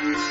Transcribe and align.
Sí, 0.00 0.29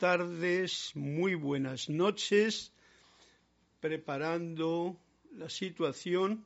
tardes, 0.00 0.92
muy 0.94 1.34
buenas 1.34 1.90
noches, 1.90 2.72
preparando 3.80 4.98
la 5.32 5.50
situación 5.50 6.42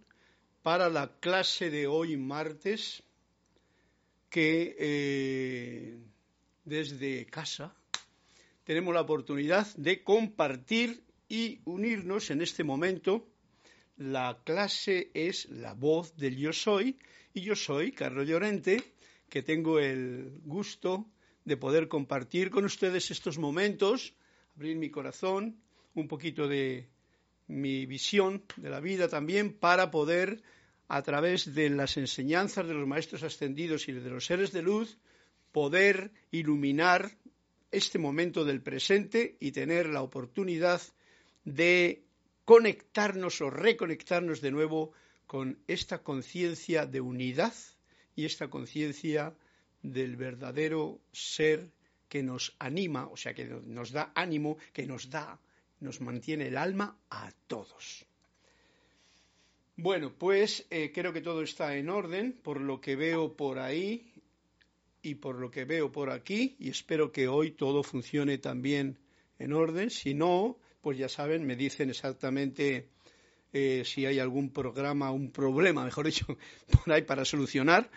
para 0.64 0.88
la 0.88 1.20
clase 1.20 1.70
de 1.70 1.86
hoy 1.86 2.16
martes, 2.16 3.04
que 4.28 4.74
eh, 4.76 5.98
desde 6.64 7.26
casa 7.26 7.72
tenemos 8.64 8.92
la 8.92 9.02
oportunidad 9.02 9.72
de 9.76 10.02
compartir 10.02 11.04
y 11.28 11.60
unirnos 11.64 12.32
en 12.32 12.42
este 12.42 12.64
momento. 12.64 13.24
La 13.96 14.40
clase 14.42 15.12
es 15.14 15.48
la 15.48 15.74
voz 15.74 16.16
del 16.16 16.36
yo 16.36 16.52
soy 16.52 16.98
y 17.32 17.42
yo 17.42 17.54
soy 17.54 17.92
Carlos 17.92 18.26
Llorente, 18.26 18.82
que 19.28 19.44
tengo 19.44 19.78
el 19.78 20.40
gusto 20.44 21.06
de 21.44 21.56
poder 21.56 21.88
compartir 21.88 22.50
con 22.50 22.64
ustedes 22.64 23.10
estos 23.10 23.38
momentos, 23.38 24.14
abrir 24.56 24.76
mi 24.76 24.90
corazón, 24.90 25.60
un 25.94 26.08
poquito 26.08 26.48
de 26.48 26.88
mi 27.46 27.86
visión 27.86 28.42
de 28.56 28.70
la 28.70 28.80
vida 28.80 29.08
también, 29.08 29.52
para 29.52 29.90
poder, 29.90 30.42
a 30.88 31.02
través 31.02 31.54
de 31.54 31.70
las 31.70 31.96
enseñanzas 31.96 32.66
de 32.66 32.74
los 32.74 32.86
maestros 32.86 33.22
ascendidos 33.22 33.88
y 33.88 33.92
de 33.92 34.10
los 34.10 34.26
seres 34.26 34.52
de 34.52 34.62
luz, 34.62 34.98
poder 35.52 36.10
iluminar 36.30 37.16
este 37.70 37.98
momento 37.98 38.44
del 38.44 38.62
presente 38.62 39.36
y 39.40 39.52
tener 39.52 39.86
la 39.86 40.02
oportunidad 40.02 40.80
de 41.44 42.04
conectarnos 42.44 43.40
o 43.40 43.50
reconectarnos 43.50 44.40
de 44.40 44.50
nuevo 44.50 44.92
con 45.26 45.58
esta 45.66 46.02
conciencia 46.02 46.86
de 46.86 47.00
unidad 47.00 47.54
y 48.16 48.24
esta 48.24 48.48
conciencia 48.48 49.34
del 49.84 50.16
verdadero 50.16 50.98
ser 51.12 51.70
que 52.08 52.22
nos 52.22 52.56
anima, 52.58 53.06
o 53.06 53.16
sea, 53.16 53.34
que 53.34 53.44
nos 53.44 53.92
da 53.92 54.12
ánimo, 54.14 54.56
que 54.72 54.86
nos 54.86 55.10
da, 55.10 55.38
nos 55.80 56.00
mantiene 56.00 56.48
el 56.48 56.56
alma 56.56 56.96
a 57.10 57.30
todos. 57.46 58.06
Bueno, 59.76 60.14
pues 60.16 60.66
eh, 60.70 60.90
creo 60.92 61.12
que 61.12 61.20
todo 61.20 61.42
está 61.42 61.76
en 61.76 61.90
orden 61.90 62.32
por 62.32 62.60
lo 62.60 62.80
que 62.80 62.96
veo 62.96 63.36
por 63.36 63.58
ahí 63.58 64.12
y 65.02 65.16
por 65.16 65.38
lo 65.38 65.50
que 65.50 65.64
veo 65.64 65.92
por 65.92 66.10
aquí 66.10 66.56
y 66.58 66.70
espero 66.70 67.12
que 67.12 67.28
hoy 67.28 67.50
todo 67.50 67.82
funcione 67.82 68.38
también 68.38 68.98
en 69.38 69.52
orden. 69.52 69.90
Si 69.90 70.14
no, 70.14 70.58
pues 70.80 70.96
ya 70.96 71.08
saben, 71.08 71.44
me 71.44 71.56
dicen 71.56 71.90
exactamente 71.90 72.88
eh, 73.52 73.82
si 73.84 74.06
hay 74.06 74.18
algún 74.18 74.50
programa, 74.50 75.10
un 75.10 75.30
problema, 75.30 75.84
mejor 75.84 76.06
dicho, 76.06 76.26
por 76.84 76.92
ahí 76.92 77.02
para 77.02 77.24
solucionar. 77.24 77.90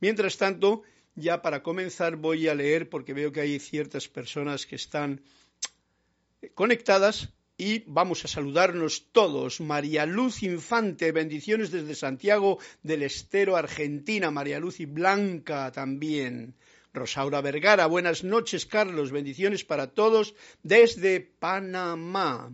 Mientras 0.00 0.38
tanto, 0.38 0.82
ya 1.14 1.42
para 1.42 1.62
comenzar 1.62 2.16
voy 2.16 2.48
a 2.48 2.54
leer 2.54 2.88
porque 2.88 3.14
veo 3.14 3.32
que 3.32 3.40
hay 3.40 3.58
ciertas 3.58 4.08
personas 4.08 4.66
que 4.66 4.76
están 4.76 5.20
conectadas 6.54 7.28
y 7.56 7.84
vamos 7.86 8.24
a 8.24 8.28
saludarnos 8.28 9.12
todos. 9.12 9.60
María 9.60 10.06
Luz 10.06 10.42
Infante, 10.42 11.12
bendiciones 11.12 11.70
desde 11.70 11.94
Santiago 11.94 12.58
del 12.82 13.04
Estero, 13.04 13.56
Argentina. 13.56 14.30
María 14.30 14.58
Luz 14.58 14.80
y 14.80 14.86
Blanca 14.86 15.70
también. 15.70 16.54
Rosaura 16.92 17.40
Vergara, 17.40 17.86
buenas 17.86 18.24
noches, 18.24 18.66
Carlos. 18.66 19.12
Bendiciones 19.12 19.64
para 19.64 19.88
todos 19.88 20.34
desde 20.62 21.20
Panamá. 21.20 22.52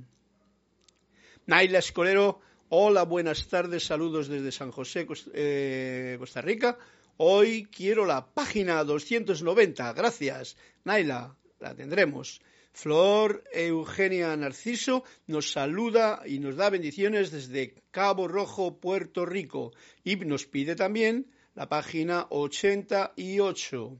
Naila 1.46 1.78
Escolero, 1.78 2.40
hola, 2.68 3.04
buenas 3.04 3.48
tardes, 3.48 3.84
saludos 3.84 4.28
desde 4.28 4.52
San 4.52 4.70
José, 4.70 5.06
eh, 5.34 6.16
Costa 6.18 6.40
Rica. 6.40 6.78
Hoy 7.22 7.68
quiero 7.70 8.06
la 8.06 8.32
página 8.32 8.82
290. 8.82 9.92
Gracias, 9.92 10.56
Naila. 10.84 11.36
La 11.58 11.74
tendremos. 11.74 12.40
Flor 12.72 13.44
Eugenia 13.52 14.34
Narciso 14.38 15.04
nos 15.26 15.52
saluda 15.52 16.22
y 16.24 16.38
nos 16.38 16.56
da 16.56 16.70
bendiciones 16.70 17.30
desde 17.30 17.74
Cabo 17.90 18.26
Rojo, 18.26 18.80
Puerto 18.80 19.26
Rico. 19.26 19.74
Y 20.02 20.16
nos 20.16 20.46
pide 20.46 20.76
también 20.76 21.30
la 21.54 21.68
página 21.68 22.26
88. 22.30 23.98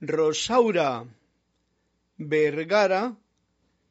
Rosaura 0.00 1.06
Vergara 2.16 3.16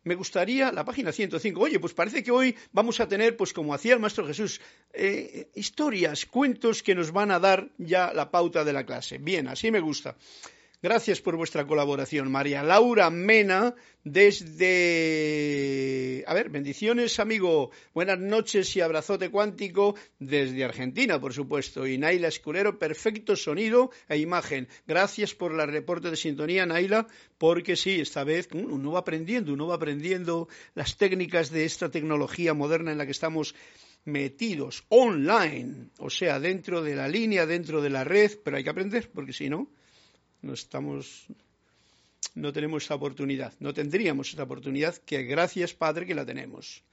me 0.04 0.16
gustaría, 0.16 0.72
la 0.72 0.84
página 0.84 1.12
105, 1.12 1.60
oye, 1.60 1.80
pues 1.80 1.94
parece 1.94 2.24
que 2.24 2.32
hoy 2.32 2.56
vamos 2.72 3.00
a 3.00 3.08
tener, 3.08 3.38
pues 3.38 3.54
como 3.54 3.74
hacía 3.74 3.94
el 3.94 4.00
Maestro 4.00 4.26
Jesús, 4.26 4.60
eh, 4.94 5.50
historias, 5.56 6.26
cuentos 6.26 6.84
que 6.84 6.96
nos 6.96 7.12
van 7.12 7.32
a 7.32 7.40
dar 7.40 7.70
ya 7.78 8.14
la 8.14 8.30
pauta 8.30 8.64
de 8.64 8.74
la 8.74 8.86
clase. 8.86 9.18
Bien, 9.18 9.48
así 9.48 9.72
me 9.72 9.80
gusta. 9.80 10.16
Gracias 10.84 11.22
por 11.22 11.38
vuestra 11.38 11.66
colaboración. 11.66 12.30
María 12.30 12.62
Laura 12.62 13.10
Mena, 13.10 13.74
desde... 14.04 14.66
A 16.28 16.34
ver, 16.34 16.50
bendiciones, 16.50 17.22
amigo. 17.22 17.72
Buenas 17.94 18.20
noches 18.20 18.76
y 18.76 18.82
abrazote 18.82 19.30
cuántico 19.30 19.96
desde 20.20 20.66
Argentina, 20.66 21.22
por 21.22 21.32
supuesto. 21.32 21.88
Y 21.88 21.98
Naila 21.98 22.28
Escurero, 22.28 22.80
perfecto 22.80 23.38
sonido 23.38 23.92
e 24.10 24.18
imagen. 24.18 24.68
Gracias 24.86 25.34
por 25.34 25.54
el 25.54 25.66
reporte 25.70 26.10
de 26.10 26.18
sintonía, 26.18 26.66
Naila, 26.66 27.08
porque 27.38 27.78
sí, 27.78 28.02
esta 28.02 28.26
vez 28.26 28.50
uno 28.52 28.92
va 28.92 29.00
aprendiendo, 29.00 29.54
uno 29.54 29.68
va 29.68 29.76
aprendiendo 29.76 30.50
las 30.76 30.98
técnicas 30.98 31.50
de 31.50 31.64
esta 31.64 31.92
tecnología 31.92 32.54
moderna 32.54 32.92
en 32.92 32.98
la 32.98 33.06
que 33.06 33.14
estamos 33.14 33.56
metidos 34.04 34.84
online, 34.90 35.92
o 36.00 36.10
sea, 36.10 36.42
dentro 36.42 36.82
de 36.82 36.94
la 36.94 37.08
línea, 37.08 37.46
dentro 37.46 37.82
de 37.82 37.90
la 37.90 38.04
red, 38.04 38.34
pero 38.44 38.58
hay 38.58 38.66
que 38.66 38.70
aprender, 38.70 39.10
porque 39.14 39.32
si 39.32 39.48
no, 39.48 39.70
no 40.44 40.54
estamos 40.54 41.25
no 42.36 42.54
tenemos 42.54 42.84
esa 42.84 42.95
oportunidad, 42.95 43.54
no 43.60 43.74
tendríamos 43.74 44.34
esa 44.34 44.44
oportunidad 44.44 44.95
que 44.98 45.24
gracias 45.24 45.74
Padre 45.74 46.06
que 46.06 46.16
la 46.16 46.25
tenemos. 46.25 46.84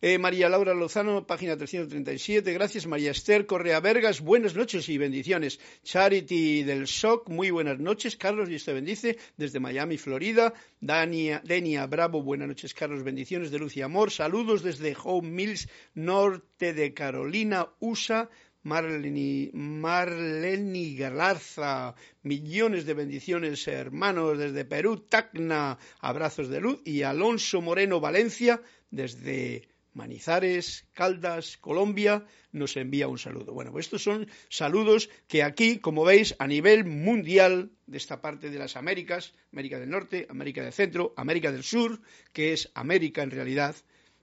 Eh, 0.00 0.16
María 0.16 0.48
Laura 0.48 0.74
Lozano, 0.74 1.26
página 1.26 1.56
337. 1.56 2.52
Gracias, 2.52 2.86
María 2.86 3.10
Esther 3.10 3.46
Correa 3.46 3.80
Vergas. 3.80 4.20
Buenas 4.20 4.54
noches 4.54 4.88
y 4.88 4.96
bendiciones. 4.96 5.58
Charity 5.82 6.62
del 6.62 6.86
SOC, 6.86 7.28
muy 7.28 7.50
buenas 7.50 7.80
noches. 7.80 8.14
Carlos, 8.14 8.48
Dios 8.48 8.64
te 8.64 8.72
bendice. 8.72 9.18
Desde 9.36 9.58
Miami, 9.58 9.98
Florida. 9.98 10.54
Dania, 10.80 11.42
Denia 11.44 11.84
Bravo, 11.86 12.22
buenas 12.22 12.46
noches, 12.46 12.74
Carlos. 12.74 13.02
Bendiciones 13.02 13.50
de 13.50 13.58
luz 13.58 13.76
y 13.76 13.82
amor. 13.82 14.12
Saludos 14.12 14.62
desde 14.62 14.96
Home 15.02 15.30
Mills, 15.30 15.68
norte 15.94 16.74
de 16.74 16.94
Carolina, 16.94 17.66
USA. 17.80 18.30
Marleni, 18.68 19.50
Marleni 19.54 20.94
Galarza, 20.94 21.94
millones 22.22 22.84
de 22.84 22.92
bendiciones, 22.92 23.66
hermanos, 23.66 24.36
desde 24.36 24.66
Perú, 24.66 25.06
Tacna, 25.08 25.78
abrazos 26.00 26.50
de 26.50 26.60
luz, 26.60 26.82
y 26.84 27.02
Alonso 27.02 27.62
Moreno 27.62 27.98
Valencia, 27.98 28.60
desde 28.90 29.68
Manizares, 29.94 30.86
Caldas, 30.92 31.56
Colombia, 31.56 32.26
nos 32.52 32.76
envía 32.76 33.08
un 33.08 33.18
saludo. 33.18 33.54
Bueno, 33.54 33.72
pues 33.72 33.86
estos 33.86 34.02
son 34.02 34.28
saludos 34.50 35.08
que 35.28 35.42
aquí, 35.42 35.78
como 35.78 36.04
veis, 36.04 36.36
a 36.38 36.46
nivel 36.46 36.84
mundial 36.84 37.72
de 37.86 37.96
esta 37.96 38.20
parte 38.20 38.50
de 38.50 38.58
las 38.58 38.76
Américas, 38.76 39.32
América 39.50 39.80
del 39.80 39.88
Norte, 39.88 40.26
América 40.28 40.62
del 40.62 40.74
Centro, 40.74 41.14
América 41.16 41.50
del 41.50 41.64
Sur, 41.64 42.02
que 42.34 42.52
es 42.52 42.70
América 42.74 43.22
en 43.22 43.30
realidad, 43.30 43.74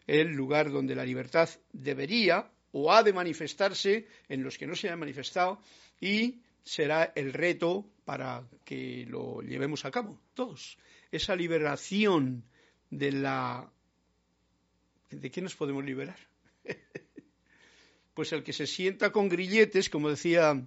el 0.06 0.34
lugar 0.34 0.72
donde 0.72 0.94
la 0.94 1.04
libertad 1.04 1.50
debería 1.74 2.52
o 2.78 2.92
ha 2.92 3.04
de 3.04 3.14
manifestarse 3.14 4.06
en 4.28 4.44
los 4.44 4.58
que 4.58 4.68
no 4.68 4.76
se 4.76 4.90
han 4.90 5.00
manifestado 5.00 5.62
y 6.02 6.42
será 6.62 7.14
el 7.16 7.32
reto 7.32 7.86
para 8.04 8.44
que 8.66 9.06
lo 9.08 9.42
llevemos 9.42 9.86
a 9.86 9.92
cabo 9.92 10.20
todos. 10.34 10.78
Esa 11.10 11.38
liberación 11.38 12.44
de 12.90 13.14
la... 13.14 13.72
¿De 15.10 15.32
qué 15.32 15.42
nos 15.42 15.56
podemos 15.56 15.86
liberar? 15.86 16.20
pues 18.14 18.34
el 18.34 18.44
que 18.44 18.52
se 18.52 18.68
sienta 18.68 19.14
con 19.14 19.30
grilletes, 19.30 19.90
como 19.90 20.10
decía 20.10 20.62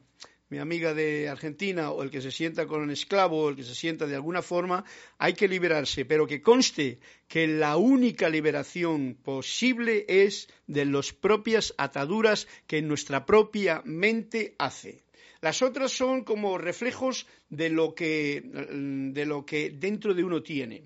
mi 0.51 0.59
amiga 0.59 0.95
de 0.95 1.29
Argentina, 1.29 1.91
o 1.91 2.03
el 2.03 2.11
que 2.11 2.23
se 2.23 2.31
sienta 2.31 2.67
con 2.67 2.81
un 2.81 2.91
esclavo, 2.91 3.43
o 3.43 3.49
el 3.51 3.57
que 3.57 3.65
se 3.65 3.75
sienta 3.75 4.07
de 4.07 4.15
alguna 4.15 4.41
forma, 4.41 4.85
hay 5.19 5.35
que 5.35 5.49
liberarse, 5.49 6.05
pero 6.05 6.27
que 6.27 6.41
conste 6.41 7.01
que 7.29 7.47
la 7.47 7.77
única 7.77 8.31
liberación 8.31 9.19
posible 9.23 10.07
es 10.09 10.49
de 10.67 10.87
las 10.87 11.13
propias 11.13 11.75
ataduras 11.77 12.49
que 12.67 12.81
nuestra 12.81 13.27
propia 13.27 13.83
mente 13.85 14.55
hace. 14.59 15.05
Las 15.41 15.63
otras 15.63 15.93
son 15.93 16.25
como 16.25 16.59
reflejos 16.59 17.27
de 17.51 17.69
lo 17.69 17.95
que, 17.95 18.43
de 18.43 19.27
lo 19.27 19.45
que 19.45 19.71
dentro 19.71 20.15
de 20.15 20.25
uno 20.25 20.43
tiene. 20.43 20.85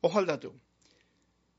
Ojo 0.00 0.18
al 0.18 0.26
dato. 0.26 0.54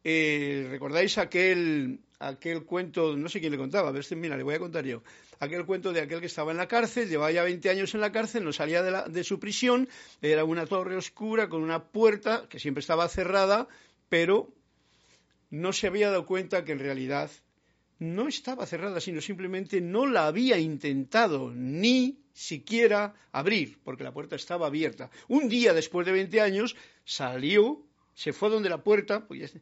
Eh, 0.03 0.67
¿Recordáis 0.71 1.17
aquel, 1.17 1.99
aquel 2.19 2.63
cuento, 2.63 3.15
no 3.15 3.29
sé 3.29 3.39
quién 3.39 3.51
le 3.51 3.57
contaba, 3.57 3.89
a 3.89 3.91
ver 3.91 4.03
si, 4.03 4.15
mira, 4.15 4.35
le 4.35 4.43
voy 4.43 4.55
a 4.55 4.59
contar 4.59 4.85
yo 4.85 5.03
aquel 5.39 5.65
cuento 5.65 5.93
de 5.93 6.01
aquel 6.01 6.19
que 6.19 6.25
estaba 6.25 6.51
en 6.51 6.57
la 6.57 6.67
cárcel, 6.67 7.09
llevaba 7.09 7.31
ya 7.31 7.43
20 7.43 7.69
años 7.69 7.93
en 7.95 8.01
la 8.01 8.11
cárcel, 8.11 8.43
no 8.43 8.53
salía 8.53 8.83
de, 8.83 9.23
su 9.23 9.39
prisión, 9.39 9.87
era 10.21 10.43
una 10.43 10.65
torre 10.65 10.97
oscura 10.97 11.49
con 11.49 11.63
una 11.63 11.85
puerta 11.85 12.47
que 12.49 12.59
siempre 12.59 12.81
estaba 12.81 13.07
cerrada, 13.07 13.67
pero 14.09 14.53
no 15.49 15.73
se 15.73 15.87
había 15.87 16.09
dado 16.09 16.25
cuenta 16.25 16.65
que 16.65 16.73
en 16.73 16.79
realidad 16.79 17.31
no 17.99 18.27
estaba 18.27 18.65
cerrada, 18.65 18.99
sino 19.01 19.21
simplemente 19.21 19.81
no 19.81 20.05
la 20.05 20.27
había 20.27 20.57
intentado 20.57 21.51
ni 21.53 22.19
siquiera 22.33 23.13
abrir, 23.31 23.79
porque 23.83 24.03
la 24.03 24.13
puerta 24.13 24.35
estaba 24.35 24.67
abierta. 24.67 25.09
Un 25.27 25.49
día 25.49 25.73
después 25.73 26.05
de 26.05 26.13
20 26.13 26.39
años 26.41 26.75
salió, 27.03 27.81
se 28.13 28.31
fue 28.31 28.49
donde 28.49 28.69
la 28.69 28.83
puerta, 28.83 29.27
pues, 29.27 29.53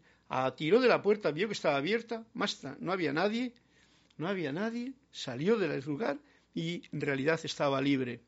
tiró 0.56 0.80
de 0.80 0.88
la 0.88 1.02
puerta, 1.02 1.32
vio 1.32 1.48
que 1.48 1.54
estaba 1.54 1.78
abierta, 1.78 2.26
más 2.34 2.64
no 2.80 2.92
había 2.92 3.14
nadie, 3.14 3.54
no 4.18 4.28
había 4.28 4.52
nadie, 4.52 4.94
salió 5.18 5.58
del 5.58 5.82
lugar 5.82 6.20
y 6.54 6.84
en 6.92 7.02
realidad 7.02 7.40
estaba 7.44 7.82
libre. 7.82 8.22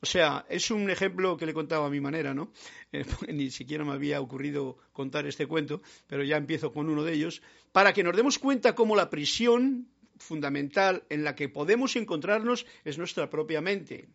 O 0.00 0.06
sea, 0.06 0.46
es 0.48 0.70
un 0.70 0.88
ejemplo 0.90 1.36
que 1.36 1.46
le 1.46 1.54
contaba 1.54 1.86
a 1.86 1.90
mi 1.90 2.00
manera, 2.00 2.34
¿no? 2.34 2.50
Eh, 2.92 3.04
ni 3.28 3.50
siquiera 3.50 3.84
me 3.84 3.92
había 3.92 4.20
ocurrido 4.20 4.78
contar 4.92 5.26
este 5.26 5.46
cuento, 5.46 5.82
pero 6.06 6.24
ya 6.24 6.36
empiezo 6.36 6.72
con 6.72 6.88
uno 6.88 7.04
de 7.04 7.12
ellos, 7.12 7.42
para 7.72 7.92
que 7.92 8.02
nos 8.02 8.16
demos 8.16 8.38
cuenta 8.38 8.74
cómo 8.74 8.96
la 8.96 9.10
prisión 9.10 9.88
fundamental 10.18 11.04
en 11.10 11.24
la 11.24 11.34
que 11.34 11.50
podemos 11.50 11.94
encontrarnos 11.96 12.66
es 12.84 12.96
nuestra 12.96 13.28
propia 13.28 13.60
mente. 13.60 14.08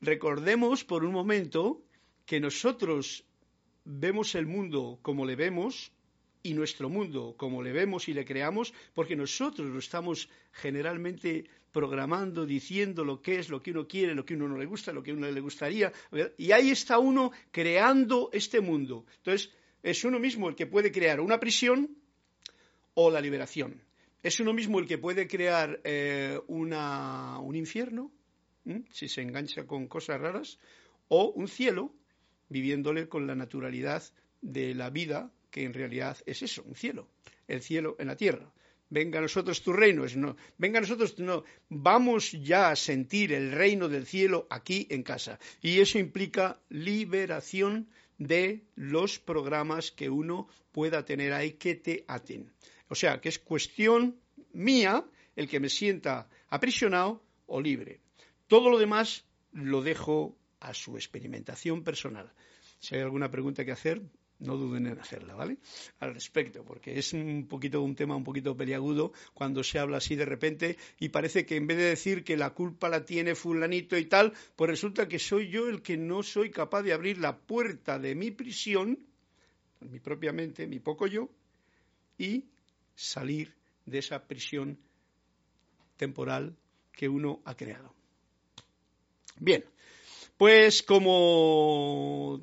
Recordemos 0.00 0.84
por 0.84 1.04
un 1.04 1.12
momento 1.12 1.82
que 2.24 2.40
nosotros 2.40 3.24
vemos 3.84 4.34
el 4.34 4.46
mundo 4.46 4.98
como 5.02 5.26
le 5.26 5.36
vemos 5.36 5.92
y 6.42 6.54
nuestro 6.54 6.88
mundo 6.88 7.34
como 7.36 7.62
le 7.62 7.72
vemos 7.72 8.08
y 8.08 8.14
le 8.14 8.24
creamos, 8.24 8.72
porque 8.94 9.16
nosotros 9.16 9.68
lo 9.68 9.78
estamos 9.78 10.28
generalmente 10.52 11.44
programando, 11.72 12.46
diciendo 12.46 13.04
lo 13.04 13.20
que 13.20 13.38
es, 13.38 13.48
lo 13.48 13.62
que 13.62 13.70
uno 13.70 13.86
quiere, 13.86 14.14
lo 14.14 14.24
que 14.24 14.34
uno 14.34 14.48
no 14.48 14.56
le 14.56 14.66
gusta, 14.66 14.92
lo 14.92 15.02
que 15.02 15.12
uno 15.12 15.30
le 15.30 15.40
gustaría, 15.40 15.92
y 16.36 16.52
ahí 16.52 16.70
está 16.70 16.98
uno 16.98 17.30
creando 17.50 18.30
este 18.32 18.60
mundo. 18.60 19.04
Entonces, 19.18 19.52
es 19.82 20.04
uno 20.04 20.18
mismo 20.18 20.48
el 20.48 20.56
que 20.56 20.66
puede 20.66 20.90
crear 20.90 21.20
una 21.20 21.38
prisión 21.38 21.96
o 22.94 23.10
la 23.10 23.20
liberación. 23.20 23.82
Es 24.22 24.40
uno 24.40 24.52
mismo 24.52 24.80
el 24.80 24.86
que 24.86 24.98
puede 24.98 25.28
crear 25.28 25.80
eh, 25.84 26.38
un 26.48 27.54
infierno, 27.54 28.10
si 28.90 29.08
se 29.08 29.22
engancha 29.22 29.66
con 29.66 29.86
cosas 29.86 30.20
raras, 30.20 30.58
o 31.08 31.30
un 31.30 31.48
cielo, 31.48 31.94
viviéndole 32.48 33.08
con 33.08 33.26
la 33.26 33.34
naturalidad 33.34 34.02
de 34.40 34.74
la 34.74 34.90
vida 34.90 35.30
que 35.50 35.64
en 35.64 35.74
realidad 35.74 36.16
es 36.26 36.42
eso, 36.42 36.62
un 36.64 36.74
cielo, 36.74 37.08
el 37.46 37.62
cielo 37.62 37.96
en 37.98 38.08
la 38.08 38.16
tierra. 38.16 38.52
Venga 38.90 39.18
a 39.18 39.22
nosotros 39.22 39.62
tu 39.62 39.72
reino, 39.72 40.04
es 40.04 40.16
no, 40.16 40.36
venga 40.56 40.78
a 40.78 40.80
nosotros 40.80 41.18
no, 41.18 41.44
vamos 41.68 42.32
ya 42.32 42.70
a 42.70 42.76
sentir 42.76 43.32
el 43.32 43.52
reino 43.52 43.88
del 43.88 44.06
cielo 44.06 44.46
aquí 44.48 44.86
en 44.90 45.02
casa. 45.02 45.38
Y 45.60 45.80
eso 45.80 45.98
implica 45.98 46.60
liberación 46.70 47.88
de 48.16 48.64
los 48.74 49.18
programas 49.18 49.92
que 49.92 50.08
uno 50.08 50.48
pueda 50.72 51.04
tener 51.04 51.32
ahí 51.32 51.52
que 51.52 51.74
te 51.74 52.04
aten. 52.08 52.50
O 52.88 52.94
sea, 52.94 53.20
que 53.20 53.28
es 53.28 53.38
cuestión 53.38 54.18
mía 54.52 55.04
el 55.36 55.48
que 55.48 55.60
me 55.60 55.68
sienta 55.68 56.28
aprisionado 56.48 57.22
o 57.46 57.60
libre. 57.60 58.00
Todo 58.46 58.70
lo 58.70 58.78
demás 58.78 59.24
lo 59.52 59.82
dejo 59.82 60.36
a 60.60 60.74
su 60.74 60.96
experimentación 60.96 61.84
personal. 61.84 62.32
Si 62.80 62.94
hay 62.94 63.02
alguna 63.02 63.30
pregunta 63.30 63.64
que 63.64 63.72
hacer, 63.72 64.02
no 64.40 64.56
duden 64.56 64.86
en 64.86 64.98
hacerla, 64.98 65.34
¿vale? 65.34 65.58
Al 66.00 66.14
respecto, 66.14 66.64
porque 66.64 66.98
es 66.98 67.12
un 67.12 67.46
poquito 67.48 67.82
un 67.82 67.94
tema 67.94 68.16
un 68.16 68.24
poquito 68.24 68.56
peliagudo 68.56 69.12
cuando 69.34 69.64
se 69.64 69.78
habla 69.78 69.98
así 69.98 70.14
de 70.16 70.24
repente 70.24 70.76
y 70.98 71.08
parece 71.08 71.44
que 71.44 71.56
en 71.56 71.66
vez 71.66 71.78
de 71.78 71.84
decir 71.84 72.24
que 72.24 72.36
la 72.36 72.50
culpa 72.50 72.88
la 72.88 73.04
tiene 73.04 73.34
fulanito 73.34 73.96
y 73.96 74.04
tal, 74.04 74.32
pues 74.56 74.70
resulta 74.70 75.08
que 75.08 75.18
soy 75.18 75.48
yo 75.48 75.68
el 75.68 75.82
que 75.82 75.96
no 75.96 76.22
soy 76.22 76.50
capaz 76.50 76.82
de 76.82 76.92
abrir 76.92 77.18
la 77.18 77.36
puerta 77.36 77.98
de 77.98 78.14
mi 78.14 78.30
prisión, 78.30 78.98
mi 79.80 79.98
propia 80.00 80.32
mente, 80.32 80.66
mi 80.66 80.78
poco 80.78 81.06
yo, 81.06 81.28
y 82.16 82.44
salir 82.94 83.54
de 83.86 83.98
esa 83.98 84.26
prisión 84.26 84.78
temporal 85.96 86.56
que 86.92 87.08
uno 87.08 87.40
ha 87.44 87.56
creado. 87.56 87.94
Bien, 89.40 89.64
pues 90.36 90.82
como 90.82 92.40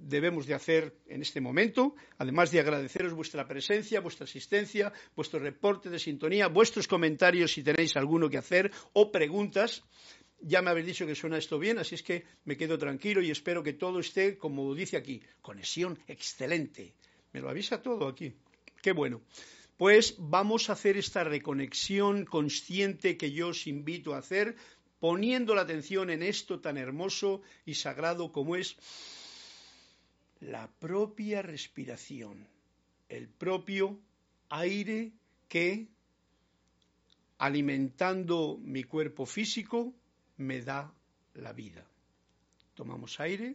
debemos 0.00 0.46
de 0.46 0.54
hacer 0.54 0.94
en 1.06 1.22
este 1.22 1.40
momento, 1.40 1.94
además 2.18 2.50
de 2.50 2.60
agradeceros 2.60 3.12
vuestra 3.12 3.46
presencia, 3.46 4.00
vuestra 4.00 4.24
asistencia, 4.24 4.92
vuestro 5.14 5.38
reporte 5.38 5.90
de 5.90 5.98
sintonía, 5.98 6.48
vuestros 6.48 6.88
comentarios 6.88 7.52
si 7.52 7.62
tenéis 7.62 7.96
alguno 7.96 8.28
que 8.30 8.38
hacer 8.38 8.70
o 8.92 9.12
preguntas. 9.12 9.82
Ya 10.40 10.62
me 10.62 10.70
habéis 10.70 10.86
dicho 10.86 11.06
que 11.06 11.14
suena 11.14 11.36
esto 11.36 11.58
bien, 11.58 11.78
así 11.78 11.94
es 11.94 12.02
que 12.02 12.24
me 12.44 12.56
quedo 12.56 12.78
tranquilo 12.78 13.20
y 13.20 13.30
espero 13.30 13.62
que 13.62 13.74
todo 13.74 14.00
esté, 14.00 14.38
como 14.38 14.74
dice 14.74 14.96
aquí, 14.96 15.22
conexión 15.42 15.98
excelente. 16.08 16.94
Me 17.32 17.40
lo 17.40 17.50
avisa 17.50 17.82
todo 17.82 18.08
aquí. 18.08 18.32
Qué 18.82 18.92
bueno. 18.92 19.20
Pues 19.76 20.16
vamos 20.18 20.68
a 20.68 20.74
hacer 20.74 20.96
esta 20.96 21.24
reconexión 21.24 22.24
consciente 22.24 23.16
que 23.16 23.32
yo 23.32 23.48
os 23.48 23.66
invito 23.66 24.14
a 24.14 24.18
hacer, 24.18 24.56
poniendo 24.98 25.54
la 25.54 25.62
atención 25.62 26.10
en 26.10 26.22
esto 26.22 26.60
tan 26.60 26.76
hermoso 26.76 27.42
y 27.64 27.74
sagrado 27.74 28.32
como 28.32 28.56
es 28.56 28.76
la 30.40 30.68
propia 30.68 31.42
respiración, 31.42 32.46
el 33.08 33.28
propio 33.28 33.98
aire 34.48 35.12
que, 35.48 35.88
alimentando 37.38 38.58
mi 38.60 38.84
cuerpo 38.84 39.26
físico, 39.26 39.94
me 40.38 40.62
da 40.62 40.92
la 41.34 41.52
vida. 41.52 41.84
Tomamos 42.74 43.20
aire, 43.20 43.54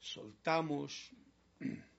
soltamos 0.00 1.10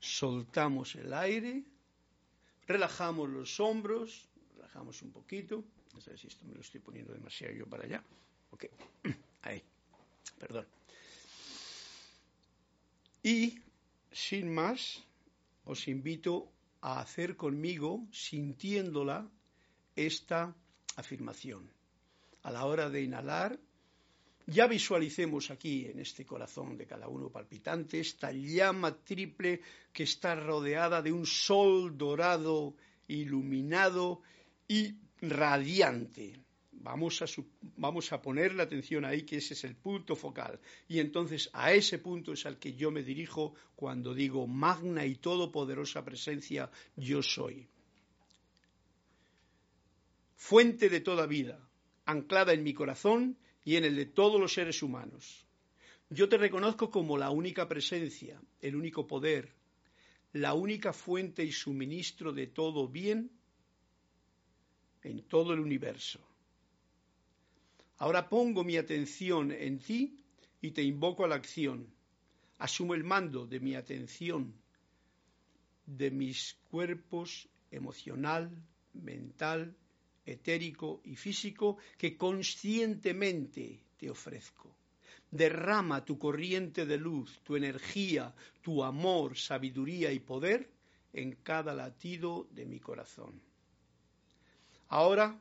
soltamos 0.00 0.94
el 0.96 1.12
aire, 1.12 1.62
relajamos 2.66 3.28
los 3.28 3.60
hombros, 3.60 4.28
relajamos 4.56 5.02
un 5.02 5.12
poquito. 5.12 5.64
No 5.94 6.00
sé 6.00 6.16
si 6.16 6.28
esto 6.28 6.44
me 6.44 6.54
lo 6.54 6.60
estoy 6.60 6.80
poniendo 6.80 7.12
demasiado 7.12 7.54
yo 7.54 7.66
para 7.66 7.84
allá. 7.84 8.02
Ok, 8.50 8.66
ahí, 9.42 9.62
perdón. 10.38 10.66
Y, 13.22 13.58
sin 14.10 14.52
más, 14.52 15.02
os 15.64 15.88
invito 15.88 16.50
a 16.80 17.00
hacer 17.00 17.36
conmigo, 17.36 18.06
sintiéndola, 18.12 19.28
esta 19.94 20.54
afirmación. 20.96 21.70
A 22.42 22.50
la 22.50 22.64
hora 22.64 22.88
de 22.88 23.02
inhalar, 23.02 23.58
ya 24.46 24.66
visualicemos 24.66 25.50
aquí, 25.50 25.86
en 25.86 26.00
este 26.00 26.24
corazón 26.24 26.76
de 26.76 26.86
cada 26.86 27.08
uno 27.08 27.28
palpitante, 27.28 28.00
esta 28.00 28.32
llama 28.32 28.96
triple 28.96 29.60
que 29.92 30.04
está 30.04 30.34
rodeada 30.34 31.02
de 31.02 31.12
un 31.12 31.26
sol 31.26 31.96
dorado, 31.96 32.74
iluminado 33.06 34.22
y 34.66 34.94
radiante. 35.22 36.40
Vamos 36.72 37.20
a, 37.20 37.26
vamos 37.76 38.10
a 38.12 38.22
poner 38.22 38.54
la 38.54 38.62
atención 38.62 39.04
ahí, 39.04 39.22
que 39.22 39.36
ese 39.36 39.54
es 39.54 39.64
el 39.64 39.76
punto 39.76 40.16
focal. 40.16 40.58
Y 40.88 40.98
entonces 40.98 41.50
a 41.52 41.72
ese 41.72 41.98
punto 41.98 42.32
es 42.32 42.46
al 42.46 42.58
que 42.58 42.74
yo 42.74 42.90
me 42.90 43.02
dirijo 43.02 43.54
cuando 43.76 44.14
digo 44.14 44.46
magna 44.46 45.04
y 45.04 45.16
todopoderosa 45.16 46.04
presencia, 46.04 46.70
yo 46.96 47.22
soy. 47.22 47.68
Fuente 50.36 50.88
de 50.88 51.00
toda 51.00 51.26
vida, 51.26 51.60
anclada 52.06 52.54
en 52.54 52.62
mi 52.62 52.72
corazón 52.72 53.36
y 53.62 53.76
en 53.76 53.84
el 53.84 53.96
de 53.96 54.06
todos 54.06 54.40
los 54.40 54.54
seres 54.54 54.82
humanos. 54.82 55.44
Yo 56.08 56.28
te 56.28 56.38
reconozco 56.38 56.90
como 56.90 57.18
la 57.18 57.30
única 57.30 57.68
presencia, 57.68 58.40
el 58.60 58.74
único 58.74 59.06
poder, 59.06 59.54
la 60.32 60.54
única 60.54 60.92
fuente 60.92 61.44
y 61.44 61.52
suministro 61.52 62.32
de 62.32 62.46
todo 62.46 62.88
bien 62.88 63.30
en 65.02 65.22
todo 65.22 65.52
el 65.52 65.60
universo. 65.60 66.20
Ahora 67.98 68.28
pongo 68.28 68.64
mi 68.64 68.76
atención 68.76 69.52
en 69.52 69.78
ti 69.78 70.18
y 70.60 70.70
te 70.70 70.82
invoco 70.82 71.24
a 71.24 71.28
la 71.28 71.34
acción. 71.34 71.86
Asumo 72.58 72.94
el 72.94 73.04
mando 73.04 73.46
de 73.46 73.60
mi 73.60 73.74
atención, 73.74 74.54
de 75.86 76.10
mis 76.10 76.56
cuerpos 76.70 77.48
emocional, 77.70 78.50
mental, 78.94 79.74
etérico 80.24 81.00
y 81.04 81.16
físico 81.16 81.78
que 81.98 82.16
conscientemente 82.16 83.80
te 83.98 84.10
ofrezco. 84.10 84.74
Derrama 85.30 86.04
tu 86.04 86.18
corriente 86.18 86.86
de 86.86 86.98
luz, 86.98 87.40
tu 87.44 87.56
energía, 87.56 88.34
tu 88.62 88.82
amor, 88.82 89.36
sabiduría 89.36 90.10
y 90.12 90.20
poder 90.20 90.68
en 91.12 91.36
cada 91.42 91.74
latido 91.74 92.48
de 92.50 92.66
mi 92.66 92.80
corazón. 92.80 93.40
Ahora 94.90 95.40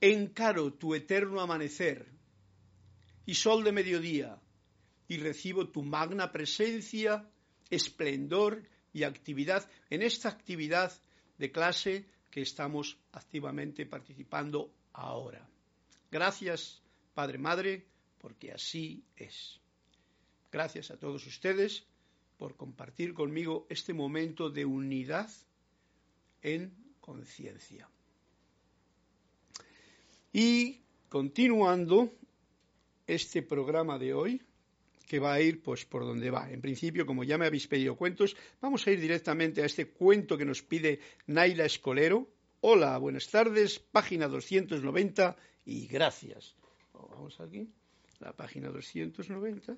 encaro 0.00 0.72
tu 0.72 0.94
eterno 0.94 1.40
amanecer 1.40 2.06
y 3.26 3.34
sol 3.34 3.62
de 3.62 3.72
mediodía 3.72 4.40
y 5.08 5.18
recibo 5.18 5.68
tu 5.68 5.82
magna 5.82 6.32
presencia, 6.32 7.28
esplendor 7.68 8.62
y 8.94 9.02
actividad 9.02 9.68
en 9.90 10.00
esta 10.00 10.30
actividad 10.30 10.90
de 11.36 11.52
clase 11.52 12.06
que 12.30 12.40
estamos 12.40 12.98
activamente 13.12 13.84
participando 13.84 14.72
ahora. 14.94 15.46
Gracias, 16.10 16.80
Padre 17.12 17.36
Madre, 17.36 17.86
porque 18.18 18.52
así 18.52 19.04
es. 19.16 19.60
Gracias 20.50 20.90
a 20.90 20.98
todos 20.98 21.26
ustedes 21.26 21.86
por 22.38 22.56
compartir 22.56 23.12
conmigo 23.12 23.66
este 23.68 23.92
momento 23.92 24.48
de 24.48 24.64
unidad 24.64 25.30
en 26.40 26.74
conciencia. 27.00 27.90
Y 30.32 30.82
continuando 31.08 32.12
este 33.06 33.42
programa 33.42 33.98
de 33.98 34.14
hoy, 34.14 34.42
que 35.06 35.18
va 35.18 35.34
a 35.34 35.40
ir 35.40 35.62
pues 35.62 35.84
por 35.84 36.04
donde 36.04 36.30
va. 36.30 36.50
En 36.50 36.60
principio, 36.60 37.06
como 37.06 37.24
ya 37.24 37.38
me 37.38 37.46
habéis 37.46 37.66
pedido 37.68 37.96
cuentos, 37.96 38.36
vamos 38.60 38.86
a 38.86 38.90
ir 38.90 39.00
directamente 39.00 39.62
a 39.62 39.66
este 39.66 39.88
cuento 39.88 40.36
que 40.36 40.44
nos 40.44 40.62
pide 40.62 41.00
Naila 41.26 41.64
Escolero. 41.64 42.28
Hola, 42.60 42.98
buenas 42.98 43.28
tardes, 43.28 43.78
página 43.78 44.26
290 44.28 45.36
y 45.64 45.86
gracias. 45.86 46.56
Vamos 46.92 47.40
aquí, 47.40 47.68
la 48.18 48.32
página 48.32 48.68
290 48.68 49.76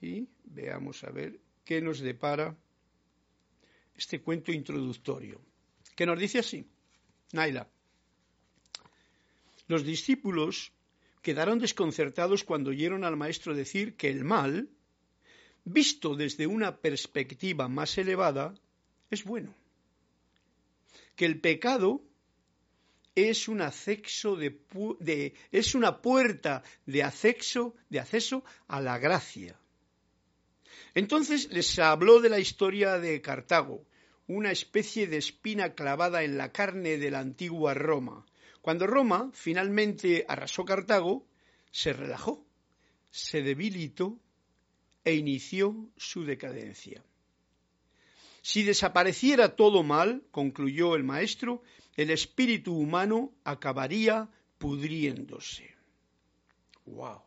y 0.00 0.28
veamos 0.44 1.04
a 1.04 1.10
ver 1.10 1.38
qué 1.64 1.80
nos 1.80 2.00
depara 2.00 2.56
este 3.94 4.22
cuento 4.22 4.52
introductorio, 4.52 5.40
que 5.96 6.06
nos 6.06 6.18
dice 6.18 6.38
así, 6.38 6.64
Naila. 7.32 7.68
Los 9.68 9.84
discípulos 9.84 10.72
quedaron 11.22 11.58
desconcertados 11.58 12.42
cuando 12.42 12.70
oyeron 12.70 13.04
al 13.04 13.16
maestro 13.16 13.54
decir 13.54 13.96
que 13.96 14.08
el 14.08 14.24
mal, 14.24 14.68
visto 15.64 16.16
desde 16.16 16.46
una 16.46 16.78
perspectiva 16.78 17.68
más 17.68 17.96
elevada, 17.98 18.54
es 19.10 19.24
bueno. 19.24 19.54
Que 21.14 21.26
el 21.26 21.40
pecado 21.40 22.02
es 23.14 23.48
una 23.48 23.70
puerta 26.00 26.62
de 26.86 27.02
acceso 27.02 28.44
a 28.68 28.80
la 28.80 28.98
gracia. 28.98 29.58
Entonces 30.94 31.50
les 31.52 31.78
habló 31.78 32.20
de 32.20 32.30
la 32.30 32.38
historia 32.38 32.98
de 32.98 33.20
Cartago, 33.20 33.84
una 34.28 34.50
especie 34.50 35.06
de 35.06 35.18
espina 35.18 35.74
clavada 35.74 36.22
en 36.22 36.38
la 36.38 36.52
carne 36.52 36.96
de 36.96 37.10
la 37.10 37.18
antigua 37.20 37.74
Roma, 37.74 38.24
cuando 38.60 38.86
Roma 38.86 39.30
finalmente 39.32 40.24
arrasó 40.28 40.64
Cartago, 40.64 41.26
se 41.70 41.92
relajó, 41.92 42.44
se 43.10 43.42
debilitó 43.42 44.18
e 45.04 45.14
inició 45.14 45.88
su 45.96 46.24
decadencia. 46.24 47.02
Si 48.42 48.62
desapareciera 48.62 49.56
todo 49.56 49.82
mal, 49.82 50.22
concluyó 50.30 50.94
el 50.94 51.04
maestro, 51.04 51.62
el 51.96 52.10
espíritu 52.10 52.74
humano 52.74 53.32
acabaría 53.44 54.28
pudriéndose. 54.58 55.74
¡Wow! 56.86 57.22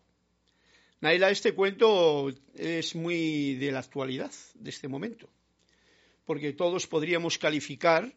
Naila, 1.02 1.30
este 1.32 1.54
cuento 1.54 2.30
es 2.56 2.96
muy 2.96 3.56
de 3.56 3.72
la 3.72 3.80
actualidad, 3.80 4.32
de 4.56 4.70
este 4.70 4.88
momento, 4.88 5.30
porque 6.26 6.54
todos 6.54 6.88
podríamos 6.88 7.38
calificar 7.38 8.14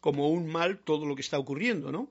como 0.00 0.28
un 0.28 0.46
mal 0.46 0.78
todo 0.78 1.06
lo 1.06 1.14
que 1.14 1.22
está 1.22 1.38
ocurriendo, 1.38 1.92
¿no? 1.92 2.10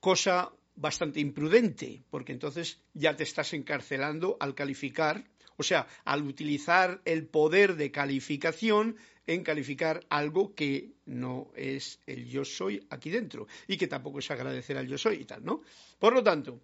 Cosa 0.00 0.52
bastante 0.76 1.20
imprudente, 1.20 2.02
porque 2.10 2.32
entonces 2.32 2.80
ya 2.94 3.16
te 3.16 3.22
estás 3.22 3.52
encarcelando 3.52 4.36
al 4.40 4.54
calificar, 4.54 5.24
o 5.56 5.62
sea, 5.62 5.86
al 6.04 6.22
utilizar 6.22 7.00
el 7.04 7.26
poder 7.26 7.76
de 7.76 7.90
calificación 7.90 8.96
en 9.26 9.42
calificar 9.42 10.04
algo 10.10 10.54
que 10.54 10.92
no 11.06 11.50
es 11.54 12.00
el 12.06 12.26
yo 12.26 12.44
soy 12.44 12.86
aquí 12.90 13.10
dentro 13.10 13.46
y 13.66 13.76
que 13.76 13.86
tampoco 13.86 14.18
es 14.18 14.30
agradecer 14.30 14.76
al 14.76 14.88
yo 14.88 14.98
soy 14.98 15.16
y 15.16 15.24
tal, 15.24 15.44
¿no? 15.44 15.62
Por 15.98 16.12
lo 16.12 16.22
tanto, 16.22 16.60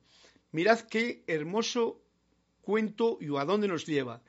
mirad 0.52 0.80
qué 0.80 1.22
hermoso 1.26 2.00
cuento 2.60 3.18
y 3.20 3.34
a 3.37 3.44
dónde 3.44 3.68
nos 3.68 3.87
lleva. 3.87 4.20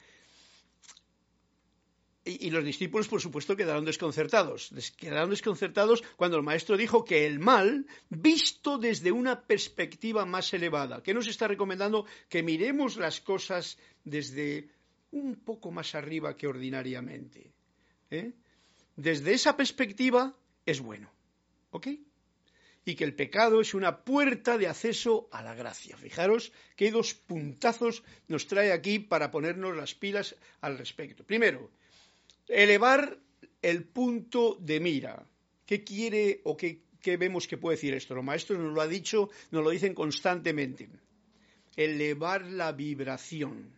Y, 2.23 2.51
los 2.51 2.63
discípulos, 2.63 3.07
por 3.07 3.19
supuesto, 3.19 3.55
quedaron 3.55 3.83
desconcertados. 3.83 4.71
Quedaron 4.95 5.31
desconcertados 5.31 6.03
cuando 6.15 6.37
el 6.37 6.43
maestro 6.43 6.77
dijo 6.77 7.03
que 7.03 7.25
el 7.25 7.39
mal, 7.39 7.87
visto 8.09 8.77
desde 8.77 9.11
una 9.11 9.41
perspectiva 9.41 10.23
más 10.25 10.53
elevada, 10.53 11.01
que 11.01 11.15
nos 11.15 11.27
está 11.27 11.47
recomendando 11.47 12.05
que 12.29 12.43
miremos 12.43 12.97
las 12.97 13.21
cosas 13.21 13.79
desde 14.03 14.69
un 15.09 15.37
poco 15.37 15.71
más 15.71 15.95
arriba 15.95 16.37
que 16.37 16.45
ordinariamente. 16.45 17.51
¿eh? 18.11 18.33
Desde 18.95 19.33
esa 19.33 19.57
perspectiva 19.57 20.35
es 20.63 20.79
bueno. 20.79 21.11
¿Ok? 21.71 21.87
y 22.83 22.95
que 22.95 23.03
el 23.03 23.15
pecado 23.15 23.61
es 23.61 23.73
una 23.73 24.03
puerta 24.03 24.57
de 24.57 24.67
acceso 24.67 25.27
a 25.31 25.43
la 25.43 25.53
gracia. 25.53 25.97
Fijaros 25.97 26.51
qué 26.75 26.91
dos 26.91 27.13
puntazos 27.13 28.03
nos 28.27 28.47
trae 28.47 28.71
aquí 28.71 28.99
para 28.99 29.29
ponernos 29.29 29.75
las 29.77 29.93
pilas 29.93 30.35
al 30.61 30.77
respecto. 30.77 31.23
Primero, 31.23 31.69
elevar 32.47 33.17
el 33.61 33.83
punto 33.83 34.57
de 34.59 34.79
mira. 34.79 35.25
¿Qué 35.65 35.83
quiere 35.83 36.41
o 36.43 36.57
qué, 36.57 36.81
vemos 37.17 37.47
que 37.47 37.57
puede 37.57 37.77
decir 37.77 37.93
esto? 37.93 38.15
Los 38.15 38.23
maestros 38.23 38.59
nos 38.59 38.73
lo 38.73 38.81
han 38.81 38.89
dicho, 38.89 39.29
nos 39.51 39.63
lo 39.63 39.69
dicen 39.69 39.93
constantemente. 39.93 40.89
Elevar 41.75 42.45
la 42.45 42.71
vibración. 42.71 43.71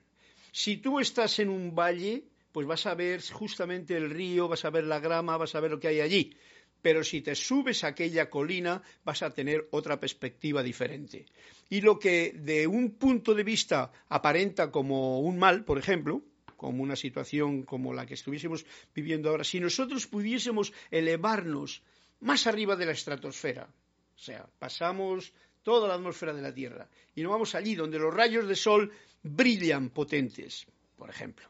Si 0.52 0.78
tú 0.78 1.00
estás 1.00 1.40
en 1.40 1.50
un 1.50 1.76
valle, 1.76 2.24
pues 2.52 2.66
vas 2.66 2.86
a 2.86 2.96
ver 2.96 3.22
justamente 3.22 3.96
el 3.98 4.10
río, 4.10 4.48
vas 4.48 4.66
a 4.66 4.70
ver 4.70 4.86
la 4.86 5.00
grama, 5.00 5.38
vas 5.38 5.56
a 5.56 5.60
ver 5.60 5.72
lo 5.72 5.80
que 5.80 5.90
hay 5.90 6.00
allí. 6.00 6.36
Pero 6.82 7.04
si 7.04 7.22
te 7.22 7.36
subes 7.36 7.84
a 7.84 7.88
aquella 7.88 8.30
colina, 8.30 8.82
vas 9.06 9.24
a 9.24 9.34
tener 9.34 9.68
otra 9.72 10.00
perspectiva 10.00 10.62
diferente. 10.62 11.26
Y 11.70 11.82
lo 11.82 11.98
que 11.98 12.34
de 12.36 12.68
un 12.68 12.96
punto 12.96 13.34
de 13.34 13.44
vista 13.44 13.92
aparenta 14.10 14.70
como 14.72 15.22
un 15.22 15.38
mal, 15.40 15.64
por 15.64 15.80
ejemplo, 15.80 16.24
como 16.58 16.84
una 16.84 16.96
situación 16.96 17.64
como 17.64 17.94
la 17.94 18.06
que 18.06 18.14
estuviésemos 18.14 18.66
viviendo 18.94 19.30
ahora, 19.30 19.44
si 19.44 19.60
nosotros 19.60 20.08
pudiésemos 20.08 20.74
elevarnos 20.92 21.82
más 22.22 22.48
arriba 22.48 22.76
de 22.76 22.86
la 22.86 22.92
estratosfera, 22.94 23.68
o 24.16 24.20
sea, 24.20 24.48
pasamos 24.60 25.34
toda 25.64 25.88
la 25.88 25.96
atmósfera 25.96 26.34
de 26.34 26.42
la 26.42 26.54
Tierra 26.54 26.88
y 27.16 27.22
nos 27.22 27.32
vamos 27.32 27.56
allí 27.56 27.76
donde 27.76 28.00
los 28.00 28.14
rayos 28.14 28.48
de 28.48 28.56
sol 28.56 28.92
brillan 29.24 29.90
potentes, 29.90 30.66
por 30.98 31.10
ejemplo. 31.10 31.48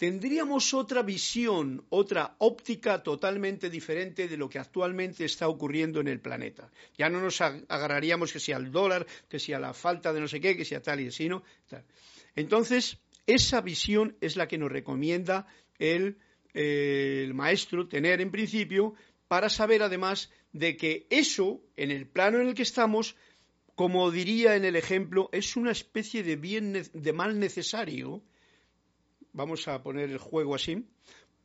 Tendríamos 0.00 0.72
otra 0.72 1.02
visión, 1.02 1.84
otra 1.90 2.34
óptica 2.38 3.02
totalmente 3.02 3.68
diferente 3.68 4.28
de 4.28 4.38
lo 4.38 4.48
que 4.48 4.58
actualmente 4.58 5.26
está 5.26 5.46
ocurriendo 5.46 6.00
en 6.00 6.08
el 6.08 6.20
planeta. 6.20 6.70
Ya 6.96 7.10
no 7.10 7.20
nos 7.20 7.42
agarraríamos 7.42 8.32
que 8.32 8.40
sea 8.40 8.56
al 8.56 8.72
dólar, 8.72 9.06
que 9.28 9.38
sea 9.38 9.60
la 9.60 9.74
falta 9.74 10.14
de 10.14 10.20
no 10.20 10.26
sé 10.26 10.40
qué, 10.40 10.56
que 10.56 10.64
sea 10.64 10.80
tal 10.80 11.02
y 11.02 11.08
así, 11.08 11.28
¿no? 11.28 11.42
Entonces, 12.36 12.98
esa 13.26 13.60
visión 13.60 14.16
es 14.20 14.36
la 14.36 14.48
que 14.48 14.58
nos 14.58 14.70
recomienda 14.72 15.46
el, 15.78 16.18
el 16.54 17.34
maestro 17.34 17.88
tener 17.88 18.20
en 18.20 18.30
principio 18.30 18.94
para 19.28 19.48
saber 19.48 19.82
además 19.82 20.30
de 20.52 20.76
que 20.76 21.06
eso, 21.10 21.62
en 21.76 21.90
el 21.90 22.06
plano 22.06 22.40
en 22.40 22.48
el 22.48 22.54
que 22.54 22.62
estamos, 22.62 23.16
como 23.74 24.10
diría 24.10 24.56
en 24.56 24.64
el 24.64 24.76
ejemplo, 24.76 25.28
es 25.32 25.56
una 25.56 25.70
especie 25.70 26.22
de 26.22 26.36
bien 26.36 26.82
de 26.92 27.12
mal 27.12 27.38
necesario, 27.38 28.22
vamos 29.32 29.68
a 29.68 29.82
poner 29.82 30.10
el 30.10 30.18
juego 30.18 30.54
así, 30.54 30.84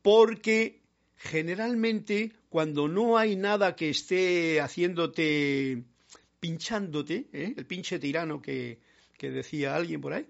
porque 0.02 0.82
generalmente 1.16 2.32
cuando 2.48 2.88
no 2.88 3.16
hay 3.16 3.36
nada 3.36 3.74
que 3.74 3.90
esté 3.90 4.60
haciéndote, 4.60 5.84
pinchándote, 6.40 7.28
¿eh? 7.32 7.54
el 7.56 7.66
pinche 7.66 7.98
tirano 7.98 8.40
que, 8.40 8.78
decía 9.18 9.74
alguien 9.74 10.00
por 10.00 10.12
ahí, 10.12 10.26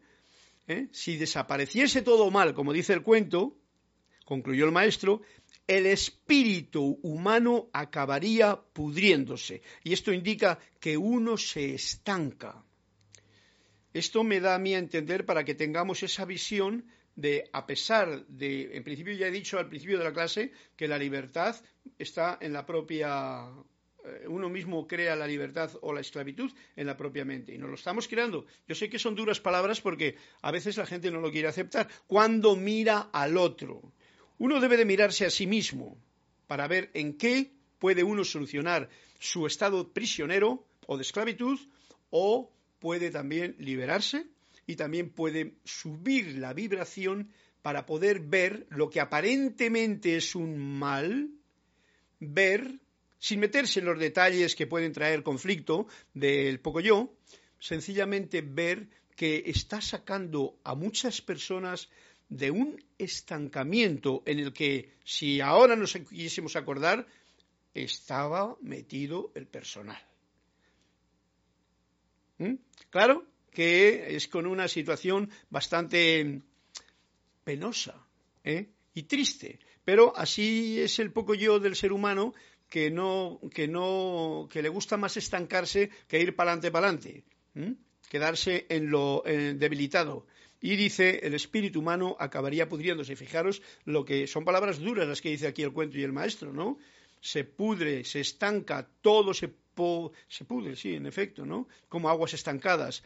¿eh? 0.69 0.89
si 0.93 1.17
desapareciese 1.17 2.03
todo 2.03 2.31
mal, 2.31 2.55
como 2.55 2.73
dice 2.73 2.93
el 2.93 3.03
cuento, 3.03 3.57
concluyó 4.25 4.65
el 4.65 4.73
maestro, 4.73 5.23
el 5.67 5.87
espíritu 5.87 6.99
humano 7.03 7.69
acabaría 7.73 8.57
pudriéndose. 8.73 9.63
Y 9.83 9.93
esto 9.93 10.13
indica 10.13 10.59
que 10.81 10.97
uno 10.97 11.37
se 11.37 11.75
estanca. 11.75 12.63
Esto 13.93 14.23
me 14.23 14.41
da 14.41 14.55
a 14.55 14.59
mí 14.59 14.75
a 14.75 14.79
entender 14.79 15.25
para 15.25 15.45
que 15.45 15.55
tengamos 15.55 16.03
esa 16.03 16.25
visión 16.25 16.85
de, 17.15 17.49
a 17.53 17.67
pesar 17.67 18.27
de, 18.27 18.77
en 18.77 18.85
principio 18.85 19.15
ya 19.15 19.29
he 19.29 19.31
dicho 19.31 19.59
al 19.59 19.69
principio 19.69 19.99
de 19.99 20.05
la 20.05 20.13
clase, 20.13 20.53
que 20.77 20.87
la 20.87 20.99
libertad 20.99 21.57
está 21.99 22.39
en 22.41 22.53
la 22.53 22.67
propia, 22.67 23.47
uno 24.29 24.49
mismo 24.49 24.87
crea 24.87 25.17
la 25.17 25.27
libertad 25.27 25.71
o 25.83 25.93
la 25.93 26.01
esclavitud 26.01 26.53
en 26.77 26.87
la 26.87 26.97
propia 26.97 27.25
mente. 27.25 27.55
Y 27.55 27.59
nos 27.59 27.69
lo 27.69 27.75
estamos 27.77 28.09
creando. 28.09 28.47
Yo 28.69 28.75
sé 28.75 28.89
que 28.89 28.99
son 28.99 29.15
duras 29.15 29.41
palabras 29.41 29.81
porque 29.81 30.17
a 30.43 30.51
veces 30.51 30.77
la 30.77 30.87
gente 30.87 31.11
no 31.11 31.21
lo 31.21 31.31
quiere 31.31 31.49
aceptar. 31.49 31.89
Cuando 32.07 32.57
mira 32.57 33.11
al 33.13 33.37
otro. 33.37 33.93
Uno 34.39 34.61
debe 34.61 34.77
de 34.77 34.85
mirarse 34.85 35.25
a 35.25 35.31
sí 35.31 35.47
mismo 35.47 35.97
para 36.47 36.69
ver 36.69 36.91
en 36.95 37.17
qué 37.17 37.53
puede 37.79 38.05
uno 38.05 38.25
solucionar 38.25 38.89
su 39.19 39.47
estado 39.47 39.93
prisionero 39.93 40.67
o 40.87 40.97
de 40.97 41.03
esclavitud 41.03 41.59
o 42.11 42.53
puede 42.79 43.11
también 43.11 43.57
liberarse 43.59 44.27
y 44.67 44.77
también 44.77 45.11
puede 45.11 45.55
subir 45.65 46.37
la 46.39 46.53
vibración 46.53 47.31
para 47.63 47.87
poder 47.87 48.21
ver 48.21 48.67
lo 48.71 48.91
que 48.91 49.01
aparentemente 49.01 50.17
es 50.17 50.35
un 50.35 50.79
mal, 50.79 51.31
ver, 52.21 52.79
sin 53.19 53.41
meterse 53.41 53.81
en 53.81 53.87
los 53.87 53.99
detalles 53.99 54.55
que 54.55 54.67
pueden 54.67 54.93
traer 54.93 55.23
conflicto 55.23 55.87
del 56.15 56.61
poco 56.61 56.81
yo, 56.81 57.15
sencillamente 57.59 58.43
ver 58.43 58.89
que 59.15 59.45
está 59.47 59.81
sacando 59.81 60.59
a 60.63 60.75
muchas 60.75 61.23
personas 61.23 61.89
de 62.29 62.51
un 62.51 62.83
estancamiento 62.99 64.23
en 64.27 64.41
el 64.41 64.53
que, 64.53 64.93
si 65.05 65.41
ahora 65.41 65.77
nos 65.77 65.93
quisiésemos 65.93 66.57
acordar, 66.57 67.07
estaba 67.73 68.57
metido 68.61 69.33
el 69.35 69.47
personal. 69.47 70.03
¿Mm? 72.39 72.55
Claro 72.91 73.27
que 73.51 74.15
es 74.17 74.29
con 74.29 74.47
una 74.47 74.69
situación 74.69 75.31
bastante 75.49 76.43
penosa 77.45 78.07
¿eh? 78.45 78.69
y 78.93 79.05
triste, 79.05 79.59
pero 79.85 80.15
así 80.17 80.81
es 80.81 80.99
el 80.99 81.13
poco 81.13 81.35
yo 81.35 81.59
del 81.59 81.77
ser 81.77 81.93
humano 81.93 82.35
que 82.69 82.91
no 82.91 83.41
que 83.55 83.69
no 83.69 84.49
que 84.51 84.63
le 84.63 84.69
gusta 84.69 84.97
más 84.97 85.17
estancarse 85.17 85.91
que 86.09 86.21
ir 86.21 86.35
para 86.35 86.53
adelante 86.53 86.71
para 86.71 86.89
adelante, 86.89 87.25
quedarse 88.09 88.67
en 88.69 88.91
lo 88.91 89.23
debilitado 89.25 90.27
y 90.61 90.77
dice, 90.77 91.21
el 91.23 91.35
espíritu 91.35 91.81
humano 91.81 92.17
acabaría 92.19 92.69
pudriéndose. 92.69 93.17
Fijaros 93.17 93.63
lo 93.85 94.05
que 94.05 94.27
son 94.27 94.45
palabras 94.45 94.81
duras 94.81 95.07
las 95.07 95.21
que 95.21 95.31
dice 95.31 95.47
aquí 95.47 95.63
el 95.63 95.73
cuento 95.73 95.99
y 95.99 96.03
el 96.03 96.13
maestro, 96.13 96.53
¿no? 96.53 96.79
Se 97.21 97.45
pudre, 97.45 98.05
se 98.05 98.21
estanca, 98.21 98.89
todo 99.01 99.35
se, 99.35 99.53
se 100.29 100.45
pudre, 100.45 100.77
sí, 100.77 100.95
en 100.95 101.07
efecto, 101.07 101.45
¿no? 101.45 101.69
Como 101.89 102.09
aguas 102.09 102.35
estancadas. 102.35 103.03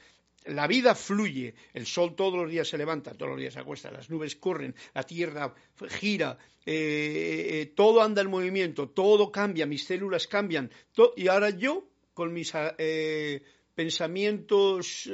La 0.46 0.66
vida 0.66 0.94
fluye, 0.94 1.54
el 1.74 1.84
sol 1.86 2.14
todos 2.16 2.34
los 2.34 2.50
días 2.50 2.66
se 2.66 2.78
levanta, 2.78 3.12
todos 3.12 3.32
los 3.32 3.40
días 3.40 3.52
se 3.52 3.60
acuesta, 3.60 3.90
las 3.90 4.08
nubes 4.08 4.36
corren, 4.36 4.74
la 4.94 5.02
tierra 5.02 5.54
gira, 5.88 6.38
eh, 6.64 7.48
eh, 7.50 7.72
todo 7.76 8.02
anda 8.02 8.22
en 8.22 8.30
movimiento, 8.30 8.88
todo 8.88 9.30
cambia, 9.30 9.66
mis 9.66 9.84
células 9.84 10.26
cambian. 10.26 10.70
y 11.16 11.28
ahora 11.28 11.50
yo, 11.50 11.88
con 12.14 12.32
mis 12.32 12.52
eh, 12.54 13.42
pensamientos 13.74 15.10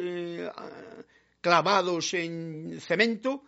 clavados 1.41 2.15
en 2.15 2.81
cemento, 2.81 3.43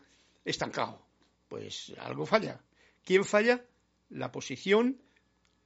estancado. 0.44 1.06
Pues 1.48 1.92
algo 1.98 2.26
falla. 2.26 2.60
¿Quién 3.04 3.24
falla? 3.24 3.64
La 4.10 4.32
posición 4.32 5.00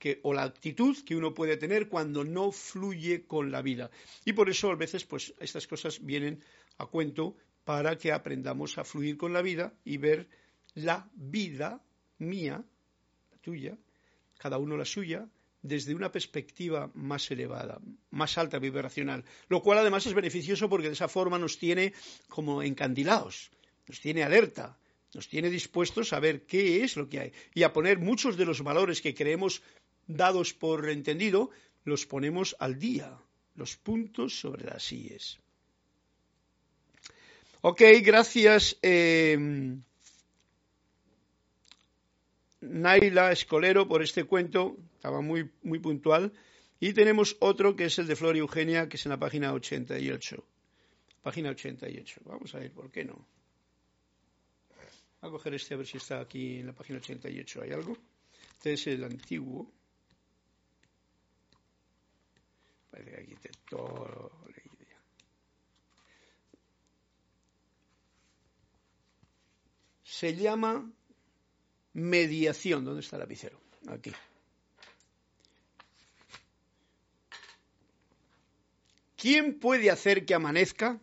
que, 0.03 0.19
o 0.25 0.35
la 0.35 0.43
actitud 0.43 0.97
que 1.07 1.15
uno 1.15 1.33
puede 1.33 1.57
tener 1.57 1.88
cuando 1.88 2.25
no 2.25 2.51
fluye 2.51 3.25
con 3.25 3.53
la 3.53 3.62
vida. 3.62 3.88
Y 4.25 4.33
por 4.33 4.51
eso 4.51 4.73
a 4.73 4.75
veces 4.75 5.05
pues, 5.05 5.33
estas 5.38 5.69
cosas 5.69 6.05
vienen 6.05 6.43
a 6.79 6.87
cuento 6.87 7.37
para 7.62 7.97
que 7.97 8.11
aprendamos 8.11 8.79
a 8.79 8.85
fluir 8.85 9.17
con 9.17 9.33
la 9.33 9.43
vida 9.43 9.73
y 9.85 9.99
ver 9.99 10.29
la 10.75 11.09
vida 11.15 11.81
mía, 12.19 12.65
la 13.31 13.38
tuya, 13.38 13.79
cada 14.38 14.59
uno 14.59 14.77
la 14.77 14.85
suya, 14.85 15.29
desde 15.62 15.95
una 15.95 16.11
perspectiva 16.11 16.91
más 16.95 17.31
elevada, 17.31 17.81
más 18.11 18.37
alta 18.38 18.59
vibracional, 18.59 19.25
lo 19.49 19.62
cual 19.62 19.79
además 19.79 20.05
es 20.07 20.15
beneficioso 20.15 20.69
porque 20.69 20.88
de 20.88 20.95
esa 20.95 21.07
forma 21.07 21.38
nos 21.38 21.59
tiene 21.59 21.93
como 22.29 22.61
encandilados, 22.65 23.53
nos 23.87 24.01
tiene 24.01 24.25
alerta, 24.25 24.77
nos 25.15 25.29
tiene 25.29 25.51
dispuestos 25.51 26.12
a 26.12 26.21
ver 26.21 26.47
qué 26.47 26.83
es 26.83 26.97
lo 26.97 27.09
que 27.09 27.21
hay 27.21 27.33
y 27.55 27.62
a 27.62 27.73
poner 27.73 27.99
muchos 27.99 28.37
de 28.37 28.47
los 28.47 28.62
valores 28.62 29.01
que 29.03 29.15
creemos 29.15 29.62
dados 30.16 30.55
por 30.55 30.88
entendido, 30.88 31.51
los 31.85 32.07
ponemos 32.07 32.57
al 32.59 32.79
día, 32.79 33.18
los 33.55 33.77
puntos 33.77 34.38
sobre 34.38 34.66
las 34.66 34.90
IES. 34.92 35.38
Ok, 37.62 37.81
gracias. 38.03 38.77
Eh, 38.83 39.38
Naila 42.61 43.33
Escolero 43.33 43.87
por 43.87 44.03
este 44.03 44.25
cuento, 44.25 44.77
estaba 44.94 45.20
muy, 45.20 45.51
muy 45.62 45.79
puntual. 45.79 46.33
Y 46.81 46.92
tenemos 46.92 47.37
otro 47.38 47.77
que 47.77 47.85
es 47.85 47.98
el 47.98 48.09
de 48.09 48.16
Flor 48.16 48.37
y 48.37 48.40
Eugenia, 48.40 48.88
que 48.88 48.96
es 48.96 49.07
en 49.07 49.11
la 49.11 49.18
página 49.18 49.53
88. 49.53 50.44
Página 51.22 51.51
88. 51.51 52.20
Vamos 52.25 52.55
a 52.55 52.59
ver, 52.59 52.72
¿por 52.72 52.90
qué 52.90 53.05
no? 53.05 53.27
Voy 55.20 55.29
a 55.29 55.31
coger 55.31 55.55
este 55.55 55.75
a 55.75 55.77
ver 55.77 55.87
si 55.87 55.98
está 55.98 56.20
aquí 56.20 56.59
en 56.59 56.66
la 56.66 56.72
página 56.72 56.98
88. 56.98 57.62
¿Hay 57.62 57.70
algo? 57.70 57.96
Este 58.57 58.72
es 58.72 58.87
el 58.88 59.05
antiguo. 59.05 59.70
Pues, 62.92 63.07
Se 70.05 70.37
llama 70.37 70.92
mediación. 71.94 72.85
¿Dónde 72.85 73.00
está 73.00 73.16
el 73.16 73.20
lapicero? 73.20 73.59
Aquí. 73.88 74.12
¿Quién 79.16 79.59
puede 79.59 79.90
hacer 79.90 80.26
que 80.26 80.35
amanezca? 80.35 81.00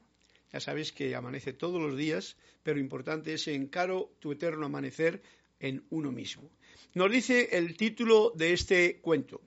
Ya 0.53 0.59
sabéis 0.59 0.91
que 0.91 1.15
amanece 1.15 1.53
todos 1.53 1.81
los 1.81 1.97
días, 1.97 2.37
pero 2.63 2.79
importante 2.79 3.33
es 3.33 3.47
encaro 3.47 4.11
tu 4.19 4.31
eterno 4.31 4.67
amanecer 4.67 5.21
en 5.59 5.85
uno 5.89 6.11
mismo. 6.11 6.49
Nos 6.93 7.11
dice 7.11 7.49
el 7.57 7.75
título 7.75 8.31
de 8.35 8.53
este 8.53 8.99
cuento, 9.01 9.41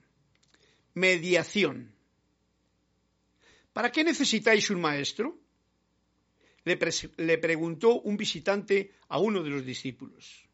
Mediación. 0.93 1.92
¿Para 3.73 3.91
qué 3.91 4.03
necesitáis 4.03 4.69
un 4.69 4.79
maestro? 4.79 5.37
Le, 6.63 7.37
preguntó 7.37 8.01
un 8.01 8.15
visitante 8.15 8.91
a 9.09 9.19
uno 9.19 9.43
de 9.43 9.49
los 9.49 9.65
discípulos. 9.65 10.47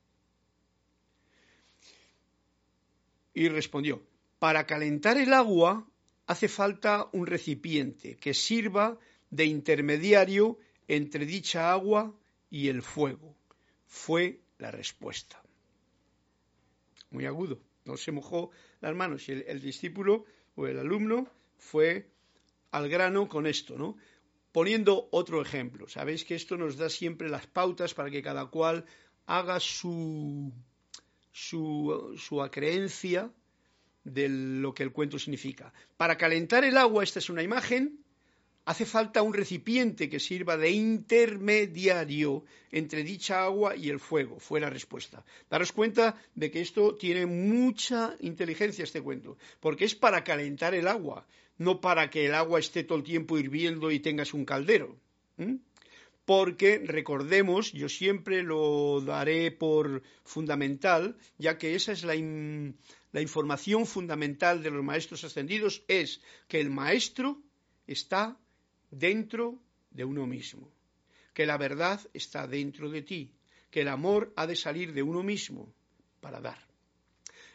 Y 3.34 3.48
respondió, 3.50 4.02
para 4.40 4.66
calentar 4.66 5.18
el 5.18 5.34
agua 5.34 5.88
hace 6.26 6.48
falta 6.48 7.10
un 7.12 7.28
recipiente 7.28 8.18
que 8.18 8.34
sirva 8.34 8.98
de 9.30 9.46
intermediario 9.46 10.58
entre 10.88 11.26
dicha 11.26 11.72
agua 11.72 12.16
y 12.50 12.70
el 12.70 12.82
fuego. 12.82 13.36
Fue 13.86 14.40
la 14.58 14.72
respuesta. 14.72 15.42
Muy 17.12 17.26
agudo, 17.26 17.60
no 17.86 17.98
se 17.98 18.12
mojó 18.12 18.52
las 18.82 18.96
manos 18.96 19.28
el, 19.30 19.62
discípulo 19.62 20.26
o 20.56 20.68
el 20.68 20.80
alumno 20.80 21.28
fue 21.58 22.08
al 22.72 22.90
grano 22.90 23.28
con 23.28 23.48
esto, 23.48 23.78
¿no? 23.78 23.98
Poniendo 24.52 25.10
otro 25.12 25.42
ejemplo, 25.42 25.88
sabéis 25.88 26.26
que 26.26 26.36
esto 26.36 26.58
nos 26.58 26.76
da 26.78 26.90
siempre 26.90 27.30
las 27.30 27.46
pautas 27.48 27.94
para 27.94 28.10
que 28.10 28.24
cada 28.24 28.48
cual 28.48 28.86
haga 29.28 29.60
su, 29.60 30.52
su, 31.32 32.16
su 32.18 32.42
acreencia 32.42 33.32
de 34.04 34.28
lo 34.30 34.74
que 34.74 34.84
el 34.84 34.92
cuento 34.92 35.20
significa. 35.20 35.72
Para 35.98 36.18
calentar 36.18 36.64
el 36.64 36.78
agua, 36.78 37.04
esta 37.04 37.20
es 37.20 37.30
una 37.30 37.44
imagen, 37.44 38.00
hace 38.66 38.86
falta 38.86 39.22
un 39.22 39.34
recipiente 39.34 40.10
que 40.10 40.20
sirva 40.20 40.58
de 40.58 40.72
intermediario 40.72 42.44
entre 42.72 43.04
dicha 43.04 43.44
agua 43.44 43.76
y 43.76 43.90
el 43.90 44.00
fuego. 44.00 44.40
Fue 44.40 44.60
la 44.60 44.70
respuesta. 44.70 45.24
Daros 45.50 45.72
cuenta 45.72 46.16
de 46.36 46.52
que 46.52 46.62
esto 46.62 46.96
tiene 46.96 47.26
mucha 47.26 48.16
inteligencia, 48.20 48.84
este 48.84 49.02
cuento, 49.02 49.38
porque 49.60 49.86
es 49.86 49.96
para 49.96 50.24
calentar 50.24 50.74
el 50.74 50.88
agua, 50.88 51.26
no 51.60 51.82
para 51.82 52.10
que 52.10 52.26
el 52.26 52.34
agua 52.34 52.60
esté 52.60 52.84
todo 52.84 52.98
el 52.98 53.04
tiempo 53.04 53.38
hirviendo 53.38 53.92
y 53.92 54.00
tengas 54.00 54.34
un 54.34 54.46
caldero. 54.46 54.98
Porque 56.26 56.82
recordemos, 56.86 57.72
yo 57.74 57.90
siempre 57.90 58.44
lo 58.44 59.02
daré 59.02 59.52
por 59.52 60.02
fundamental, 60.24 61.18
ya 61.38 61.58
que 61.58 61.76
esa 61.76 61.92
es 61.92 62.04
la, 62.04 62.16
la 63.12 63.22
información 63.22 63.86
fundamental 63.86 64.64
de 64.64 64.72
los 64.72 64.84
maestros 64.84 65.24
ascendidos, 65.24 65.84
es 65.88 66.22
que 66.48 66.60
el 66.62 66.70
maestro 66.70 67.42
está 67.88 68.38
dentro 68.90 69.60
de 69.92 70.06
uno 70.06 70.26
mismo, 70.26 70.72
que 71.34 71.46
la 71.46 71.58
verdad 71.58 72.00
está 72.14 72.48
dentro 72.48 72.90
de 72.90 73.02
ti, 73.02 73.34
que 73.70 73.82
el 73.82 73.90
amor 73.90 74.32
ha 74.36 74.48
de 74.48 74.56
salir 74.56 74.94
de 74.94 75.04
uno 75.04 75.24
mismo 75.24 75.74
para 76.22 76.40
dar. 76.40 76.69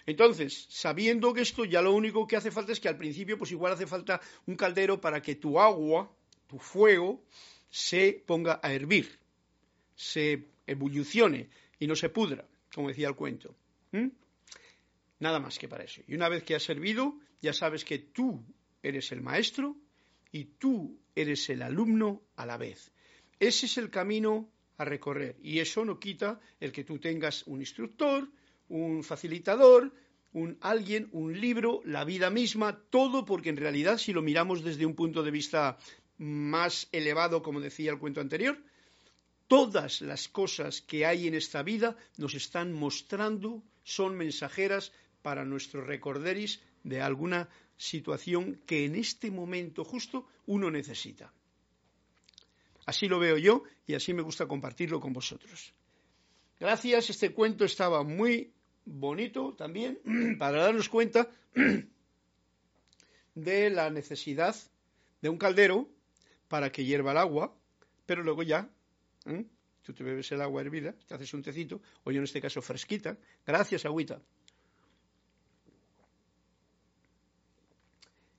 Entonces, 0.06 0.66
sabiendo 0.68 1.32
que 1.32 1.40
esto 1.40 1.64
ya 1.64 1.80
lo 1.80 1.92
único 1.92 2.26
que 2.26 2.36
hace 2.36 2.50
falta 2.50 2.72
es 2.72 2.80
que 2.80 2.88
al 2.88 2.98
principio 2.98 3.38
pues 3.38 3.52
igual 3.52 3.72
hace 3.72 3.86
falta 3.86 4.20
un 4.46 4.56
caldero 4.56 5.00
para 5.00 5.22
que 5.22 5.36
tu 5.36 5.58
agua, 5.58 6.14
tu 6.46 6.58
fuego, 6.58 7.22
se 7.70 8.22
ponga 8.26 8.60
a 8.62 8.72
hervir, 8.72 9.18
se 9.94 10.44
evolucione 10.66 11.48
y 11.78 11.86
no 11.86 11.96
se 11.96 12.08
pudra, 12.08 12.46
como 12.72 12.88
decía 12.88 13.08
el 13.08 13.16
cuento. 13.16 13.54
Nada 15.20 15.40
más 15.40 15.58
que 15.58 15.68
para 15.68 15.84
eso. 15.84 16.02
Y 16.06 16.14
una 16.14 16.28
vez 16.28 16.42
que 16.42 16.54
has 16.54 16.62
servido, 16.62 17.18
ya 17.40 17.52
sabes 17.52 17.84
que 17.84 17.98
tú 17.98 18.44
eres 18.82 19.10
el 19.12 19.22
maestro 19.22 19.76
y 20.30 20.44
tú 20.44 20.98
eres 21.14 21.48
el 21.48 21.62
alumno 21.62 22.22
a 22.36 22.44
la 22.44 22.58
vez. 22.58 22.92
Ese 23.40 23.66
es 23.66 23.78
el 23.78 23.90
camino 23.90 24.50
a 24.76 24.84
recorrer 24.84 25.36
y 25.42 25.60
eso 25.60 25.84
no 25.84 25.98
quita 25.98 26.40
el 26.60 26.72
que 26.72 26.84
tú 26.84 26.98
tengas 26.98 27.44
un 27.46 27.60
instructor, 27.60 28.28
un 28.68 29.04
facilitador, 29.04 29.92
un 30.32 30.58
alguien, 30.60 31.08
un 31.12 31.40
libro, 31.40 31.80
la 31.84 32.04
vida 32.04 32.30
misma, 32.30 32.80
todo 32.90 33.24
porque 33.24 33.50
en 33.50 33.56
realidad 33.56 33.98
si 33.98 34.12
lo 34.12 34.22
miramos 34.22 34.64
desde 34.64 34.86
un 34.86 34.94
punto 34.94 35.22
de 35.22 35.30
vista 35.30 35.78
más 36.18 36.88
elevado, 36.92 37.42
como 37.42 37.60
decía 37.60 37.92
el 37.92 37.98
cuento 37.98 38.20
anterior, 38.20 38.58
todas 39.46 40.00
las 40.00 40.28
cosas 40.28 40.80
que 40.80 41.06
hay 41.06 41.28
en 41.28 41.34
esta 41.34 41.62
vida 41.62 41.96
nos 42.16 42.34
están 42.34 42.72
mostrando, 42.72 43.62
son 43.84 44.16
mensajeras 44.16 44.92
para 45.22 45.44
nuestro 45.44 45.84
recorderis 45.84 46.60
de 46.82 47.00
alguna 47.00 47.48
situación 47.76 48.60
que 48.66 48.84
en 48.84 48.94
este 48.94 49.30
momento 49.30 49.84
justo 49.84 50.26
uno 50.46 50.70
necesita. 50.70 51.32
Así 52.86 53.08
lo 53.08 53.18
veo 53.18 53.38
yo 53.38 53.64
y 53.86 53.94
así 53.94 54.12
me 54.12 54.22
gusta 54.22 54.46
compartirlo 54.46 55.00
con 55.00 55.12
vosotros. 55.12 55.72
Gracias, 56.60 57.10
este 57.10 57.32
cuento 57.32 57.64
estaba 57.64 58.02
muy 58.04 58.52
bonito 58.84 59.54
también 59.54 59.98
para 60.38 60.62
darnos 60.62 60.88
cuenta 60.88 61.28
de 63.34 63.70
la 63.70 63.90
necesidad 63.90 64.54
de 65.20 65.28
un 65.28 65.38
caldero 65.38 65.88
para 66.48 66.70
que 66.70 66.84
hierva 66.84 67.12
el 67.12 67.18
agua, 67.18 67.56
pero 68.06 68.22
luego 68.22 68.42
ya 68.42 68.70
¿eh? 69.26 69.44
tú 69.82 69.92
te 69.92 70.04
bebes 70.04 70.30
el 70.32 70.40
agua 70.40 70.62
hervida, 70.62 70.94
te 71.06 71.14
haces 71.14 71.34
un 71.34 71.42
tecito, 71.42 71.80
o 72.04 72.10
yo 72.10 72.18
en 72.18 72.24
este 72.24 72.40
caso 72.40 72.62
fresquita, 72.62 73.18
gracias 73.46 73.84
agüita, 73.84 74.20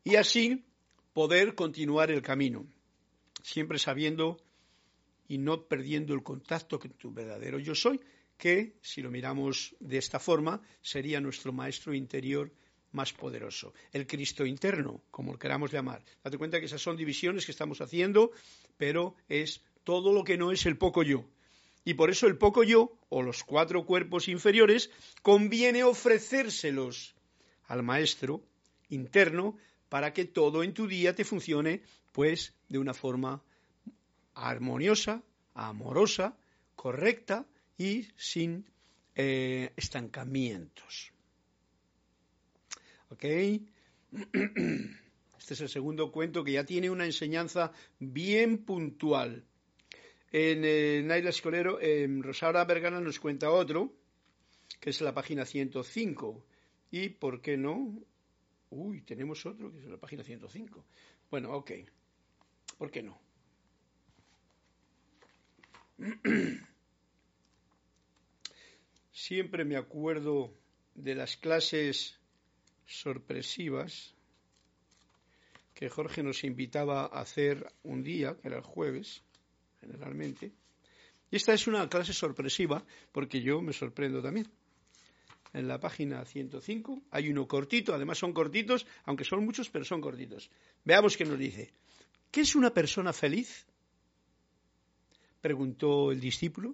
y 0.04 0.15
así 0.15 0.65
poder 1.13 1.56
continuar 1.56 2.12
el 2.12 2.21
camino, 2.21 2.65
siempre 3.43 3.78
sabiendo 3.78 4.38
y 5.27 5.38
no 5.38 5.63
perdiendo 5.67 6.13
el 6.13 6.23
contacto 6.23 6.79
con 6.79 6.91
tu 6.91 7.11
verdadero 7.11 7.59
yo 7.59 7.75
soy, 7.75 7.99
que, 8.38 8.77
si 8.81 9.01
lo 9.01 9.11
miramos 9.11 9.75
de 9.79 9.97
esta 9.97 10.19
forma, 10.19 10.61
sería 10.81 11.21
nuestro 11.21 11.53
maestro 11.53 11.93
interior 11.93 12.51
más 12.91 13.13
poderoso, 13.13 13.73
el 13.91 14.07
Cristo 14.07 14.45
interno, 14.45 15.01
como 15.11 15.33
lo 15.33 15.39
queramos 15.39 15.71
llamar. 15.71 16.03
Date 16.23 16.38
cuenta 16.38 16.59
que 16.59 16.65
esas 16.65 16.81
son 16.81 16.95
divisiones 16.95 17.45
que 17.45 17.51
estamos 17.51 17.81
haciendo, 17.81 18.31
pero 18.77 19.15
es 19.27 19.61
todo 19.83 20.13
lo 20.13 20.23
que 20.23 20.38
no 20.38 20.51
es 20.51 20.65
el 20.65 20.77
poco 20.77 21.03
yo. 21.03 21.25
Y 21.83 21.93
por 21.93 22.09
eso 22.09 22.25
el 22.25 22.38
poco 22.38 22.63
yo, 22.63 22.97
o 23.09 23.21
los 23.21 23.43
cuatro 23.43 23.85
cuerpos 23.85 24.27
inferiores, 24.27 24.89
conviene 25.21 25.83
ofrecérselos 25.83 27.15
al 27.67 27.83
maestro 27.83 28.41
interno 28.89 29.57
para 29.89 30.13
que 30.13 30.25
todo 30.25 30.63
en 30.63 30.73
tu 30.73 30.88
día 30.88 31.13
te 31.13 31.23
funcione 31.23 31.81
pues 32.11 32.55
de 32.69 32.79
una 32.79 32.93
forma 32.93 33.43
armoniosa, 34.36 35.24
amorosa, 35.54 36.38
correcta 36.76 37.45
y 37.78 38.08
sin 38.15 38.65
eh, 39.15 39.71
estancamientos. 39.76 41.12
¿Ok? 43.10 43.24
Este 45.38 45.54
es 45.54 45.62
el 45.62 45.69
segundo 45.69 46.12
cuento 46.12 46.43
que 46.43 46.54
ya 46.54 46.63
tiene 46.63 46.89
una 46.89 47.06
enseñanza 47.06 47.71
bien 48.00 48.65
puntual. 48.65 49.43
En 50.32 50.63
eh, 50.65 51.04
Naila 51.06 51.30
Escolero, 51.30 51.78
Rosaura 52.21 52.65
Vergara 52.65 53.00
nos 53.00 53.19
cuenta 53.19 53.52
otro, 53.52 53.93
que 54.80 54.89
es 54.89 55.02
la 55.02 55.13
página 55.13 55.45
105. 55.45 56.43
Y, 56.89 57.10
¿por 57.10 57.41
qué 57.41 57.58
no? 57.58 57.93
Uy, 58.71 59.02
tenemos 59.02 59.45
otro 59.45 59.71
que 59.71 59.80
es 59.80 59.86
la 59.86 59.98
página 59.98 60.24
105. 60.24 60.84
Bueno, 61.30 61.54
ok. 61.54 61.71
¿Por 62.78 62.89
qué 62.89 63.04
no? 63.04 63.24
Siempre 69.12 69.65
me 69.65 69.77
acuerdo 69.77 70.53
de 70.93 71.15
las 71.15 71.38
clases 71.38 72.19
sorpresivas 72.86 74.13
que 75.73 75.89
Jorge 75.89 76.23
nos 76.23 76.43
invitaba 76.43 77.05
a 77.05 77.21
hacer 77.21 77.71
un 77.84 78.03
día, 78.03 78.38
que 78.38 78.47
era 78.47 78.58
el 78.58 78.63
jueves, 78.63 79.23
generalmente. 79.81 80.51
Y 81.31 81.36
esta 81.36 81.53
es 81.53 81.67
una 81.67 81.89
clase 81.89 82.13
sorpresiva 82.13 82.84
porque 83.12 83.41
yo 83.41 83.62
me 83.62 83.73
sorprendo 83.73 84.21
también 84.21 84.49
en 85.53 85.67
la 85.67 85.79
página 85.79 86.23
105. 86.25 87.03
Hay 87.12 87.29
uno 87.29 87.47
cortito, 87.47 87.93
además 87.93 88.17
son 88.17 88.34
cortitos, 88.34 88.86
aunque 89.05 89.23
son 89.23 89.43
muchos, 89.43 89.69
pero 89.69 89.86
son 89.86 90.01
cortitos. 90.01 90.49
Veamos 90.84 91.17
qué 91.17 91.25
nos 91.25 91.39
dice. 91.39 91.73
¿Qué 92.29 92.41
es 92.41 92.55
una 92.55 92.73
persona 92.73 93.13
feliz? 93.13 93.65
Preguntó 95.45 96.12
el 96.12 96.19
discípulo. 96.19 96.73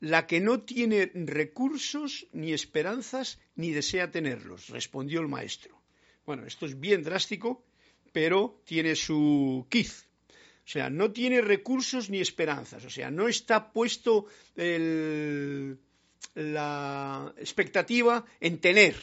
La 0.00 0.26
que 0.26 0.40
no 0.40 0.62
tiene 0.62 1.12
recursos 1.14 2.26
ni 2.32 2.52
esperanzas 2.52 3.38
ni 3.54 3.70
desea 3.70 4.10
tenerlos, 4.10 4.70
respondió 4.70 5.20
el 5.20 5.28
maestro. 5.28 5.80
Bueno, 6.26 6.46
esto 6.46 6.66
es 6.66 6.80
bien 6.80 7.04
drástico, 7.04 7.64
pero 8.10 8.60
tiene 8.64 8.96
su 8.96 9.64
quiz. 9.70 10.08
O 10.66 10.68
sea, 10.74 10.90
no 10.90 11.12
tiene 11.12 11.40
recursos 11.40 12.10
ni 12.10 12.20
esperanzas. 12.20 12.84
O 12.84 12.90
sea, 12.90 13.12
no 13.12 13.28
está 13.28 13.72
puesto 13.72 14.26
la 16.34 17.32
expectativa 17.38 18.24
en 18.40 18.58
tener 18.58 18.96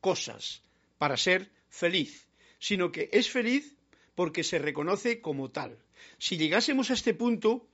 cosas 0.00 0.60
para 0.98 1.16
ser 1.16 1.52
feliz. 1.70 2.26
sino 2.58 2.90
que 2.90 3.10
es 3.12 3.30
feliz 3.30 3.74
porque 4.14 4.42
se 4.42 4.58
reconoce 4.58 5.20
como 5.20 5.50
tal. 5.50 5.83
Si 6.18 6.36
llegásemos 6.36 6.90
a 6.90 6.94
este 6.94 7.14
punto, 7.14 7.66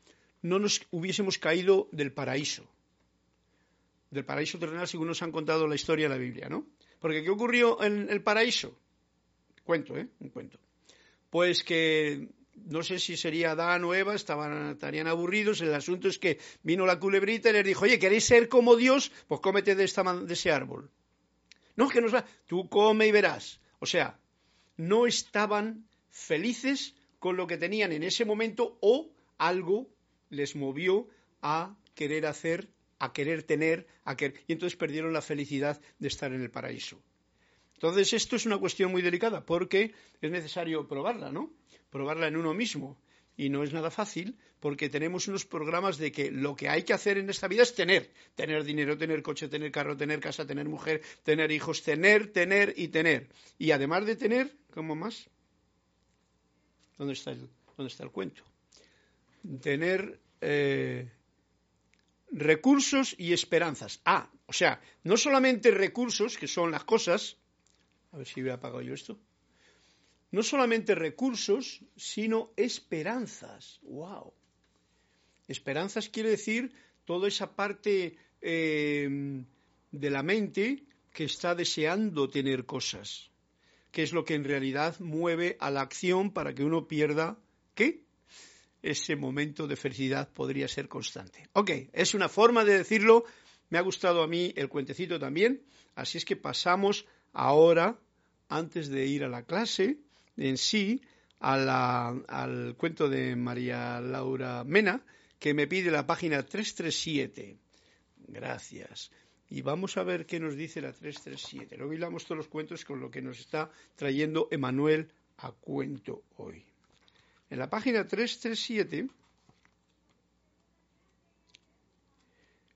no 0.43 0.59
nos 0.59 0.83
hubiésemos 0.91 1.39
caído 1.39 1.89
del 1.93 2.13
paraíso. 2.13 2.69
Del 4.11 4.25
paraíso 4.25 4.59
terrenal, 4.59 4.89
según 4.89 5.09
nos 5.09 5.23
han 5.23 5.33
contado 5.33 5.67
la 5.67 5.75
historia 5.75 6.07
de 6.07 6.15
la 6.15 6.21
Biblia, 6.21 6.49
¿no? 6.49 6.67
Porque 6.99 7.23
¿qué 7.23 7.31
ocurrió 7.31 7.83
en 7.83 8.11
el 8.11 8.23
paraíso? 8.23 8.77
Cuento, 9.65 9.97
¿eh? 9.97 10.09
Un 10.21 10.31
cuento. 10.31 10.59
Pues 11.31 11.63
que 11.63 12.29
no 12.67 12.83
sé 12.83 12.99
si 12.99 13.17
sería 13.17 13.53
Adán 13.53 13.85
o 13.85 13.95
Eva, 13.95 14.15
estaban, 14.15 14.73
estarían 14.73 15.07
aburridos. 15.07 15.61
El 15.61 15.75
asunto 15.75 16.09
es 16.09 16.19
que 16.19 16.39
vino 16.63 16.87
la 16.87 16.99
culebrita 16.99 17.51
y 17.51 17.53
les 17.53 17.65
dijo, 17.65 17.85
oye, 17.85 17.99
¿queréis 17.99 18.25
ser 18.25 18.49
como 18.49 18.77
Dios? 18.77 19.13
Pues 19.29 19.41
cómete 19.41 19.75
de, 19.75 19.85
esta, 19.85 20.03
de 20.03 20.33
ese 20.33 20.51
árbol. 20.51 20.91
No, 21.77 21.89
que 21.89 22.01
va. 22.01 22.25
Tú 22.47 22.69
come 22.69 23.07
y 23.07 23.13
verás. 23.13 23.61
O 23.79 23.87
sea, 23.87 24.19
no 24.77 25.07
estaban 25.07 25.87
felices 26.11 26.95
con 27.21 27.37
lo 27.37 27.47
que 27.47 27.59
tenían 27.59 27.93
en 27.93 28.03
ese 28.03 28.25
momento 28.25 28.77
o 28.81 29.13
algo 29.39 29.89
les 30.31 30.57
movió 30.57 31.07
a 31.43 31.77
querer 31.95 32.27
hacer, 32.27 32.69
a 32.99 33.13
querer 33.13 33.45
tener, 33.45 33.87
a 34.05 34.17
querer, 34.17 34.41
y 34.49 34.55
entonces 34.55 34.77
perdieron 34.77 35.13
la 35.13 35.23
felicidad 35.23 35.81
de 35.99 36.09
estar 36.09 36.33
en 36.33 36.43
el 36.43 36.51
paraíso. 36.51 37.01
Entonces, 37.75 38.13
esto 38.13 38.37
es 38.37 38.45
una 38.45 38.59
cuestión 38.59 38.91
muy 38.91 39.01
delicada 39.01 39.47
porque 39.47 39.95
es 40.21 40.31
necesario 40.31 40.87
probarla, 40.87 41.31
¿no? 41.31 41.51
Probarla 41.89 42.27
en 42.29 42.37
uno 42.37 42.53
mismo. 42.53 43.01
Y 43.37 43.49
no 43.49 43.63
es 43.63 43.73
nada 43.73 43.91
fácil 43.91 44.37
porque 44.61 44.91
tenemos 44.91 45.29
unos 45.29 45.47
programas 45.47 45.97
de 45.97 46.13
que 46.13 46.31
lo 46.31 46.55
que 46.55 46.69
hay 46.69 46.83
que 46.83 46.93
hacer 46.93 47.17
en 47.17 47.31
esta 47.31 47.49
vida 47.49 47.63
es 47.63 47.75
tener. 47.75 48.13
Tener 48.35 48.65
dinero, 48.65 48.99
tener 48.99 49.23
coche, 49.23 49.49
tener 49.49 49.73
carro, 49.73 49.97
tener 49.97 50.21
casa, 50.21 50.47
tener 50.47 50.69
mujer, 50.69 51.01
tener 51.23 51.51
hijos, 51.51 51.83
tener, 51.83 52.31
tener 52.33 52.75
y 52.77 52.89
tener. 52.89 53.31
Y 53.57 53.71
además 53.71 54.05
de 54.05 54.17
tener, 54.17 54.55
¿cómo 54.75 54.95
más? 54.95 55.31
¿Dónde 57.01 57.15
está 57.15 57.31
el, 57.31 57.49
dónde 57.79 57.91
está 57.91 58.05
el 58.05 58.11
cuento? 58.11 58.43
Tener 59.63 60.21
eh, 60.43 61.11
recursos 62.31 63.15
y 63.17 63.33
esperanzas. 63.33 64.03
Ah, 64.05 64.31
o 64.45 64.53
sea, 64.53 64.83
no 65.05 65.17
solamente 65.17 65.71
recursos, 65.71 66.37
que 66.37 66.47
son 66.47 66.71
las 66.71 66.85
cosas, 66.85 67.39
a 68.13 68.19
ver 68.19 68.27
si 68.27 68.43
hubiera 68.43 68.57
apagado 68.57 68.83
yo 68.83 68.93
esto. 68.93 69.19
No 70.31 70.43
solamente 70.43 70.95
recursos, 70.95 71.81
sino 71.97 72.53
esperanzas. 72.55 73.81
¡Wow! 73.81 74.35
Esperanzas 75.49 76.11
quiere 76.11 76.29
decir 76.29 76.71
toda 77.07 77.29
esa 77.29 77.57
parte 77.57 78.19
eh, 78.43 79.43
de 79.91 80.11
la 80.11 80.23
mente 80.23 80.85
que 81.15 81.25
está 81.25 81.55
deseando 81.55 82.29
tener 82.29 82.67
cosas, 82.67 83.31
que 83.91 84.03
es 84.03 84.13
lo 84.13 84.25
que 84.25 84.35
en 84.35 84.45
realidad 84.45 84.99
mueve 85.01 85.57
a 85.61 85.71
la 85.71 85.81
acción 85.81 86.31
para 86.33 86.55
que 86.55 86.65
uno 86.65 86.87
pierda, 86.87 87.39
¿qué? 87.75 88.05
Ese 88.83 89.17
momento 89.17 89.67
de 89.67 89.77
felicidad 89.77 90.33
podría 90.33 90.69
ser 90.69 90.89
constante. 90.89 91.49
Ok, 91.53 91.71
es 91.93 92.15
una 92.15 92.29
forma 92.29 92.65
de 92.65 92.79
decirlo. 92.79 93.25
Me 93.69 93.79
ha 93.79 93.83
gustado 93.83 94.23
a 94.23 94.27
mí 94.27 94.53
el 94.57 94.69
cuentecito 94.69 95.19
también. 95.19 95.63
Así 95.95 96.19
es 96.19 96.25
que 96.25 96.37
pasamos 96.37 97.07
ahora, 97.33 97.99
antes 98.49 98.89
de 98.89 99.07
ir 99.07 99.25
a 99.25 99.29
la 99.29 99.45
clase 99.45 99.99
en 100.37 100.57
sí, 100.57 101.03
al 101.41 102.75
cuento 102.77 103.09
de 103.09 103.37
María 103.37 104.01
Laura 104.01 104.65
Mena, 104.65 105.05
que 105.39 105.55
me 105.55 105.67
pide 105.67 105.91
la 105.91 106.07
página 106.07 106.43
337. 106.43 107.59
Gracias. 108.29 109.11
Y 109.51 109.63
vamos 109.63 109.97
a 109.97 110.05
ver 110.05 110.27
qué 110.27 110.39
nos 110.39 110.55
dice 110.55 110.81
la 110.81 110.93
337. 110.93 111.77
Luego 111.77 111.93
hilamos 111.93 112.25
todos 112.25 112.39
los 112.39 112.49
cuentos 112.49 112.85
con 112.85 113.01
lo 113.01 113.11
que 113.11 113.21
nos 113.21 113.41
está 113.41 113.69
trayendo 113.97 114.47
Emanuel 114.53 115.11
a 115.39 115.51
cuento 115.51 116.23
hoy. 116.37 116.65
En 117.51 117.59
la 117.59 117.69
página 117.69 118.07
337, 118.07 119.09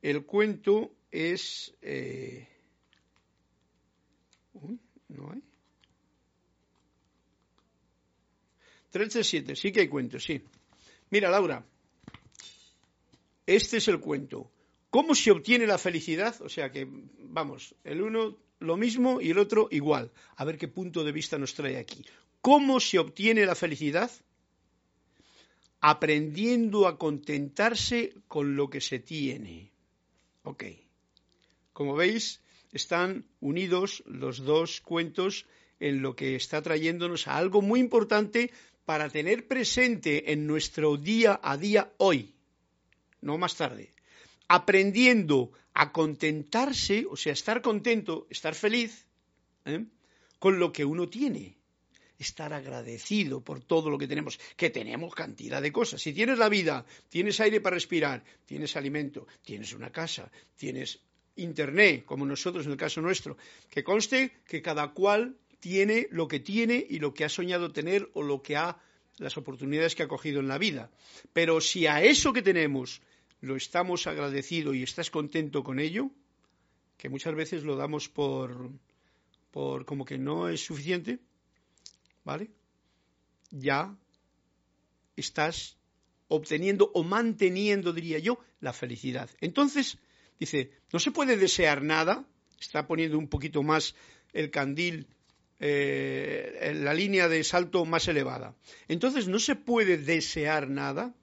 el 0.03 0.27
cuento 0.27 0.91
es... 1.13 1.73
Eh, 1.81 2.49
¿No 5.09 5.31
hay? 5.31 5.43
337, 8.91 9.55
sí 9.55 9.71
que 9.71 9.81
hay 9.81 9.89
cuentos, 9.89 10.25
sí. 10.25 10.43
Mira, 11.11 11.31
Laura, 11.31 11.65
este 13.47 13.77
es 13.77 13.87
el 13.87 14.01
cuento. 14.01 14.51
¿Cómo 14.95 15.17
se 15.17 15.33
obtiene 15.33 15.67
la 15.67 15.77
felicidad? 15.77 16.41
O 16.41 16.49
sea 16.49 16.71
que, 16.71 16.87
vamos, 17.19 17.75
el 17.83 18.01
uno 18.01 18.39
lo 18.61 18.77
mismo 18.77 19.21
y 19.21 19.31
el 19.33 19.39
otro 19.39 19.67
igual. 19.73 20.13
A 20.37 20.45
ver 20.45 20.57
qué 20.57 20.69
punto 20.69 21.03
de 21.03 21.11
vista 21.11 21.37
nos 21.37 21.55
trae 21.55 21.79
aquí. 21.79 22.07
¿Cómo 22.41 22.79
se 22.79 23.01
obtiene 23.01 23.45
la 23.45 23.57
felicidad? 23.57 24.09
Aprendiendo 25.81 26.87
a 26.87 26.97
contentarse 26.97 28.15
con 28.29 28.55
lo 28.55 28.71
que 28.71 28.81
se 28.81 29.01
tiene. 29.01 29.73
Ok. 30.45 30.63
Como 31.73 31.97
veis, 31.97 32.41
están 32.71 33.25
unidos 33.41 34.05
los 34.07 34.45
dos 34.45 34.81
cuentos 34.81 35.45
en 35.81 36.03
lo 36.03 36.15
que 36.15 36.37
está 36.37 36.63
trayéndonos 36.63 37.27
a 37.27 37.37
algo 37.37 37.63
muy 37.63 37.81
importante 37.81 38.53
para 38.85 39.11
tener 39.11 39.49
presente 39.49 40.31
en 40.31 40.47
nuestro 40.47 40.97
día 40.97 41.41
a 41.43 41.57
día 41.57 41.93
hoy, 41.97 42.33
no 43.21 43.39
más 43.39 43.57
tarde, 43.57 43.94
aprendiendo 44.49 45.53
a 45.75 45.93
contentarse, 45.93 47.07
o 47.11 47.17
sea, 47.17 47.33
estar 47.33 47.63
contento, 47.63 48.27
estar 48.31 48.55
feliz 48.55 49.07
¿eh? 49.65 49.85
con 50.39 50.59
lo 50.59 50.73
que 50.73 50.85
uno 50.85 51.09
tiene, 51.09 51.57
estar 52.19 52.53
agradecido 52.53 53.41
por 53.41 53.61
todo 53.61 53.91
lo 53.91 53.99
que 53.99 54.07
tenemos, 54.07 54.39
que 54.57 54.71
tenemos 54.71 55.15
cantidad 55.15 55.61
de 55.61 55.73
cosas. 55.73 56.01
Si 56.01 56.13
tienes 56.13 56.39
la 56.39 56.49
vida, 56.49 56.87
tienes 57.09 57.41
aire 57.41 57.61
para 57.61 57.75
respirar, 57.75 58.23
tienes 58.47 58.77
alimento, 58.77 59.27
tienes 59.43 59.73
una 59.73 59.91
casa, 59.91 60.31
tienes 60.57 61.01
Internet, 61.37 62.05
como 62.05 62.25
nosotros 62.25 62.67
en 62.67 62.73
el 62.73 62.79
caso 62.79 63.01
nuestro, 63.01 63.37
que 63.69 63.83
conste 63.83 64.33
que 64.47 64.63
cada 64.63 64.93
cual 64.93 65.37
tiene 65.59 66.07
lo 66.11 66.29
que 66.29 66.39
tiene 66.39 66.87
y 66.89 67.01
lo 67.01 67.13
que 67.13 67.25
ha 67.25 67.29
soñado 67.29 67.73
tener 67.73 68.09
o 68.15 68.23
lo 68.23 68.43
que 68.43 68.57
ha 68.57 68.79
las 69.19 69.37
oportunidades 69.37 69.95
que 69.95 70.03
ha 70.03 70.09
cogido 70.09 70.41
en 70.41 70.49
la 70.49 70.59
vida. 70.59 70.91
Pero 71.33 71.61
si 71.61 71.87
a 71.87 72.03
eso 72.03 72.33
que 72.33 72.43
tenemos 72.43 73.01
lo 73.45 73.57
estamos 73.57 74.07
agradecido 74.07 74.75
y 74.75 74.83
estás 74.83 75.11
contento 75.11 75.63
con 75.63 75.79
ello, 75.79 76.11
que 76.97 77.09
muchas 77.09 77.35
veces 77.35 77.63
lo 77.63 77.77
damos 77.77 78.09
por, 78.09 78.71
por 79.51 79.85
como 79.85 80.05
que 80.05 80.19
no 80.19 80.49
es 80.49 80.65
suficiente, 80.65 81.19
¿vale? 82.25 82.51
Ya 83.51 83.97
estás 85.17 85.77
obteniendo 86.29 86.91
o 86.95 87.05
manteniendo, 87.05 87.93
diría 87.93 88.19
yo, 88.19 88.39
la 88.61 88.73
felicidad. 88.73 89.31
Entonces, 89.41 89.99
Dice, 90.39 90.71
no 90.93 90.99
se 90.99 91.11
puede 91.11 91.37
desear 91.37 91.83
nada, 91.83 92.25
está 92.61 92.87
poniendo 92.87 93.19
un 93.19 93.29
poquito 93.29 93.63
más 93.63 93.95
el 94.33 94.51
candil 94.51 95.07
eh, 95.61 96.73
la 96.75 96.93
línea 96.93 97.29
de 97.29 97.45
salto 97.45 97.85
más 97.85 98.09
elevada. 98.09 98.55
Entonces, 98.89 99.29
¿no 99.29 99.39
se 99.39 99.55
puede 99.55 99.97
desear 99.97 100.69
nada? 100.69 101.15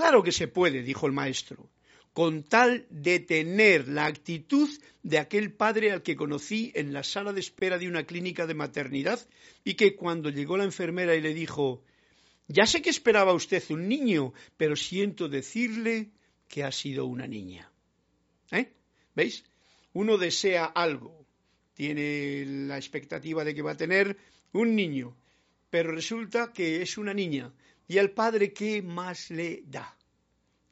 Claro 0.00 0.22
que 0.22 0.32
se 0.32 0.48
puede, 0.48 0.82
dijo 0.82 1.06
el 1.06 1.12
maestro, 1.12 1.68
con 2.14 2.42
tal 2.42 2.86
de 2.88 3.20
tener 3.20 3.86
la 3.86 4.06
actitud 4.06 4.70
de 5.02 5.18
aquel 5.18 5.52
padre 5.52 5.92
al 5.92 6.02
que 6.02 6.16
conocí 6.16 6.72
en 6.74 6.94
la 6.94 7.02
sala 7.02 7.34
de 7.34 7.40
espera 7.40 7.76
de 7.76 7.86
una 7.86 8.04
clínica 8.04 8.46
de 8.46 8.54
maternidad 8.54 9.20
y 9.62 9.74
que 9.74 9.96
cuando 9.96 10.30
llegó 10.30 10.56
la 10.56 10.64
enfermera 10.64 11.14
y 11.14 11.20
le 11.20 11.34
dijo, 11.34 11.84
ya 12.48 12.64
sé 12.64 12.80
que 12.80 12.88
esperaba 12.88 13.34
usted 13.34 13.62
un 13.68 13.90
niño, 13.90 14.32
pero 14.56 14.74
siento 14.74 15.28
decirle 15.28 16.08
que 16.48 16.64
ha 16.64 16.72
sido 16.72 17.04
una 17.04 17.26
niña. 17.26 17.70
¿Eh? 18.52 18.72
¿Veis? 19.14 19.44
Uno 19.92 20.16
desea 20.16 20.64
algo, 20.64 21.26
tiene 21.74 22.46
la 22.46 22.78
expectativa 22.78 23.44
de 23.44 23.54
que 23.54 23.60
va 23.60 23.72
a 23.72 23.76
tener 23.76 24.16
un 24.52 24.74
niño, 24.74 25.14
pero 25.68 25.92
resulta 25.92 26.54
que 26.54 26.80
es 26.80 26.96
una 26.96 27.12
niña. 27.12 27.52
¿Y 27.90 27.98
al 27.98 28.12
padre 28.12 28.52
qué 28.52 28.82
más 28.82 29.30
le 29.30 29.64
da? 29.66 29.96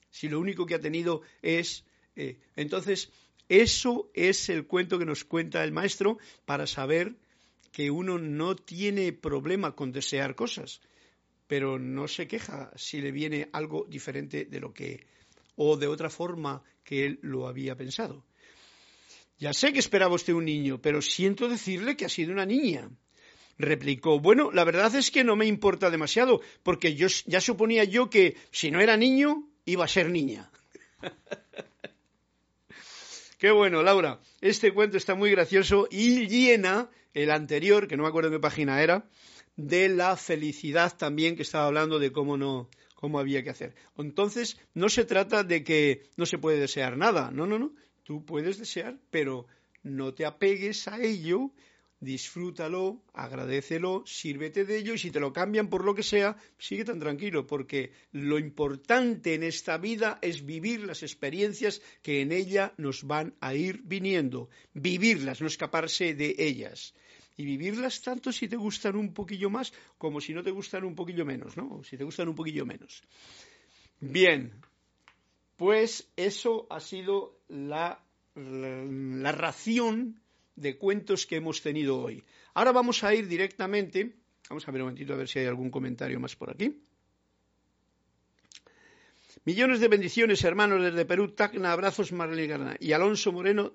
Si 0.09 0.29
lo 0.29 0.39
único 0.39 0.67
que 0.67 0.77
ha 0.77 0.81
tenido 0.81 1.23
es... 1.43 1.85
Eh, 2.15 2.39
entonces, 2.55 3.11
eso 3.49 4.09
es 4.15 4.49
el 4.49 4.69
cuento 4.69 5.01
que 5.01 5.05
nos 5.05 5.25
cuenta 5.25 5.65
el 5.65 5.73
maestro 5.73 6.19
para 6.45 6.69
saber 6.69 7.17
que 7.73 7.91
uno 7.91 8.19
no 8.21 8.55
tiene 8.55 9.13
problema 9.13 9.75
con 9.75 9.91
desear 9.91 10.37
cosas, 10.37 10.81
pero 11.49 11.77
no 11.77 12.07
se 12.07 12.29
queja 12.29 12.71
si 12.77 13.01
le 13.01 13.11
viene 13.11 13.49
algo 13.53 13.85
diferente 13.89 14.45
de 14.45 14.61
lo 14.61 14.73
que 14.73 15.05
o 15.57 15.77
de 15.77 15.89
otra 15.89 16.11
forma 16.11 16.63
que 16.85 17.05
él 17.05 17.19
lo 17.23 17.49
había 17.49 17.75
pensado. 17.75 18.25
Ya 19.41 19.53
sé 19.53 19.73
que 19.73 19.81
esperaba 19.81 20.15
usted 20.15 20.35
un 20.35 20.45
niño, 20.45 20.81
pero 20.81 21.03
siento 21.03 21.49
decirle 21.49 21.97
que 21.97 22.05
ha 22.05 22.09
sido 22.09 22.31
una 22.31 22.47
niña. 22.47 22.89
Replicó, 23.59 24.21
bueno, 24.21 24.51
la 24.53 24.65
verdad 24.65 24.95
es 24.95 25.11
que 25.11 25.25
no 25.25 25.35
me 25.35 25.47
importa 25.47 25.91
demasiado, 25.91 26.41
porque 26.63 26.95
yo 26.95 27.09
ya 27.27 27.41
suponía 27.41 27.85
yo 27.85 28.09
que 28.09 28.37
si 28.53 28.71
no 28.71 28.81
era 28.81 28.97
niño, 28.97 29.49
iba 29.65 29.85
a 29.85 29.89
ser 29.89 30.11
niña. 30.11 30.51
Qué 33.39 33.51
bueno, 33.51 33.83
Laura. 33.83 34.21
Este 34.41 34.73
cuento 34.73 34.97
está 34.97 35.15
muy 35.15 35.31
gracioso 35.31 35.87
y 35.91 36.27
llena 36.27 36.89
el 37.15 37.31
anterior, 37.31 37.87
que 37.87 37.97
no 37.97 38.03
me 38.03 38.09
acuerdo 38.09 38.31
qué 38.31 38.41
página 38.41 38.83
era, 38.83 39.09
de 39.57 39.89
la 39.89 40.17
felicidad 40.17 40.97
también, 40.97 41.37
que 41.37 41.43
estaba 41.43 41.67
hablando 41.67 41.99
de 41.99 42.11
cómo 42.13 42.37
no, 42.37 42.69
cómo 42.95 43.21
había 43.21 43.45
que 43.45 43.51
hacer. 43.51 43.75
Entonces, 43.97 44.59
no 44.75 44.89
se 44.89 45.05
trata 45.05 45.45
de 45.45 45.63
que 45.63 46.09
no 46.17 46.27
se 46.27 46.39
puede 46.39 46.59
desear 46.59 46.97
nada, 46.97 47.31
no, 47.33 47.47
no, 47.47 47.59
no. 47.59 47.73
Tú 48.03 48.25
puedes 48.25 48.59
desear, 48.59 48.99
pero 49.11 49.47
no 49.85 50.15
te 50.15 50.27
apegues 50.27 50.89
a 50.89 51.01
ello 51.01 51.53
disfrútalo, 52.01 53.03
agradecelo, 53.13 54.05
sírvete 54.07 54.65
de 54.65 54.79
ello 54.79 54.95
y 54.95 54.99
si 54.99 55.11
te 55.11 55.21
lo 55.21 55.33
cambian 55.33 55.69
por 55.69 55.85
lo 55.85 55.95
que 55.95 56.03
sea, 56.03 56.37
sigue 56.59 56.85
tan 56.85 57.01
tranquilo, 57.01 57.47
porque 57.47 57.93
lo 58.13 58.39
importante 58.39 59.35
en 59.35 59.43
esta 59.43 59.79
vida 59.79 60.19
es 60.23 60.45
vivir 60.45 60.85
las 60.85 61.03
experiencias 61.03 61.83
que 62.03 62.21
en 62.21 62.33
ella 62.33 62.73
nos 62.77 63.05
van 63.05 63.35
a 63.41 63.55
ir 63.55 63.83
viniendo, 63.85 64.49
vivirlas, 64.75 65.41
no 65.41 65.47
escaparse 65.49 66.15
de 66.15 66.35
ellas. 66.39 66.95
Y 67.37 67.45
vivirlas 67.45 68.03
tanto 68.03 68.33
si 68.33 68.49
te 68.49 68.57
gustan 68.57 68.97
un 68.97 69.15
poquillo 69.15 69.49
más 69.49 69.73
como 69.97 70.21
si 70.21 70.35
no 70.35 70.43
te 70.43 70.51
gustan 70.51 70.85
un 70.85 70.95
poquillo 70.95 71.25
menos, 71.25 71.57
¿no? 71.57 71.83
Si 71.85 71.97
te 71.97 72.05
gustan 72.05 72.29
un 72.29 72.35
poquillo 72.35 72.67
menos. 72.67 73.03
Bien, 74.01 74.53
pues 75.57 76.09
eso 76.17 76.67
ha 76.71 76.81
sido 76.81 77.41
la, 77.49 78.05
la, 78.35 78.85
la 78.85 79.33
ración 79.33 80.21
de 80.61 80.77
cuentos 80.77 81.27
que 81.27 81.37
hemos 81.37 81.63
tenido 81.63 82.01
hoy. 82.01 82.25
Ahora 82.55 82.73
vamos 82.73 83.05
a 83.05 83.15
ir 83.15 83.29
directamente, 83.29 84.17
vamos 84.49 84.67
a 84.67 84.71
ver 84.71 84.83
un 84.83 84.89
momentito 84.89 85.13
a 85.13 85.17
ver 85.17 85.29
si 85.29 85.39
hay 85.39 85.47
algún 85.47 85.71
comentario 85.71 86.19
más 86.21 86.37
por 86.37 86.51
aquí. 86.51 86.83
Millones 89.45 89.81
de 89.81 89.89
bendiciones, 89.89 90.45
hermanos, 90.45 90.83
desde 90.83 91.05
Perú, 91.07 91.29
Tacna, 91.29 91.73
abrazos, 91.73 92.13
Marlene 92.13 92.77
y 92.81 92.93
Alonso 92.93 93.33
Moreno, 93.33 93.73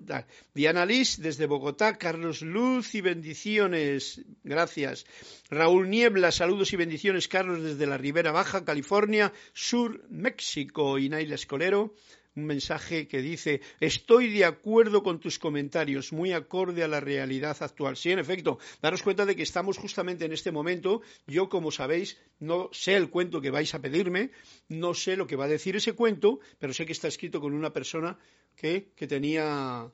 Diana 0.54 0.86
Liz, 0.86 1.18
desde 1.18 1.46
Bogotá, 1.46 1.96
Carlos 1.98 2.42
Luz 2.42 2.94
y 2.94 3.00
bendiciones, 3.00 4.22
gracias. 4.44 5.06
Raúl 5.50 5.88
Niebla, 5.88 6.30
saludos 6.30 6.72
y 6.72 6.76
bendiciones, 6.76 7.26
Carlos, 7.28 7.62
desde 7.62 7.86
la 7.86 7.98
Ribera 7.98 8.30
Baja, 8.30 8.64
California, 8.64 9.32
Sur, 9.52 10.04
México, 10.10 10.98
y 10.98 11.08
Naila 11.08 11.34
Escolero, 11.34 11.94
un 12.36 12.46
mensaje 12.46 13.06
que 13.06 13.22
dice, 13.22 13.60
estoy 13.80 14.32
de 14.32 14.44
acuerdo 14.44 15.02
con 15.02 15.20
tus 15.20 15.38
comentarios, 15.38 16.12
muy 16.12 16.32
acorde 16.32 16.82
a 16.82 16.88
la 16.88 17.00
realidad 17.00 17.56
actual. 17.60 17.96
Sí, 17.96 18.10
en 18.10 18.18
efecto, 18.18 18.58
daros 18.82 19.02
cuenta 19.02 19.24
de 19.24 19.36
que 19.36 19.42
estamos 19.42 19.78
justamente 19.78 20.24
en 20.24 20.32
este 20.32 20.50
momento, 20.50 21.02
yo 21.26 21.48
como 21.48 21.70
sabéis, 21.70 22.18
no 22.40 22.70
sé 22.72 22.96
el 22.96 23.10
cuento 23.10 23.40
que 23.40 23.50
vais 23.50 23.72
a 23.74 23.80
pedirme, 23.80 24.30
no 24.68 24.94
sé 24.94 25.16
lo 25.16 25.26
que 25.26 25.36
va 25.36 25.44
a 25.44 25.48
decir 25.48 25.76
ese 25.76 25.92
cuento, 25.92 26.40
pero 26.58 26.72
sé 26.72 26.86
que 26.86 26.92
está 26.92 27.08
escrito 27.08 27.40
con 27.40 27.54
una 27.54 27.72
persona 27.72 28.18
que, 28.56 28.92
tenía 29.06 29.90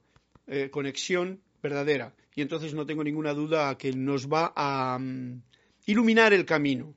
eh, 0.46 0.70
conexión 0.70 1.40
verdadera. 1.62 2.14
Y 2.35 2.42
entonces 2.42 2.74
no 2.74 2.87
tengo 2.87 3.05
ninguna 3.05 3.35
duda 3.35 3.76
que 3.76 3.92
nos 3.92 4.29
va 4.29 4.53
a 4.57 4.98
mm, 4.98 5.42
iluminar 5.87 6.33
el 6.33 6.46
camino. 6.46 6.94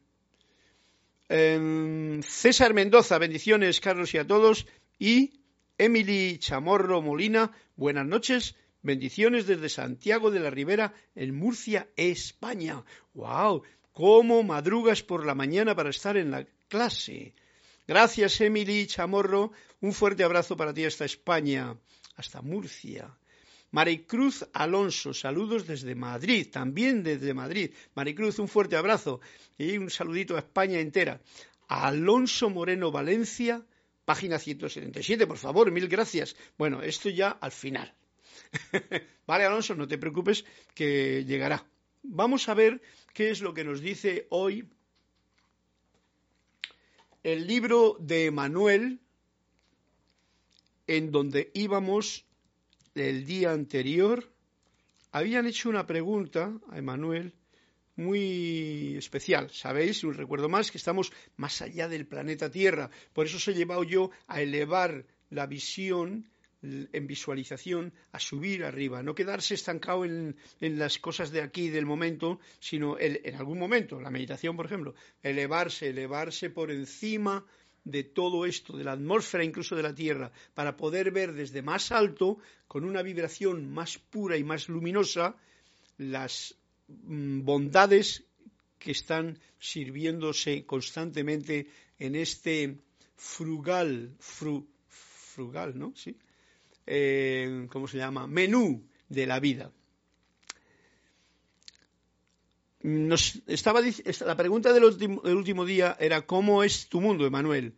Em, 1.28 2.22
César 2.22 2.74
Mendoza, 2.74 3.18
bendiciones, 3.18 3.82
Carlos 3.82 4.14
y 4.14 4.20
a 4.20 4.28
todos 4.28 4.68
y 5.04 5.34
Emily 5.78 6.38
Chamorro 6.38 7.02
Molina, 7.02 7.52
buenas 7.76 8.06
noches, 8.06 8.56
bendiciones 8.82 9.46
desde 9.46 9.68
Santiago 9.68 10.32
de 10.32 10.40
la 10.40 10.50
Ribera, 10.50 10.94
en 11.14 11.36
Murcia, 11.36 11.90
España. 11.98 12.86
¡Wow! 13.14 13.64
¿Cómo 13.92 14.44
madrugas 14.44 15.04
por 15.04 15.26
la 15.26 15.36
mañana 15.36 15.76
para 15.76 15.90
estar 15.90 16.16
en 16.16 16.32
la 16.32 16.48
clase? 16.70 17.36
Gracias, 17.86 18.40
Emily 18.40 18.88
Chamorro. 18.88 19.52
Un 19.82 19.92
fuerte 19.92 20.24
abrazo 20.24 20.56
para 20.56 20.74
ti 20.74 20.86
hasta 20.86 21.04
España, 21.04 21.76
hasta 22.16 22.42
Murcia. 22.42 23.14
Maricruz 23.72 24.46
Alonso, 24.54 25.14
saludos 25.14 25.68
desde 25.68 25.96
Madrid, 25.96 26.48
también 26.50 27.04
desde 27.04 27.34
Madrid. 27.34 27.72
Maricruz, 27.94 28.40
un 28.40 28.48
fuerte 28.48 28.78
abrazo 28.78 29.20
y 29.58 29.78
un 29.78 29.90
saludito 29.90 30.38
a 30.38 30.40
España 30.40 30.80
entera. 30.80 31.20
Alonso 31.68 32.50
Moreno 32.50 32.90
Valencia, 32.90 33.66
Página 34.06 34.38
177, 34.38 35.28
por 35.28 35.38
favor, 35.38 35.72
mil 35.72 35.88
gracias. 35.88 36.36
Bueno, 36.58 36.82
esto 36.82 37.10
ya 37.10 37.30
al 37.30 37.52
final. 37.52 37.94
vale, 39.28 39.46
Alonso, 39.46 39.76
no 39.76 39.88
te 39.88 39.98
preocupes, 39.98 40.46
que 40.74 41.24
llegará. 41.26 41.66
Vamos 42.04 42.50
a 42.50 42.54
ver 42.54 42.82
qué 43.14 43.32
es 43.32 43.42
lo 43.42 43.54
que 43.54 43.64
nos 43.64 43.80
dice 43.80 44.28
hoy 44.30 44.68
el 47.24 47.48
libro 47.48 47.96
de 48.00 48.32
Manuel, 48.32 49.00
en 50.88 51.12
donde 51.12 51.52
íbamos 51.54 52.26
el 52.96 53.26
día 53.26 53.54
anterior. 53.54 54.30
Habían 55.12 55.48
hecho 55.48 55.70
una 55.70 55.88
pregunta 55.88 56.60
a 56.70 56.78
Emanuel 56.78 57.34
muy 57.96 58.96
especial. 58.98 59.50
Sabéis, 59.52 60.04
un 60.04 60.14
recuerdo 60.14 60.50
más, 60.50 60.72
que 60.72 60.78
estamos 60.78 61.12
más 61.38 61.62
allá 61.62 61.88
del 61.88 62.06
planeta 62.06 62.50
Tierra. 62.50 62.90
Por 63.14 63.26
eso 63.26 63.38
os 63.38 63.48
he 63.48 63.54
llevado 63.54 63.84
yo 63.84 64.12
a 64.28 64.42
elevar 64.42 65.06
la 65.30 65.46
visión 65.48 66.26
en 66.64 67.08
visualización 67.08 67.94
a 68.14 68.20
subir 68.20 68.64
arriba, 68.64 69.04
no 69.04 69.14
quedarse 69.14 69.54
estancado 69.54 70.06
en, 70.06 70.38
las 70.62 70.98
cosas 70.98 71.32
de 71.32 71.42
aquí 71.42 71.70
del 71.70 71.86
momento, 71.86 72.40
sino 72.60 72.98
en 72.98 73.36
algún 73.36 73.60
momento, 73.60 74.00
la 74.00 74.10
meditación, 74.10 74.56
por 74.56 74.68
ejemplo, 74.68 74.96
elevarse, 75.22 75.90
elevarse 75.90 76.50
por 76.50 76.72
encima 76.72 77.46
de 77.84 78.06
todo 78.06 78.46
esto, 78.46 78.78
de 78.78 78.86
la 78.86 78.94
atmósfera 78.94 79.44
incluso 79.44 79.76
de 79.76 79.84
la 79.84 79.94
Tierra, 79.94 80.32
para 80.54 80.78
poder 80.78 81.12
ver 81.12 81.34
desde 81.34 81.62
más 81.62 81.92
alto, 81.92 82.38
con 82.66 82.86
una 82.86 83.02
vibración 83.02 83.70
más 83.70 83.98
pura 83.98 84.38
y 84.38 84.44
más 84.46 84.70
luminosa, 84.70 85.36
las 85.98 86.56
bondades 86.88 88.24
que 88.80 88.92
están 88.92 89.40
sirviéndose 89.60 90.66
constantemente 90.66 91.68
en 92.00 92.16
este 92.16 92.78
frugal, 93.16 94.16
frugal, 94.20 95.78
¿no? 95.78 95.94
¿Sí? 95.96 96.18
Eh, 96.86 97.68
¿Cómo 97.70 97.88
se 97.88 97.98
llama? 97.98 98.28
Menú 98.28 98.84
de 99.08 99.26
la 99.26 99.40
vida. 99.40 99.72
Nos 102.82 103.42
estaba, 103.48 103.80
la 103.82 104.36
pregunta 104.36 104.74
del 104.74 104.84
último, 104.84 105.22
del 105.22 105.38
último 105.38 105.66
día 105.66 105.96
era 106.00 106.26
¿cómo 106.26 106.64
es 106.66 106.90
tu 106.90 107.00
mundo, 107.00 107.26
Emanuel? 107.26 107.76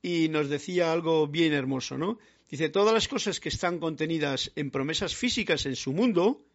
Y 0.00 0.28
nos 0.30 0.48
decía 0.48 0.90
algo 0.90 1.26
bien 1.26 1.52
hermoso, 1.52 1.98
¿no? 1.98 2.18
Dice, 2.50 2.70
todas 2.70 2.94
las 2.94 3.08
cosas 3.08 3.40
que 3.40 3.50
están 3.50 3.78
contenidas 3.78 4.50
en 4.56 4.70
promesas 4.70 5.14
físicas 5.14 5.66
en 5.66 5.76
su 5.76 5.92
mundo, 5.92 6.46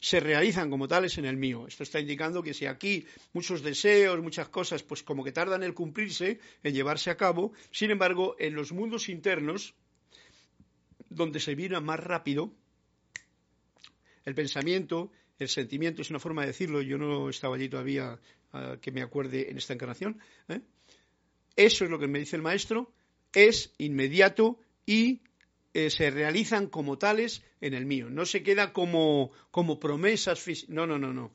se 0.00 0.20
realizan 0.20 0.70
como 0.70 0.88
tales 0.88 1.18
en 1.18 1.24
el 1.24 1.36
mío. 1.36 1.66
Esto 1.66 1.82
está 1.82 2.00
indicando 2.00 2.42
que 2.42 2.54
si 2.54 2.66
aquí 2.66 3.06
muchos 3.32 3.62
deseos, 3.62 4.20
muchas 4.22 4.48
cosas, 4.48 4.82
pues 4.82 5.02
como 5.02 5.24
que 5.24 5.32
tardan 5.32 5.62
en 5.62 5.72
cumplirse, 5.72 6.40
en 6.62 6.74
llevarse 6.74 7.10
a 7.10 7.16
cabo, 7.16 7.52
sin 7.70 7.90
embargo, 7.90 8.36
en 8.38 8.54
los 8.54 8.72
mundos 8.72 9.08
internos, 9.08 9.74
donde 11.08 11.40
se 11.40 11.54
vira 11.54 11.80
más 11.80 12.00
rápido, 12.00 12.52
el 14.24 14.34
pensamiento, 14.34 15.10
el 15.38 15.48
sentimiento, 15.48 16.02
es 16.02 16.10
una 16.10 16.18
forma 16.18 16.42
de 16.42 16.48
decirlo, 16.48 16.82
yo 16.82 16.98
no 16.98 17.30
estaba 17.30 17.56
allí 17.56 17.68
todavía 17.68 18.18
ah, 18.52 18.76
que 18.80 18.92
me 18.92 19.02
acuerde 19.02 19.50
en 19.50 19.56
esta 19.56 19.72
encarnación, 19.72 20.20
¿eh? 20.48 20.60
eso 21.56 21.84
es 21.84 21.90
lo 21.90 21.98
que 21.98 22.08
me 22.08 22.18
dice 22.18 22.36
el 22.36 22.42
maestro, 22.42 22.92
es 23.32 23.72
inmediato 23.78 24.60
y 24.84 25.22
eh, 25.78 25.90
se 25.90 26.10
realizan 26.10 26.66
como 26.66 26.98
tales 26.98 27.44
en 27.60 27.72
el 27.72 27.86
mío. 27.86 28.10
No 28.10 28.26
se 28.26 28.42
queda 28.42 28.72
como, 28.72 29.30
como 29.52 29.78
promesas 29.78 30.40
físicas. 30.40 30.74
No, 30.74 30.88
no, 30.88 30.98
no, 30.98 31.12
no. 31.12 31.32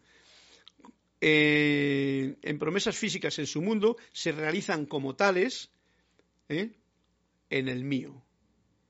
Eh, 1.21 2.35
en 2.41 2.59
promesas 2.59 2.97
físicas 2.97 3.39
en 3.39 3.47
su 3.47 3.61
mundo 3.61 3.95
se 4.11 4.33
realizan 4.33 4.85
como 4.85 5.15
tales 5.15 5.69
¿eh? 6.49 6.71
en 7.49 7.69
el 7.69 7.85
mío. 7.85 8.21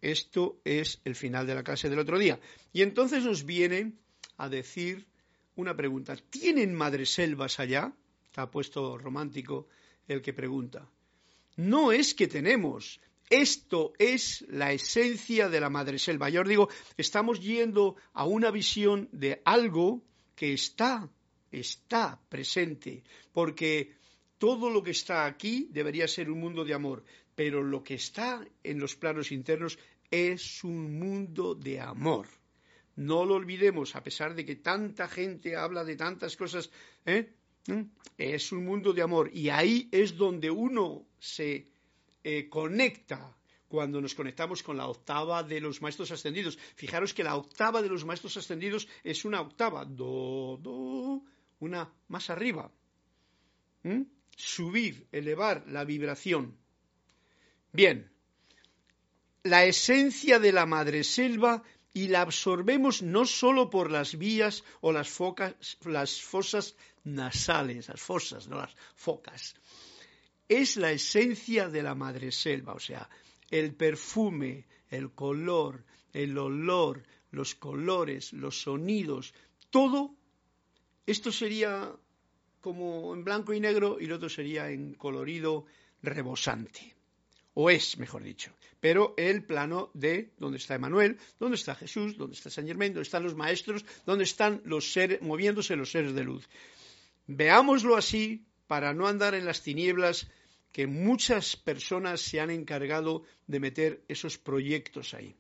Esto 0.02 0.60
es 0.66 1.00
el 1.06 1.14
final 1.14 1.46
de 1.46 1.54
la 1.54 1.64
clase 1.64 1.88
del 1.88 2.00
otro 2.00 2.18
día. 2.18 2.40
Y 2.72 2.82
entonces 2.82 3.24
nos 3.24 3.46
viene 3.46 3.94
a 4.38 4.50
decir 4.50 5.06
una 5.56 5.76
pregunta. 5.76 6.16
¿Tienen 6.32 6.74
madreselvas 6.74 7.60
allá? 7.60 7.94
Está 8.26 8.50
puesto 8.50 8.98
romántico 8.98 9.68
el 10.08 10.24
que 10.24 10.34
pregunta. 10.34 10.90
No 11.58 11.92
es 11.92 12.16
que 12.16 12.28
tenemos, 12.28 13.00
esto 13.34 13.94
es 13.98 14.46
la 14.48 14.74
esencia 14.74 15.50
de 15.50 15.60
la 15.60 15.70
madre 15.70 15.98
selva. 15.98 16.30
Yo 16.30 16.42
os 16.42 16.48
digo, 16.48 16.70
estamos 16.98 17.42
yendo 17.42 17.96
a 18.14 18.26
una 18.26 18.52
visión 18.52 19.10
de 19.12 19.42
algo 19.44 20.04
que 20.36 20.54
está, 20.54 21.10
está 21.52 22.22
presente, 22.30 23.04
porque 23.32 23.96
todo 24.38 24.70
lo 24.70 24.84
que 24.84 24.92
está 24.92 25.26
aquí 25.26 25.68
debería 25.72 26.08
ser 26.08 26.30
un 26.30 26.40
mundo 26.40 26.64
de 26.64 26.76
amor, 26.76 27.04
pero 27.34 27.64
lo 27.64 27.84
que 27.84 27.96
está 27.96 28.46
en 28.64 28.80
los 28.80 28.96
planos 28.96 29.32
internos 29.32 29.80
es 30.12 30.64
un 30.64 31.00
mundo 31.00 31.56
de 31.56 31.80
amor. 31.80 32.28
No 32.96 33.26
lo 33.26 33.34
olvidemos, 33.34 33.96
a 33.96 34.04
pesar 34.04 34.36
de 34.36 34.46
que 34.46 34.58
tanta 34.58 35.08
gente 35.08 35.56
habla 35.56 35.84
de 35.84 35.96
tantas 35.96 36.38
cosas, 36.38 36.70
¿eh? 37.06 37.34
¿Mm? 37.66 37.82
es 38.18 38.52
un 38.52 38.66
mundo 38.66 38.92
de 38.92 39.02
amor 39.02 39.32
y 39.34 39.50
ahí 39.50 39.88
es 39.92 40.18
donde 40.18 40.52
uno 40.52 41.08
se 41.18 41.73
eh, 42.24 42.50
conecta 42.50 43.36
cuando 43.68 44.00
nos 44.00 44.14
conectamos 44.14 44.62
con 44.62 44.78
la 44.78 44.88
octava 44.88 45.42
de 45.42 45.60
los 45.60 45.82
maestros 45.82 46.12
ascendidos. 46.12 46.60
Fijaros 46.76 47.14
que 47.14 47.24
la 47.24 47.36
octava 47.36 47.82
de 47.82 47.90
los 47.90 48.06
maestros 48.06 48.38
ascendidos 48.38 48.88
es 49.04 49.26
una 49.26 49.42
octava, 49.42 49.84
do, 49.84 51.24
una 51.60 51.92
más 52.08 52.30
arriba. 52.30 52.70
¿Mm? 53.82 54.04
Subir, 54.36 55.08
elevar 55.12 55.66
la 55.68 55.84
vibración. 55.86 56.56
Bien, 57.72 58.12
la 59.44 59.66
esencia 59.66 60.38
de 60.38 60.52
la 60.52 60.66
madre 60.66 61.04
selva 61.04 61.64
y 61.94 62.08
la 62.08 62.22
absorbemos 62.22 63.02
no 63.02 63.26
solo 63.26 63.70
por 63.70 63.92
las 63.92 64.18
vías 64.18 64.64
o 64.82 64.92
las, 64.92 65.10
focas, 65.10 65.56
las 65.86 66.22
fosas 66.22 66.76
nasales, 67.04 67.90
las 67.90 68.02
fosas, 68.02 68.48
no 68.48 68.58
las 68.58 68.76
focas. 68.96 69.56
Es 70.48 70.78
la 70.78 70.92
esencia 70.92 71.70
de 71.70 71.84
la 71.84 71.96
madre 71.96 72.32
selva, 72.32 72.74
o 72.74 72.80
sea, 72.80 73.10
el 73.50 73.74
perfume, 73.76 74.66
el 74.90 75.12
color, 75.12 75.84
el 76.12 76.38
olor, 76.38 77.04
los 77.32 77.56
colores, 77.56 78.34
los 78.34 78.62
sonidos, 78.62 79.34
todo, 79.70 80.16
esto 81.06 81.32
sería 81.32 81.92
como 82.62 83.14
en 83.14 83.24
blanco 83.24 83.54
y 83.54 83.60
negro 83.60 83.98
y 84.00 84.06
lo 84.06 84.16
otro 84.16 84.30
sería 84.30 84.70
en 84.70 84.94
colorido 84.94 85.66
rebosante. 86.02 86.96
O 87.56 87.70
es, 87.70 87.98
mejor 87.98 88.24
dicho, 88.24 88.52
pero 88.80 89.14
el 89.18 89.44
plano 89.44 89.92
de 89.94 90.32
dónde 90.40 90.58
está 90.58 90.76
Emanuel, 90.76 91.20
dónde 91.40 91.56
está 91.56 91.76
Jesús, 91.76 92.18
dónde 92.18 92.36
está 92.36 92.50
San 92.50 92.66
Germain, 92.66 92.94
dónde 92.94 93.04
están 93.04 93.24
los 93.24 93.36
maestros, 93.36 93.86
dónde 94.06 94.24
están 94.24 94.62
los 94.66 94.92
seres, 94.92 95.22
moviéndose 95.22 95.76
los 95.76 95.92
seres 95.92 96.14
de 96.14 96.24
luz. 96.24 96.50
Veámoslo 97.28 97.96
así 97.96 98.46
para 98.68 98.94
no 98.94 99.08
andar 99.08 99.36
en 99.36 99.46
las 99.46 99.62
tinieblas 99.62 100.28
que 100.72 100.88
muchas 100.88 101.56
personas 101.56 102.22
se 102.22 102.40
han 102.40 102.50
encargado 102.50 103.24
de 103.48 103.60
meter 103.60 104.04
esos 104.08 104.38
proyectos 104.38 105.14
ahí. 105.14 105.36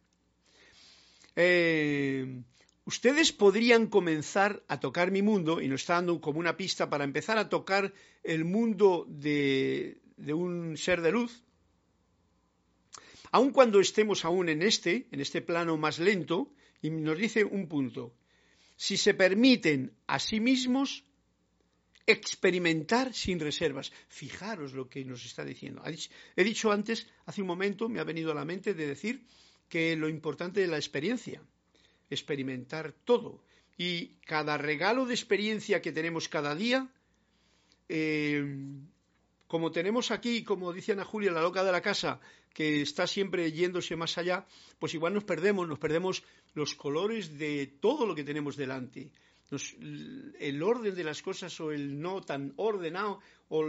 Eh, 1.36 2.44
ustedes 2.86 3.32
podrían 3.32 3.88
comenzar 3.88 4.64
a 4.68 4.80
tocar 4.80 5.10
mi 5.10 5.24
mundo, 5.24 5.60
y 5.60 5.68
nos 5.68 5.82
está 5.82 5.96
dando 5.96 6.22
como 6.22 6.40
una 6.40 6.56
pista 6.56 6.90
para 6.90 7.04
empezar 7.04 7.38
a 7.40 7.50
tocar 7.50 7.94
el 8.24 8.46
mundo 8.46 9.08
de 9.10 9.98
un 10.28 10.78
ser 10.78 11.02
de 11.02 11.12
luz, 11.12 11.44
aun 13.32 13.52
cuando 13.52 13.80
estemos 13.80 14.26
aún 14.26 14.48
en 14.48 14.62
este, 14.62 15.08
en 15.12 15.20
este 15.20 15.42
plano 15.42 15.76
más 15.76 15.98
lento, 15.98 16.54
y 16.84 16.92
nos 16.92 17.18
dice 17.18 17.44
un 17.44 17.68
punto, 17.68 18.14
si 18.76 18.98
se 18.98 19.16
permiten 19.16 19.94
a 20.06 20.20
sí 20.20 20.40
mismos 20.40 21.04
experimentar 22.06 23.14
sin 23.14 23.40
reservas. 23.40 23.92
Fijaros 24.08 24.74
lo 24.74 24.90
que 24.90 25.06
nos 25.06 25.26
está 25.26 25.44
diciendo. 25.46 25.84
He 26.36 26.44
dicho 26.44 26.72
antes, 26.72 27.08
hace 27.26 27.42
un 27.42 27.48
momento, 27.48 27.90
me 27.90 28.00
ha 28.00 28.04
venido 28.04 28.32
a 28.32 28.36
la 28.36 28.46
mente 28.46 28.74
de 28.74 28.88
decir 28.88 29.26
que 29.70 29.96
lo 29.96 30.10
importante 30.10 30.64
es 30.64 30.70
la 30.70 30.78
experiencia, 30.78 31.42
experimentar 32.10 32.94
todo. 33.06 33.44
Y 33.78 34.16
cada 34.26 34.58
regalo 34.58 35.06
de 35.06 35.14
experiencia 35.14 35.82
que 35.82 35.92
tenemos 35.92 36.30
cada 36.30 36.54
día, 36.56 36.88
eh, 37.90 38.46
como 39.48 39.72
tenemos 39.72 40.12
aquí, 40.12 40.44
como 40.44 40.74
dice 40.74 40.92
Ana 40.92 41.06
Julia, 41.06 41.32
la 41.32 41.42
loca 41.42 41.64
de 41.64 41.72
la 41.72 41.82
casa, 41.82 42.20
que 42.54 42.82
está 42.82 43.08
siempre 43.08 43.52
yéndose 43.52 43.96
más 43.96 44.18
allá, 44.18 44.46
pues 44.80 44.94
igual 44.94 45.14
nos 45.14 45.24
perdemos, 45.24 45.68
nos 45.68 45.80
perdemos 45.80 46.24
los 46.54 46.76
colores 46.76 47.38
de 47.38 47.68
todo 47.80 48.06
lo 48.06 48.14
que 48.14 48.24
tenemos 48.24 48.56
delante. 48.56 49.12
El 50.40 50.64
orden 50.64 50.96
de 50.96 51.04
las 51.04 51.22
cosas 51.22 51.60
o 51.60 51.72
el 51.72 52.00
no 52.02 52.22
tan 52.22 52.54
ordenado 52.58 53.20
o 53.50 53.64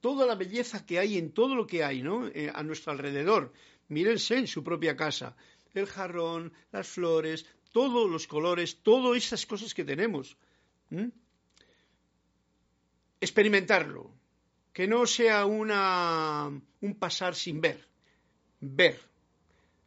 toda 0.00 0.26
la 0.26 0.34
belleza 0.34 0.84
que 0.84 0.98
hay 0.98 1.18
en 1.18 1.32
todo 1.32 1.54
lo 1.54 1.66
que 1.66 1.84
hay 1.84 2.02
¿no? 2.02 2.26
Eh, 2.28 2.50
a 2.52 2.62
nuestro 2.62 2.92
alrededor. 2.92 3.52
Mírense 3.88 4.36
en 4.36 4.46
su 4.46 4.62
propia 4.62 4.96
casa. 4.96 5.36
El 5.74 5.86
jarrón, 5.86 6.52
las 6.72 6.88
flores, 6.88 7.46
todos 7.72 8.10
los 8.10 8.26
colores, 8.26 8.78
todas 8.82 9.16
esas 9.16 9.46
cosas 9.46 9.74
que 9.74 9.84
tenemos. 9.84 10.36
Experimentarlo. 13.20 14.10
Que 14.72 14.86
no 14.86 15.06
sea 15.06 15.46
una, 15.46 16.48
un 16.80 16.94
pasar 16.94 17.34
sin 17.34 17.60
ver 17.60 17.88
ver, 18.60 19.00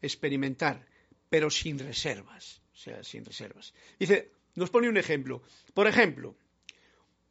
experimentar, 0.02 0.86
pero 1.30 1.50
sin 1.50 1.80
reservas, 1.80 2.62
o 2.74 2.78
sea, 2.78 3.04
sin 3.04 3.26
reservas. 3.26 3.74
Dice, 4.00 4.32
nos 4.56 4.70
pone 4.70 4.90
un 4.90 4.98
ejemplo. 4.98 5.42
Por 5.74 5.88
ejemplo, 5.88 6.36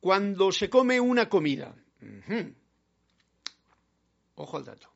cuando 0.00 0.52
se 0.52 0.70
come 0.70 1.00
una 1.00 1.28
comida, 1.28 1.74
ojo 4.34 4.56
al 4.56 4.64
dato, 4.64 4.90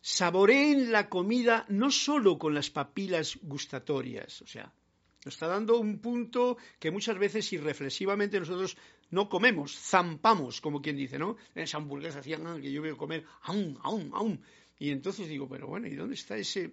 saboreen 0.00 0.92
la 0.92 1.08
comida 1.08 1.66
no 1.68 1.90
solo 1.90 2.38
con 2.38 2.54
las 2.54 2.70
papilas 2.70 3.38
gustatorias, 3.42 4.42
o 4.42 4.46
sea, 4.46 4.72
nos 5.24 5.34
está 5.34 5.48
dando 5.48 5.78
un 5.78 6.00
punto 6.00 6.58
que 6.78 6.90
muchas 6.90 7.18
veces 7.18 7.50
irreflexivamente 7.52 8.38
nosotros 8.38 8.76
no 9.10 9.28
comemos, 9.28 9.78
zampamos, 9.78 10.60
como 10.60 10.82
quien 10.82 10.96
dice, 10.96 11.18
¿no? 11.18 11.36
En 11.54 11.62
esa 11.62 11.78
hamburguesa 11.78 12.18
hacían 12.18 12.60
que 12.60 12.70
yo 12.70 12.82
veo 12.82 12.96
comer, 12.96 13.24
aún, 13.42 13.78
aún, 13.82 14.10
aún. 14.12 14.40
Y 14.78 14.90
entonces 14.90 15.28
digo, 15.28 15.48
pero 15.48 15.66
bueno, 15.66 15.86
¿y 15.86 15.94
dónde 15.94 16.14
está 16.14 16.36
ese, 16.36 16.72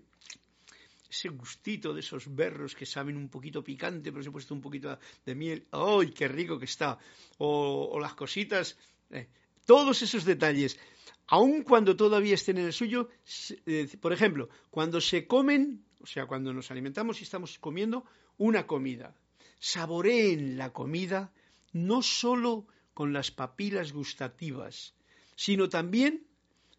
ese 1.11 1.27
gustito 1.29 1.93
de 1.93 1.99
esos 1.99 2.33
berros 2.33 2.73
que 2.73 2.85
saben 2.85 3.17
un 3.17 3.27
poquito 3.27 3.61
picante, 3.61 4.11
pero 4.11 4.23
se 4.23 4.29
ha 4.29 4.31
puesto 4.31 4.53
un 4.53 4.61
poquito 4.61 4.97
de 5.25 5.35
miel? 5.35 5.67
¡Ay, 5.71 6.11
qué 6.11 6.27
rico 6.27 6.57
que 6.57 6.65
está! 6.65 6.97
O, 7.37 7.99
las 7.99 8.15
cositas, 8.15 8.77
eh, 9.11 9.27
todos 9.65 10.01
esos 10.01 10.23
detalles, 10.23 10.79
aun 11.27 11.63
cuando 11.63 11.97
todavía 11.97 12.35
estén 12.35 12.57
en 12.59 12.67
el 12.67 12.73
suyo, 12.73 13.09
eh, 13.65 13.87
por 13.99 14.13
ejemplo, 14.13 14.47
cuando 14.69 15.01
se 15.01 15.27
comen, 15.27 15.83
o 15.99 16.05
sea, 16.05 16.25
cuando 16.27 16.53
nos 16.53 16.71
alimentamos 16.71 17.19
y 17.19 17.23
estamos 17.23 17.59
comiendo 17.59 18.05
una 18.37 18.65
comida, 18.65 19.13
saboreen 19.59 20.57
la 20.57 20.71
comida 20.71 21.33
no 21.73 22.01
solo 22.01 22.67
con 22.93 23.11
las 23.11 23.31
papilas 23.31 23.91
gustativas, 23.91 24.95
sino 25.35 25.67
también 25.67 26.25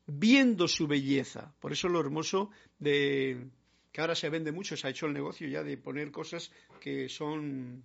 viendo 0.07 0.69
su 0.69 0.87
belleza. 0.87 1.55
Por 1.61 1.73
eso 1.73 1.89
lo 1.89 2.01
hermoso 2.01 2.51
de 2.79 3.49
que 3.93 4.01
ahora 4.01 4.15
se 4.15 4.29
vende 4.29 4.53
mucho, 4.53 4.77
se 4.77 4.87
ha 4.87 4.91
hecho 4.91 5.07
el 5.07 5.13
negocio 5.13 5.47
ya 5.49 5.63
de 5.63 5.77
poner 5.77 6.11
cosas 6.11 6.51
que 6.81 7.09
son 7.09 7.85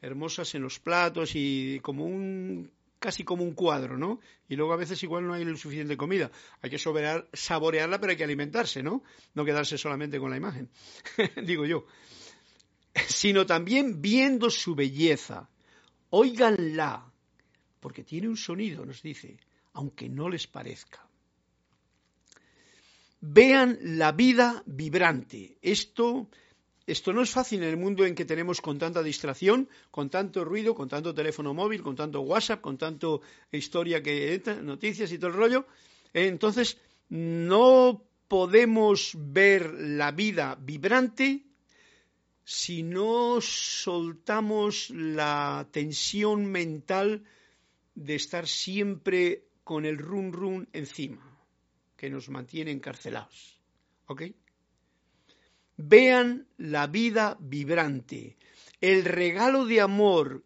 hermosas 0.00 0.54
en 0.54 0.62
los 0.62 0.78
platos 0.78 1.32
y 1.34 1.80
como 1.82 2.04
un 2.04 2.70
casi 2.98 3.24
como 3.24 3.42
un 3.42 3.54
cuadro, 3.54 3.98
¿no? 3.98 4.20
Y 4.48 4.54
luego 4.54 4.72
a 4.72 4.76
veces 4.76 5.02
igual 5.02 5.26
no 5.26 5.34
hay 5.34 5.44
suficiente 5.56 5.96
comida. 5.96 6.30
Hay 6.60 6.70
que 6.70 6.78
saborearla, 6.78 7.98
pero 8.00 8.10
hay 8.12 8.16
que 8.16 8.22
alimentarse, 8.22 8.80
¿no? 8.82 9.02
No 9.34 9.44
quedarse 9.44 9.76
solamente 9.76 10.20
con 10.20 10.30
la 10.30 10.36
imagen, 10.36 10.68
digo 11.44 11.66
yo. 11.66 11.84
Sino 13.08 13.44
también 13.44 14.00
viendo 14.00 14.50
su 14.50 14.76
belleza. 14.76 15.48
Óiganla, 16.10 17.10
porque 17.80 18.04
tiene 18.04 18.28
un 18.28 18.36
sonido, 18.36 18.86
nos 18.86 19.02
dice 19.02 19.36
aunque 19.74 20.08
no 20.08 20.28
les 20.28 20.46
parezca. 20.46 21.06
Vean 23.24 23.78
la 23.80 24.10
vida 24.10 24.64
vibrante. 24.66 25.56
Esto, 25.62 26.28
esto 26.86 27.12
no 27.12 27.22
es 27.22 27.30
fácil 27.30 27.62
en 27.62 27.68
el 27.68 27.76
mundo 27.76 28.04
en 28.04 28.16
que 28.16 28.24
tenemos 28.24 28.60
con 28.60 28.78
tanta 28.78 29.00
distracción, 29.00 29.68
con 29.92 30.10
tanto 30.10 30.44
ruido, 30.44 30.74
con 30.74 30.88
tanto 30.88 31.14
teléfono 31.14 31.54
móvil, 31.54 31.82
con 31.82 31.94
tanto 31.94 32.22
WhatsApp, 32.22 32.60
con 32.60 32.76
tanto 32.76 33.22
historia 33.52 34.02
que 34.02 34.34
entra, 34.34 34.60
noticias 34.60 35.12
y 35.12 35.18
todo 35.18 35.30
el 35.30 35.36
rollo. 35.36 35.66
Entonces, 36.12 36.78
no 37.10 38.02
podemos 38.26 39.12
ver 39.14 39.72
la 39.72 40.10
vida 40.10 40.58
vibrante 40.60 41.44
si 42.44 42.82
no 42.82 43.40
soltamos 43.40 44.90
la 44.90 45.68
tensión 45.70 46.46
mental 46.46 47.22
de 47.94 48.16
estar 48.16 48.48
siempre 48.48 49.44
con 49.62 49.84
el 49.86 49.98
run 49.98 50.32
run 50.32 50.68
encima, 50.72 51.31
que 52.02 52.10
nos 52.10 52.28
mantiene 52.28 52.72
encarcelados. 52.72 53.60
¿Ok? 54.06 54.22
Vean 55.76 56.48
la 56.58 56.88
vida 56.88 57.36
vibrante, 57.38 58.36
el 58.80 59.04
regalo 59.04 59.66
de 59.66 59.80
amor 59.80 60.42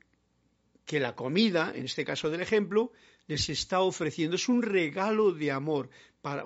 que 0.85 1.01
la 1.01 1.17
comida, 1.17 1.73
en 1.75 1.87
este 1.87 2.05
caso 2.05 2.29
del 2.29 2.43
ejemplo, 2.43 2.93
les 3.27 3.49
está 3.49 3.81
ofreciendo. 3.81 4.37
Es 4.37 4.51
un 4.51 4.61
regalo 4.61 5.33
de 5.33 5.51
amor. 5.51 5.89
Para, 6.21 6.45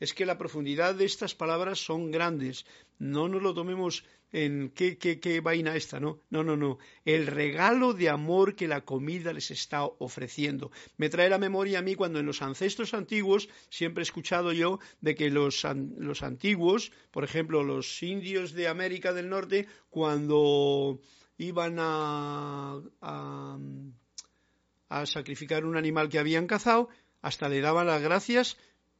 es 0.00 0.14
que 0.14 0.24
la 0.24 0.38
profundidad 0.38 0.94
de 0.94 1.04
estas 1.04 1.34
palabras 1.34 1.78
son 1.78 2.10
grandes. 2.10 2.64
No 2.98 3.28
nos 3.28 3.42
lo 3.42 3.52
tomemos 3.52 4.06
en 4.32 4.70
qué, 4.70 4.98
qué, 4.98 5.40
vaina 5.40 5.76
esta, 5.76 6.00
¿no? 6.00 6.20
No, 6.30 6.42
no, 6.42 6.56
no. 6.56 6.78
El 7.04 7.26
regalo 7.26 7.92
de 7.92 8.08
amor 8.08 8.54
que 8.54 8.68
la 8.68 8.82
comida 8.82 9.32
les 9.32 9.50
está 9.50 9.84
ofreciendo. 9.84 10.70
Me 10.96 11.08
trae 11.08 11.30
la 11.30 11.38
memoria 11.38 11.78
a 11.78 11.82
mí 11.82 11.94
cuando 11.94 12.18
en 12.18 12.26
los 12.26 12.42
ancestros 12.42 12.94
antiguos, 12.94 13.48
siempre 13.70 14.02
he 14.02 14.04
escuchado 14.04 14.52
yo 14.52 14.78
de 15.00 15.14
que 15.14 15.30
los, 15.30 15.64
los 15.96 16.22
antiguos, 16.22 16.92
por 17.10 17.24
ejemplo, 17.24 17.62
los 17.62 18.02
indios 18.02 18.52
de 18.52 18.68
América 18.68 19.12
del 19.12 19.28
Norte, 19.28 19.68
cuando 19.90 21.00
iban 21.38 21.76
a, 21.78 22.80
a 24.88 25.06
sacrificar 25.06 25.64
un 25.64 25.76
animal 25.76 26.08
que 26.08 26.18
habían 26.18 26.46
cazado, 26.46 26.88
hasta 27.22 27.48
le 27.48 27.60
daban 27.60 27.86
las 27.86 28.02
gracias 28.02 28.56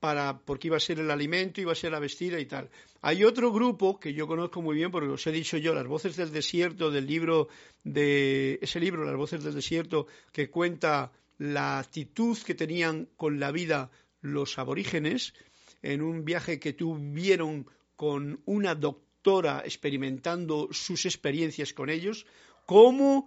para, 0.07 0.38
porque 0.38 0.68
iba 0.68 0.76
a 0.76 0.86
ser 0.88 1.00
el 1.00 1.11
alimento, 1.11 1.61
iba 1.61 1.72
a 1.72 1.74
ser 1.74 1.90
la 1.90 1.98
vestida 1.98 2.38
y 2.38 2.46
tal. 2.46 2.70
Hay 3.02 3.24
otro 3.24 3.50
grupo 3.52 3.98
que 3.98 4.14
yo 4.14 4.28
conozco 4.28 4.62
muy 4.62 4.76
bien, 4.76 4.92
porque 4.92 5.09
os 5.09 5.26
he 5.26 5.32
dicho 5.32 5.57
yo, 5.57 5.74
Las 5.74 5.88
Voces 5.88 6.14
del 6.14 6.30
Desierto, 6.30 6.92
del 6.92 7.09
libro 7.09 7.48
de 7.82 8.61
ese 8.62 8.78
libro, 8.78 9.04
Las 9.04 9.16
Voces 9.16 9.42
del 9.42 9.57
Desierto, 9.57 10.07
que 10.30 10.48
cuenta 10.48 11.11
la 11.38 11.80
actitud 11.80 12.38
que 12.38 12.54
tenían 12.54 13.09
con 13.16 13.40
la 13.40 13.50
vida 13.50 13.90
los 14.20 14.61
aborígenes 14.61 15.34
en 15.82 16.02
un 16.02 16.24
viaje 16.24 16.61
que 16.61 16.72
tuvieron 16.72 17.66
con 17.96 18.40
una 18.44 18.76
doctora 18.76 19.62
experimentando 19.64 20.68
sus 20.70 21.04
experiencias 21.04 21.72
con 21.72 21.90
ellos, 21.90 22.26
cómo 22.64 23.26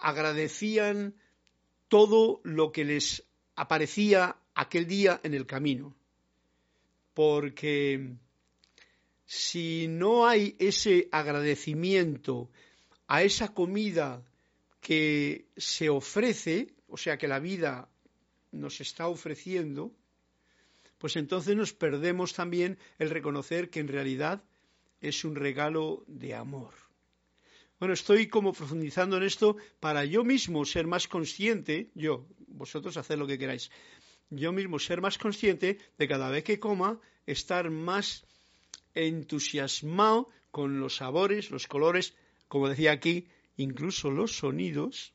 agradecían 0.00 1.14
todo 1.88 2.40
lo 2.42 2.72
que 2.72 2.86
les 2.86 3.22
aparecía 3.54 4.38
aquel 4.54 4.86
día 4.86 5.20
en 5.22 5.34
el 5.34 5.46
camino. 5.46 5.94
Porque 7.14 8.16
si 9.24 9.86
no 9.88 10.26
hay 10.26 10.56
ese 10.58 11.08
agradecimiento 11.12 12.50
a 13.06 13.22
esa 13.22 13.54
comida 13.54 14.22
que 14.80 15.46
se 15.56 15.88
ofrece, 15.88 16.74
o 16.88 16.96
sea 16.96 17.16
que 17.16 17.28
la 17.28 17.38
vida 17.38 17.88
nos 18.52 18.80
está 18.80 19.08
ofreciendo, 19.08 19.92
pues 20.98 21.16
entonces 21.16 21.56
nos 21.56 21.72
perdemos 21.72 22.32
también 22.34 22.78
el 22.98 23.10
reconocer 23.10 23.70
que 23.70 23.80
en 23.80 23.88
realidad 23.88 24.42
es 25.00 25.24
un 25.24 25.36
regalo 25.36 26.04
de 26.06 26.34
amor. 26.34 26.72
Bueno, 27.78 27.94
estoy 27.94 28.28
como 28.28 28.52
profundizando 28.52 29.16
en 29.16 29.24
esto 29.24 29.56
para 29.80 30.04
yo 30.04 30.24
mismo 30.24 30.64
ser 30.64 30.86
más 30.86 31.08
consciente, 31.08 31.90
yo, 31.94 32.26
vosotros 32.46 32.96
haced 32.96 33.18
lo 33.18 33.26
que 33.26 33.38
queráis, 33.38 33.70
yo 34.36 34.52
mismo 34.52 34.78
ser 34.78 35.00
más 35.00 35.18
consciente 35.18 35.78
de 35.98 36.08
cada 36.08 36.30
vez 36.30 36.44
que 36.44 36.60
coma, 36.60 37.00
estar 37.26 37.70
más 37.70 38.24
entusiasmado 38.94 40.28
con 40.50 40.80
los 40.80 40.96
sabores, 40.96 41.50
los 41.50 41.66
colores, 41.66 42.14
como 42.48 42.68
decía 42.68 42.92
aquí, 42.92 43.26
incluso 43.56 44.10
los 44.10 44.36
sonidos, 44.38 45.12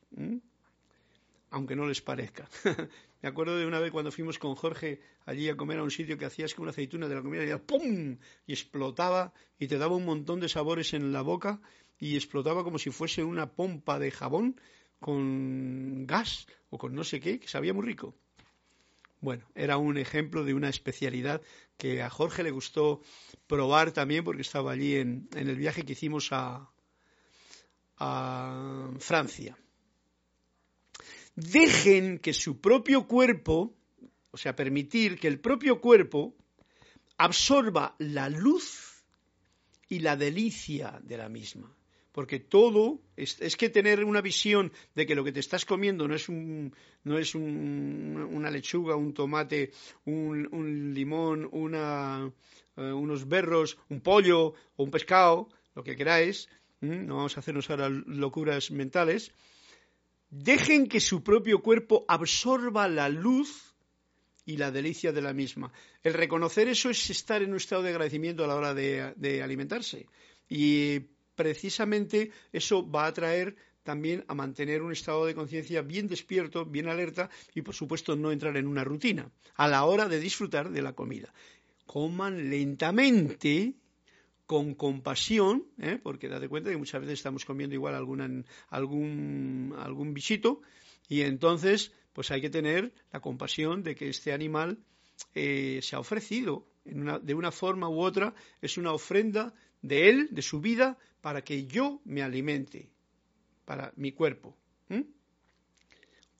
aunque 1.50 1.76
no 1.76 1.86
les 1.86 2.00
parezca. 2.02 2.48
Me 3.22 3.28
acuerdo 3.28 3.56
de 3.58 3.66
una 3.66 3.80
vez 3.80 3.90
cuando 3.90 4.12
fuimos 4.12 4.38
con 4.38 4.54
Jorge 4.54 5.00
allí 5.26 5.48
a 5.48 5.56
comer 5.56 5.78
a 5.78 5.82
un 5.82 5.90
sitio 5.90 6.16
que 6.16 6.24
hacías 6.24 6.54
que 6.54 6.62
una 6.62 6.70
aceituna 6.70 7.06
de 7.06 7.14
la 7.14 7.22
comida 7.22 7.44
y 7.44 7.58
¡pum! 7.58 8.16
y 8.46 8.52
explotaba 8.52 9.34
y 9.58 9.68
te 9.68 9.76
daba 9.76 9.96
un 9.96 10.06
montón 10.06 10.40
de 10.40 10.48
sabores 10.48 10.94
en 10.94 11.12
la 11.12 11.20
boca 11.20 11.60
y 11.98 12.16
explotaba 12.16 12.64
como 12.64 12.78
si 12.78 12.90
fuese 12.90 13.22
una 13.22 13.52
pompa 13.52 13.98
de 13.98 14.10
jabón 14.10 14.58
con 15.00 16.06
gas 16.06 16.46
o 16.70 16.78
con 16.78 16.94
no 16.94 17.04
sé 17.04 17.20
qué, 17.20 17.38
que 17.38 17.48
sabía 17.48 17.74
muy 17.74 17.84
rico. 17.84 18.14
Bueno, 19.20 19.46
era 19.54 19.76
un 19.76 19.98
ejemplo 19.98 20.44
de 20.44 20.54
una 20.54 20.70
especialidad 20.70 21.42
que 21.76 22.02
a 22.02 22.10
Jorge 22.10 22.42
le 22.42 22.50
gustó 22.50 23.02
probar 23.46 23.92
también 23.92 24.24
porque 24.24 24.42
estaba 24.42 24.72
allí 24.72 24.96
en, 24.96 25.28
el 25.34 25.56
viaje 25.56 25.84
que 25.84 25.92
hicimos 25.92 26.28
a, 26.32 26.70
a 27.98 28.90
Francia. 28.98 29.58
Dejen 31.34 32.18
que 32.18 32.32
su 32.32 32.60
propio 32.60 33.06
cuerpo, 33.06 33.74
o 34.30 34.36
sea, 34.36 34.56
permitir 34.56 35.18
que 35.18 35.28
el 35.28 35.38
propio 35.38 35.80
cuerpo 35.80 36.34
absorba 37.18 37.94
la 37.98 38.28
luz 38.30 39.04
y 39.88 39.98
la 39.98 40.16
delicia 40.16 40.98
de 41.02 41.16
la 41.18 41.28
misma 41.28 41.74
porque 42.12 42.40
todo 42.40 43.00
es, 43.16 43.56
que 43.56 43.70
tener 43.70 44.04
una 44.04 44.20
visión 44.20 44.72
de 44.94 45.06
que 45.06 45.14
lo 45.14 45.24
que 45.24 45.32
te 45.32 45.40
estás 45.40 45.64
comiendo 45.64 46.08
no 46.08 46.14
es 46.14 46.28
un, 46.28 46.74
no 47.04 47.18
es 47.18 47.34
una 47.34 48.50
lechuga, 48.50 48.96
un 48.96 49.14
tomate, 49.14 49.72
un, 50.04 50.92
limón, 50.94 51.48
una, 51.52 52.30
eh, 52.76 52.92
unos 52.92 53.28
berros, 53.28 53.78
un 53.88 54.00
pollo 54.00 54.54
o 54.76 54.82
un 54.82 54.90
pescado, 54.90 55.48
lo 55.74 55.84
que 55.84 55.96
queráis, 55.96 56.48
no 56.80 57.16
vamos 57.16 57.36
a 57.36 57.40
hacernos 57.40 57.68
ahora 57.68 57.88
locuras 57.88 58.70
mentales, 58.70 59.32
dejen 60.30 60.88
que 60.88 61.00
su 61.00 61.22
propio 61.22 61.60
cuerpo 61.60 62.04
absorba 62.08 62.88
la 62.88 63.08
luz 63.08 63.74
y 64.46 64.56
la 64.56 64.70
delicia 64.70 65.12
de 65.12 65.22
la 65.22 65.32
misma. 65.32 65.72
El 66.02 66.14
reconocer 66.14 66.68
eso 66.68 66.90
es 66.90 67.10
estar 67.10 67.42
en 67.42 67.50
un 67.50 67.56
estado 67.56 67.82
de 67.82 67.90
agradecimiento 67.90 68.42
a 68.42 68.46
la 68.48 68.56
hora 68.56 68.74
de, 68.74 69.12
de 69.16 69.42
alimentarse. 69.42 70.06
Y 70.48 71.00
precisamente 71.40 72.30
eso 72.52 72.86
va 72.86 73.06
a 73.06 73.14
traer 73.14 73.56
también 73.82 74.26
a 74.28 74.34
mantener 74.34 74.82
un 74.82 74.92
estado 74.92 75.24
de 75.24 75.34
conciencia 75.34 75.80
bien 75.80 76.06
despierto, 76.06 76.66
bien 76.66 76.86
alerta 76.86 77.30
y 77.54 77.62
por 77.62 77.74
supuesto 77.74 78.14
no 78.14 78.30
entrar 78.30 78.58
en 78.58 78.66
una 78.66 78.84
rutina 78.84 79.30
a 79.54 79.66
la 79.66 79.86
hora 79.86 80.06
de 80.06 80.20
disfrutar 80.20 80.68
de 80.68 80.82
la 80.82 80.92
comida. 80.92 81.32
Coman 81.86 82.50
lentamente, 82.50 83.72
con 84.44 84.74
compasión, 84.74 85.64
¿eh? 85.78 85.98
porque 86.02 86.28
date 86.28 86.50
cuenta 86.50 86.68
que 86.68 86.76
muchas 86.76 87.00
veces 87.00 87.20
estamos 87.20 87.46
comiendo 87.46 87.74
igual 87.74 87.94
algún, 87.94 88.44
algún 89.78 90.12
bichito 90.12 90.60
y 91.08 91.22
entonces 91.22 91.90
pues 92.12 92.30
hay 92.30 92.42
que 92.42 92.50
tener 92.50 92.92
la 93.12 93.20
compasión 93.20 93.82
de 93.82 93.94
que 93.94 94.10
este 94.10 94.34
animal 94.34 94.76
eh, 95.34 95.80
se 95.80 95.96
ha 95.96 96.00
ofrecido 96.00 96.66
de 96.84 97.34
una 97.34 97.50
forma 97.50 97.88
u 97.88 98.00
otra, 98.00 98.34
es 98.60 98.76
una 98.76 98.92
ofrenda 98.92 99.54
de 99.82 100.08
él, 100.08 100.28
de 100.30 100.42
su 100.42 100.60
vida, 100.60 100.98
para 101.20 101.42
que 101.42 101.66
yo 101.66 102.00
me 102.04 102.22
alimente, 102.22 102.88
para 103.64 103.92
mi 103.96 104.12
cuerpo. 104.12 104.56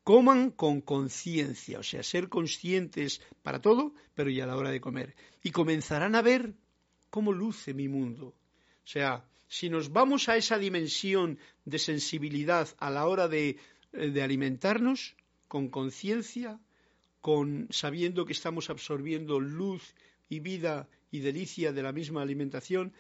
Coman 0.03 0.51
con 0.51 0.81
conciencia, 0.81 1.79
o 1.79 1.83
sea, 1.83 2.03
ser 2.03 2.29
conscientes 2.29 3.21
para 3.43 3.61
todo, 3.61 3.95
pero 4.15 4.31
y 4.31 4.41
a 4.41 4.47
la 4.47 4.57
hora 4.57 4.71
de 4.71 4.81
comer. 4.81 5.15
Y 5.43 5.51
comenzarán 5.51 6.15
a 6.15 6.23
ver 6.23 6.55
cómo 7.11 7.33
luce 7.33 7.75
mi 7.75 7.87
mundo. 7.87 8.29
O 8.29 8.89
sea, 8.89 9.25
si 9.47 9.69
nos 9.69 9.93
vamos 9.93 10.29
a 10.29 10.37
esa 10.37 10.59
dimensión 10.59 11.39
de 11.65 11.79
sensibilidad 11.79 12.69
a 12.79 12.91
la 12.91 13.07
hora 13.07 13.29
de, 13.29 13.59
eh, 13.93 14.11
de 14.11 14.23
alimentarnos, 14.23 15.15
con 15.49 15.69
conciencia, 15.69 16.59
con 17.21 17.69
sabiendo 17.71 18.25
que 18.25 18.33
estamos 18.33 18.71
absorbiendo 18.71 19.39
luz 19.41 19.95
y 20.29 20.41
vida 20.41 20.89
y 21.11 21.21
delicia 21.21 21.73
de 21.73 21.83
la 21.83 21.93
misma 21.93 22.23
alimentación, 22.23 22.93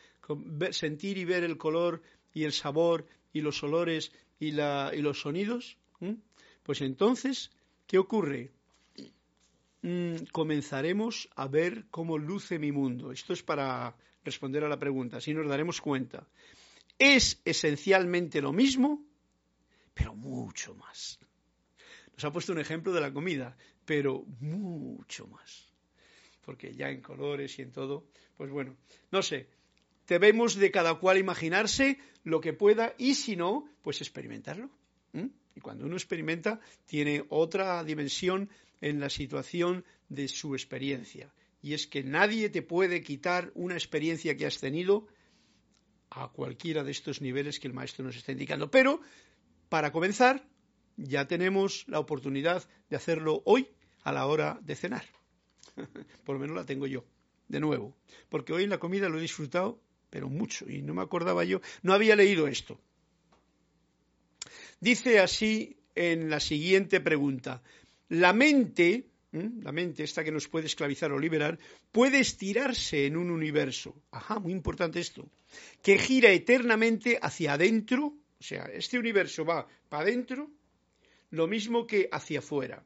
sentir 0.71 1.19
y 1.19 1.25
ver 1.25 1.45
el 1.45 1.57
color 1.57 2.03
y 2.33 2.45
el 2.45 2.53
sabor 2.53 3.07
y 3.33 3.41
los 3.41 3.63
olores 3.63 4.13
y, 4.39 4.53
los 4.53 5.21
sonidos, 5.21 5.77
pues 6.63 6.81
entonces, 6.81 7.51
¿qué 7.87 7.99
ocurre? 7.99 8.51
Mm, 9.83 10.25
comenzaremos 10.33 11.29
a 11.37 11.49
ver 11.49 11.87
cómo 11.91 12.19
luce 12.19 12.59
mi 12.59 12.73
mundo. 12.73 13.13
Esto 13.13 13.33
es 13.33 13.43
para 13.43 13.97
responder 14.25 14.65
a 14.65 14.69
la 14.69 14.79
pregunta, 14.79 15.19
así 15.19 15.33
nos 15.33 15.49
daremos 15.49 15.81
cuenta. 15.81 16.27
Es 16.99 17.41
esencialmente 17.45 18.43
lo 18.43 18.53
mismo, 18.53 19.03
pero 19.95 20.15
mucho 20.15 20.75
más. 20.75 21.19
Nos 22.13 22.25
ha 22.25 22.33
puesto 22.33 22.53
un 22.53 22.61
ejemplo 22.61 22.93
de 22.93 23.01
la 23.01 23.13
comida, 23.13 23.57
pero 23.87 24.25
mucho 24.41 25.27
más 25.29 25.70
porque 26.43 26.75
ya 26.75 26.91
en 26.91 27.01
colores 27.01 27.59
y 27.59 27.63
en 27.63 27.73
todo, 27.73 28.07
pues 28.37 28.51
bueno, 28.51 28.77
no 29.11 29.23
sé, 29.23 29.49
debemos 30.07 30.55
de 30.57 30.71
cada 30.71 30.95
cual 30.95 31.19
imaginarse 31.19 31.99
lo 32.25 32.41
que 32.41 32.53
pueda 32.53 32.95
y 32.99 33.15
si 33.15 33.37
no, 33.37 33.69
pues 33.83 34.01
experimentarlo. 34.01 34.71
Y 35.55 35.61
cuando 35.61 35.85
uno 35.85 35.97
experimenta, 35.97 36.61
tiene 36.87 37.25
otra 37.29 37.83
dimensión 37.85 38.49
en 38.81 39.01
la 39.01 39.11
situación 39.11 39.85
de 40.09 40.29
su 40.29 40.55
experiencia. 40.55 41.33
Y 41.63 41.75
es 41.75 41.87
que 41.87 42.03
nadie 42.03 42.49
te 42.49 42.63
puede 42.63 43.03
quitar 43.03 43.51
una 43.55 43.75
experiencia 43.75 44.37
que 44.37 44.47
has 44.47 44.59
tenido 44.59 45.07
a 46.11 46.29
cualquiera 46.29 46.83
de 46.85 46.91
estos 46.91 47.21
niveles 47.21 47.61
que 47.61 47.69
el 47.69 47.75
maestro 47.75 48.05
nos 48.05 48.17
está 48.17 48.33
indicando. 48.33 48.71
Pero, 48.71 49.01
para 49.69 49.93
comenzar, 49.93 50.49
ya 50.97 51.27
tenemos 51.27 51.85
la 51.89 51.99
oportunidad 51.99 52.69
de 52.89 52.97
hacerlo 52.97 53.43
hoy 53.45 53.69
a 54.03 54.13
la 54.13 54.27
hora 54.27 54.59
de 54.63 54.77
cenar. 54.77 55.20
Por 56.25 56.37
lo 56.37 56.41
menos 56.41 56.57
la 56.57 56.65
tengo 56.65 56.87
yo, 56.87 57.05
de 57.49 57.61
nuevo. 57.61 57.97
Porque 58.29 58.53
hoy 58.53 58.67
la 58.67 58.79
comida 58.79 59.09
lo 59.09 59.19
he 59.19 59.23
disfrutado, 59.23 59.81
pero 60.11 60.29
mucho, 60.29 60.69
y 60.69 60.83
no 60.83 60.95
me 60.95 61.03
acordaba 61.03 61.45
yo, 61.45 61.61
no 61.83 61.93
había 61.93 62.17
leído 62.17 62.47
esto. 62.47 62.81
Dice 64.81 65.21
así 65.21 65.77
en 65.95 66.31
la 66.31 66.41
siguiente 66.41 67.01
pregunta, 67.01 67.63
la 68.09 68.33
mente, 68.33 69.07
la 69.33 69.73
mente 69.73 70.03
esta 70.03 70.25
que 70.25 70.33
nos 70.33 70.49
puede 70.49 70.67
esclavizar 70.67 71.13
o 71.13 71.19
liberar, 71.19 71.59
puede 71.93 72.19
estirarse 72.19 73.07
en 73.07 73.17
un 73.17 73.31
universo, 73.31 73.95
ajá, 74.11 74.39
muy 74.39 74.53
importante 74.53 74.99
esto, 74.99 75.29
que 75.83 75.99
gira 75.99 76.31
eternamente 76.31 77.19
hacia 77.21 77.53
adentro, 77.55 78.15
o 78.39 78.43
sea, 78.43 78.65
este 78.73 78.99
universo 78.99 79.45
va 79.45 79.69
para 79.89 80.05
adentro, 80.05 80.51
lo 81.31 81.47
mismo 81.47 81.87
que 81.87 82.09
hacia 82.11 82.41
afuera. 82.41 82.83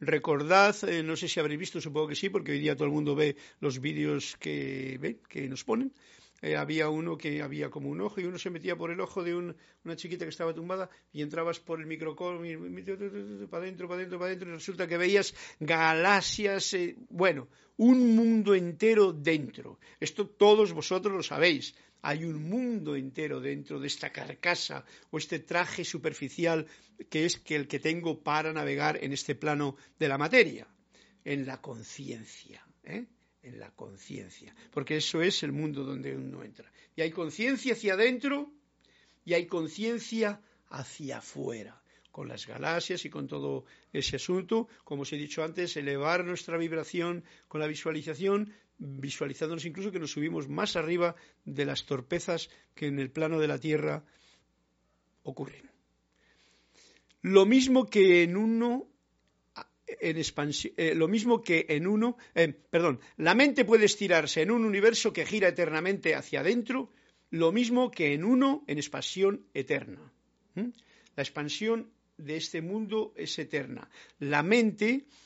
Recordad, 0.00 0.76
eh, 0.88 1.02
no 1.02 1.16
sé 1.16 1.28
si 1.28 1.40
habréis 1.40 1.60
visto, 1.60 1.80
supongo 1.80 2.08
que 2.08 2.14
sí, 2.14 2.28
porque 2.28 2.52
hoy 2.52 2.58
día 2.58 2.76
todo 2.76 2.86
el 2.86 2.92
mundo 2.92 3.14
ve 3.14 3.36
los 3.60 3.80
vídeos 3.80 4.36
que, 4.38 5.18
que 5.28 5.48
nos 5.48 5.64
ponen, 5.64 5.92
eh, 6.42 6.54
había 6.56 6.90
uno 6.90 7.16
que 7.16 7.40
había 7.40 7.70
como 7.70 7.88
un 7.88 8.00
ojo 8.02 8.20
y 8.20 8.24
uno 8.24 8.38
se 8.38 8.50
metía 8.50 8.76
por 8.76 8.90
el 8.90 9.00
ojo 9.00 9.24
de 9.24 9.34
una 9.34 9.96
chiquita 9.96 10.26
que 10.26 10.28
estaba 10.28 10.52
tumbada 10.52 10.90
y 11.12 11.22
entrabas 11.22 11.60
por 11.60 11.80
el 11.80 11.86
microcosmos 11.86 12.46
para 13.50 13.62
adentro, 13.64 13.88
para 13.88 14.00
adentro, 14.00 14.18
para 14.18 14.26
adentro 14.26 14.50
y 14.50 14.52
resulta 14.52 14.86
que 14.86 14.98
veías 14.98 15.34
galaxias, 15.60 16.74
eh, 16.74 16.96
bueno, 17.08 17.48
un 17.78 18.14
mundo 18.14 18.54
entero 18.54 19.12
dentro. 19.12 19.78
Esto 19.98 20.26
todos 20.26 20.72
vosotros 20.72 21.14
lo 21.14 21.22
sabéis. 21.22 21.74
Hay 22.02 22.24
un 22.24 22.48
mundo 22.48 22.94
entero 22.96 23.40
dentro 23.40 23.80
de 23.80 23.86
esta 23.86 24.10
carcasa 24.10 24.84
o 25.10 25.18
este 25.18 25.40
traje 25.40 25.84
superficial 25.84 26.66
que 27.10 27.24
es 27.24 27.42
el 27.46 27.66
que 27.66 27.80
tengo 27.80 28.22
para 28.22 28.52
navegar 28.52 29.02
en 29.02 29.12
este 29.12 29.34
plano 29.34 29.76
de 29.98 30.08
la 30.08 30.18
materia, 30.18 30.66
en 31.24 31.46
la 31.46 31.60
conciencia. 31.60 32.64
¿eh? 32.84 33.06
en 33.46 33.60
la 33.60 33.70
conciencia, 33.70 34.54
porque 34.72 34.96
eso 34.96 35.22
es 35.22 35.44
el 35.44 35.52
mundo 35.52 35.84
donde 35.84 36.16
uno 36.16 36.42
entra. 36.42 36.70
Y 36.96 37.02
hay 37.02 37.12
conciencia 37.12 37.74
hacia 37.74 37.94
adentro 37.94 38.52
y 39.24 39.34
hay 39.34 39.46
conciencia 39.46 40.40
hacia 40.68 41.18
afuera, 41.18 41.80
con 42.10 42.26
las 42.26 42.46
galaxias 42.46 43.04
y 43.04 43.10
con 43.10 43.28
todo 43.28 43.64
ese 43.92 44.16
asunto, 44.16 44.68
como 44.82 45.02
os 45.02 45.12
he 45.12 45.16
dicho 45.16 45.44
antes, 45.44 45.76
elevar 45.76 46.24
nuestra 46.24 46.56
vibración 46.56 47.24
con 47.46 47.60
la 47.60 47.68
visualización, 47.68 48.52
visualizándonos 48.78 49.64
incluso 49.64 49.92
que 49.92 49.98
nos 49.98 50.12
subimos 50.12 50.48
más 50.48 50.76
arriba 50.76 51.16
de 51.44 51.64
las 51.64 51.86
torpezas 51.86 52.50
que 52.74 52.86
en 52.86 52.98
el 52.98 53.10
plano 53.10 53.38
de 53.40 53.48
la 53.48 53.58
Tierra 53.58 54.04
ocurren. 55.22 55.70
Lo 57.22 57.46
mismo 57.46 57.86
que 57.86 58.22
en 58.22 58.36
uno 58.36 58.88
en 59.86 60.16
expansión, 60.16 60.74
eh, 60.76 60.94
lo 60.94 61.08
mismo 61.08 61.42
que 61.42 61.66
en 61.68 61.86
uno, 61.86 62.16
eh, 62.34 62.48
perdón, 62.48 63.00
la 63.16 63.34
mente 63.34 63.64
puede 63.64 63.84
estirarse 63.84 64.42
en 64.42 64.50
un 64.50 64.64
universo 64.64 65.12
que 65.12 65.24
gira 65.24 65.48
eternamente 65.48 66.14
hacia 66.14 66.40
adentro, 66.40 66.90
lo 67.30 67.52
mismo 67.52 67.90
que 67.90 68.12
en 68.12 68.24
uno 68.24 68.64
en 68.66 68.78
expansión 68.78 69.46
eterna. 69.54 70.12
La 70.54 71.22
expansión 71.22 71.90
de 72.16 72.36
este 72.36 72.62
mundo 72.62 73.12
es 73.16 73.38
eterna. 73.38 73.88
La 74.18 74.42
mente, 74.42 75.04
mm, 75.04 75.25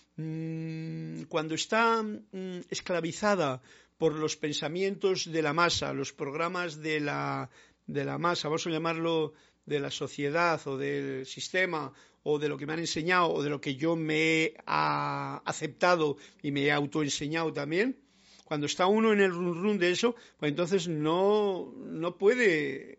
cuando 1.29 1.55
está 1.55 2.03
mm, 2.03 2.61
esclavizada 2.71 3.63
por 3.99 4.15
los 4.15 4.37
pensamientos 4.37 5.31
de 5.31 5.43
la 5.43 5.53
masa, 5.53 5.93
los 5.93 6.13
programas 6.13 6.81
de 6.81 7.01
la, 7.01 7.51
de 7.87 8.05
la 8.05 8.19
masa, 8.19 8.49
vamos 8.49 8.67
a 8.67 8.71
llamarlo 8.71 9.35
de 9.67 9.79
la 9.81 9.91
sociedad 9.91 10.61
o 10.67 10.77
del 10.77 11.27
sistema 11.27 11.93
o 12.23 12.39
de 12.39 12.49
lo 12.49 12.57
que 12.59 12.67
me 12.67 12.73
han 12.73 12.81
enseñado 12.81 13.33
o 13.33 13.43
de 13.43 13.51
lo 13.51 13.61
que 13.61 13.77
yo 13.77 13.97
me 13.97 14.17
he 14.17 14.55
aceptado 14.65 16.17
y 16.43 16.51
me 16.51 16.63
he 16.65 16.73
autoenseñado 16.73 17.53
también, 17.53 17.97
cuando 18.45 18.67
está 18.67 18.87
uno 18.87 19.13
en 19.13 19.21
el 19.21 19.31
run 19.31 19.63
run 19.63 19.79
de 19.79 19.93
eso, 19.93 20.17
pues 20.39 20.51
entonces 20.51 20.89
no, 20.89 21.73
no 21.77 22.19
puede 22.19 22.99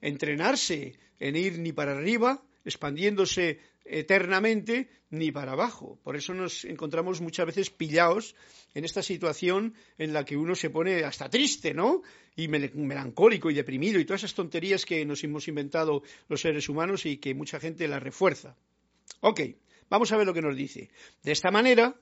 entrenarse 0.00 0.94
en 1.18 1.36
ir 1.36 1.58
ni 1.58 1.72
para 1.72 1.92
arriba, 1.92 2.42
expandiéndose 2.64 3.58
eternamente, 3.84 4.88
ni 5.10 5.30
para 5.30 5.52
abajo. 5.52 5.98
Por 6.02 6.16
eso 6.16 6.34
nos 6.34 6.64
encontramos 6.64 7.20
muchas 7.20 7.46
veces 7.46 7.70
pillados 7.70 8.34
en 8.74 8.84
esta 8.84 9.02
situación 9.02 9.74
en 9.98 10.12
la 10.12 10.24
que 10.24 10.36
uno 10.36 10.54
se 10.54 10.70
pone 10.70 11.04
hasta 11.04 11.28
triste, 11.28 11.74
¿no? 11.74 12.02
Y 12.36 12.48
melancólico 12.48 13.50
y 13.50 13.54
deprimido 13.54 14.00
y 14.00 14.04
todas 14.04 14.22
esas 14.22 14.34
tonterías 14.34 14.84
que 14.84 15.04
nos 15.04 15.22
hemos 15.22 15.46
inventado 15.48 16.02
los 16.28 16.40
seres 16.40 16.68
humanos 16.68 17.06
y 17.06 17.18
que 17.18 17.34
mucha 17.34 17.60
gente 17.60 17.86
las 17.86 18.02
refuerza. 18.02 18.56
Ok, 19.20 19.40
vamos 19.88 20.10
a 20.12 20.16
ver 20.16 20.26
lo 20.26 20.34
que 20.34 20.42
nos 20.42 20.56
dice. 20.56 20.90
De 21.22 21.32
esta 21.32 21.50
manera, 21.50 21.94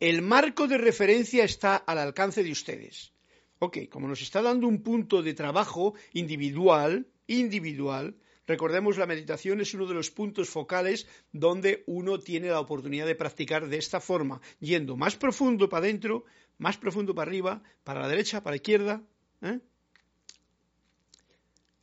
el 0.00 0.22
marco 0.22 0.68
de 0.68 0.78
referencia 0.78 1.44
está 1.44 1.76
al 1.76 1.98
alcance 1.98 2.42
de 2.42 2.52
ustedes. 2.52 3.12
Ok, 3.58 3.88
como 3.90 4.06
nos 4.06 4.22
está 4.22 4.40
dando 4.40 4.68
un 4.68 4.82
punto 4.82 5.22
de 5.22 5.34
trabajo 5.34 5.94
individual, 6.12 7.08
individual, 7.26 8.14
Recordemos, 8.48 8.96
la 8.96 9.04
meditación 9.04 9.60
es 9.60 9.74
uno 9.74 9.86
de 9.86 9.92
los 9.92 10.10
puntos 10.10 10.48
focales 10.48 11.06
donde 11.32 11.84
uno 11.86 12.18
tiene 12.18 12.48
la 12.48 12.60
oportunidad 12.60 13.06
de 13.06 13.14
practicar 13.14 13.68
de 13.68 13.76
esta 13.76 14.00
forma, 14.00 14.40
yendo 14.58 14.96
más 14.96 15.16
profundo 15.16 15.68
para 15.68 15.84
adentro, 15.84 16.24
más 16.56 16.78
profundo 16.78 17.14
para 17.14 17.28
arriba, 17.28 17.62
para 17.84 18.00
la 18.00 18.08
derecha, 18.08 18.42
para 18.42 18.52
la 18.52 18.56
izquierda. 18.56 19.02
¿eh? 19.42 19.60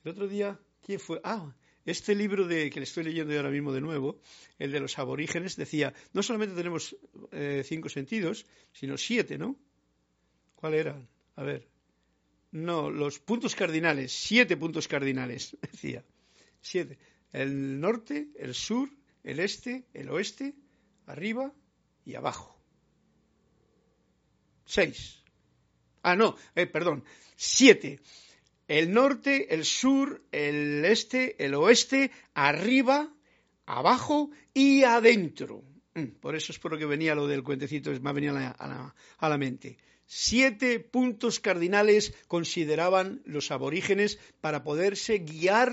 El 0.03 0.11
otro 0.11 0.27
día, 0.27 0.59
¿quién 0.81 0.99
fue? 0.99 1.21
Ah, 1.23 1.53
este 1.85 2.15
libro 2.15 2.47
de, 2.47 2.71
que 2.71 2.79
le 2.79 2.85
estoy 2.85 3.03
leyendo 3.03 3.35
ahora 3.35 3.51
mismo 3.51 3.71
de 3.71 3.81
nuevo, 3.81 4.19
el 4.57 4.71
de 4.71 4.79
los 4.79 4.97
aborígenes, 4.97 5.55
decía, 5.57 5.93
no 6.13 6.23
solamente 6.23 6.55
tenemos 6.55 6.95
eh, 7.31 7.61
cinco 7.63 7.89
sentidos, 7.89 8.47
sino 8.73 8.97
siete, 8.97 9.37
¿no? 9.37 9.55
¿Cuál 10.55 10.73
eran? 10.73 11.07
A 11.35 11.43
ver. 11.43 11.67
No, 12.51 12.89
los 12.89 13.19
puntos 13.19 13.53
cardinales, 13.53 14.11
siete 14.11 14.57
puntos 14.57 14.87
cardinales, 14.87 15.55
decía. 15.71 16.03
Siete. 16.65 16.97
El 17.31 17.79
norte, 17.79 18.29
el 18.39 18.55
sur, 18.55 18.89
el 19.23 19.39
este, 19.39 19.85
el 19.93 20.09
oeste, 20.09 20.55
arriba 21.05 21.53
y 22.03 22.15
abajo. 22.15 22.59
Seis. 24.65 25.21
Ah, 26.01 26.15
no, 26.15 26.35
eh, 26.55 26.65
perdón. 26.65 27.03
Siete. 27.35 27.99
El 28.67 28.91
norte, 28.91 29.53
el 29.53 29.63
sur, 29.63 30.23
el 30.31 30.83
este, 30.85 31.35
el 31.45 31.53
oeste, 31.53 32.09
arriba, 32.33 33.13
abajo 33.67 34.31
y 34.51 34.85
adentro. 34.85 35.63
Mm, 35.93 36.17
por 36.19 36.35
eso 36.35 36.51
es 36.51 36.57
por 36.57 36.71
lo 36.71 36.79
que 36.79 36.87
venía 36.87 37.13
lo 37.13 37.27
del 37.27 37.43
cuentecito, 37.43 37.91
me 38.01 38.09
ha 38.09 38.13
venido 38.13 38.35
a 38.35 39.29
la 39.29 39.37
mente. 39.37 39.77
Siete 40.07 40.79
puntos 40.79 41.39
cardinales 41.39 42.15
consideraban 42.27 43.21
los 43.23 43.51
aborígenes 43.51 44.17
para 44.41 44.63
poderse 44.63 45.19
guiar 45.19 45.71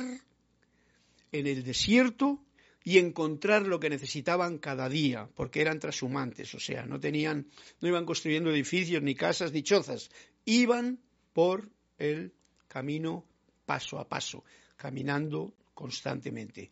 en 1.33 1.47
el 1.47 1.65
desierto 1.65 2.45
y 2.85 2.99
encontrar 2.99 3.67
lo 3.67 3.81
que 3.81 3.91
necesitaban 3.91 4.59
cada 4.59 4.89
día, 4.89 5.29
porque 5.35 5.61
eran 5.61 5.79
trashumantes, 5.79 6.55
o 6.55 6.61
sea, 6.61 6.85
no 6.85 6.99
tenían, 6.99 7.47
no 7.81 7.89
iban 7.89 8.05
construyendo 8.05 8.51
edificios, 8.51 9.03
ni 9.03 9.15
casas, 9.15 9.53
ni 9.53 9.63
chozas, 9.63 10.11
iban 10.45 11.01
por 11.33 11.71
el 11.99 12.33
camino 12.69 13.25
paso 13.65 13.99
a 13.99 14.09
paso, 14.09 14.45
caminando 14.77 15.55
constantemente. 15.75 16.71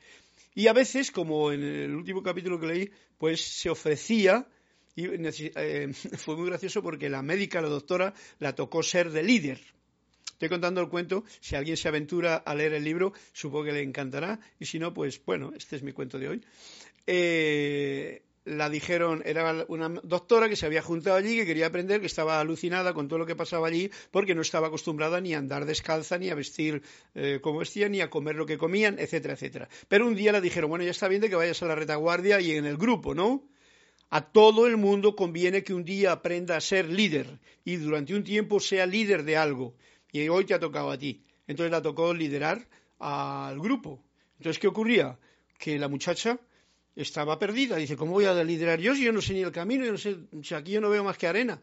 Y 0.55 0.67
a 0.67 0.73
veces, 0.73 1.11
como 1.11 1.53
en 1.53 1.63
el 1.63 1.95
último 1.95 2.23
capítulo 2.23 2.59
que 2.59 2.67
leí, 2.67 2.91
pues 3.19 3.41
se 3.41 3.71
ofrecía, 3.71 4.49
y 4.97 5.07
eh, 5.07 5.93
fue 6.19 6.37
muy 6.37 6.47
gracioso 6.47 6.83
porque 6.83 7.09
la 7.09 7.23
médica, 7.23 7.63
la 7.63 7.69
doctora, 7.69 8.13
la 8.41 8.55
tocó 8.55 8.83
ser 8.83 9.11
de 9.11 9.23
líder, 9.23 9.61
Estoy 10.41 10.49
contando 10.49 10.81
el 10.81 10.89
cuento, 10.89 11.25
si 11.41 11.55
alguien 11.55 11.77
se 11.77 11.87
aventura 11.87 12.37
a 12.37 12.55
leer 12.55 12.73
el 12.73 12.83
libro, 12.83 13.13
supongo 13.35 13.67
que 13.67 13.73
le 13.73 13.83
encantará, 13.83 14.41
y 14.59 14.65
si 14.65 14.79
no, 14.79 14.95
pues 14.95 15.23
bueno, 15.27 15.53
este 15.55 15.77
es 15.77 15.83
mi 15.83 15.93
cuento 15.93 16.19
de 16.19 16.29
hoy. 16.31 16.41
Eh, 17.07 18.23
la 18.47 18.71
dijeron, 18.71 19.23
era 19.27 19.67
una 19.69 19.91
doctora 20.03 20.49
que 20.49 20.57
se 20.57 20.65
había 20.65 20.81
juntado 20.81 21.17
allí, 21.17 21.37
que 21.37 21.45
quería 21.45 21.67
aprender, 21.67 22.01
que 22.01 22.07
estaba 22.07 22.41
alucinada 22.41 22.95
con 22.95 23.07
todo 23.07 23.19
lo 23.19 23.27
que 23.27 23.37
pasaba 23.37 23.69
allí, 23.69 23.91
porque 24.11 24.35
no 24.35 24.41
estaba 24.41 24.69
acostumbrada 24.69 25.21
ni 25.21 25.35
a 25.35 25.39
andar 25.39 25.67
descalza, 25.67 26.17
ni 26.17 26.31
a 26.31 26.35
vestir 26.35 26.81
eh, 27.15 27.41
como 27.43 27.59
vestían, 27.59 27.93
ni 27.93 28.01
a 28.01 28.09
comer 28.09 28.37
lo 28.37 28.47
que 28.47 28.57
comían, 28.57 28.99
etcétera, 28.99 29.35
etcétera. 29.35 29.69
Pero 29.89 30.07
un 30.07 30.17
día 30.17 30.33
la 30.33 30.41
dijeron, 30.41 30.71
bueno, 30.71 30.87
ya 30.87 30.93
está 30.93 31.07
bien 31.09 31.21
de 31.21 31.29
que 31.29 31.37
vayas 31.37 31.63
a 31.63 31.67
la 31.67 31.75
retaguardia 31.75 32.41
y 32.41 32.53
en 32.53 32.65
el 32.65 32.79
grupo, 32.79 33.15
¿no? 33.15 33.47
A 34.09 34.23
todo 34.23 34.67
el 34.67 34.79
mundo 34.79 35.15
conviene 35.15 35.63
que 35.63 35.75
un 35.75 35.85
día 35.85 36.13
aprenda 36.13 36.57
a 36.57 36.63
ser 36.63 36.89
líder 36.89 37.39
y 37.63 37.77
durante 37.77 38.15
un 38.15 38.25
tiempo 38.25 38.59
sea 38.59 38.87
líder 38.87 39.25
de 39.25 39.37
algo 39.37 39.77
y 40.13 40.29
hoy 40.29 40.45
te 40.45 40.55
ha 40.55 40.59
tocado 40.59 40.91
a 40.91 40.99
ti. 40.99 41.23
Entonces 41.47 41.71
la 41.71 41.83
tocó 41.83 42.15
liderar 42.15 42.67
al 42.99 43.59
grupo. 43.61 44.03
Entonces, 44.39 44.61
¿qué 44.61 44.69
ocurría? 44.69 45.19
Que 45.59 45.79
la 45.79 45.89
muchacha 45.89 46.39
estaba 46.97 47.39
perdida. 47.39 47.77
Dice, 47.77 47.97
¿cómo 47.97 48.13
voy 48.13 48.25
a 48.25 48.45
liderar 48.45 48.81
yo 48.81 48.95
si 48.95 49.05
yo 49.05 49.13
no 49.13 49.21
sé 49.21 49.35
ni 49.35 49.41
el 49.41 49.53
camino? 49.53 49.85
Yo 49.85 49.93
no 49.93 49.99
sé, 49.99 50.17
si 50.43 50.55
aquí 50.55 50.73
yo 50.73 50.81
no 50.81 50.91
veo 50.91 51.05
más 51.05 51.19
que 51.19 51.27
arena. 51.27 51.61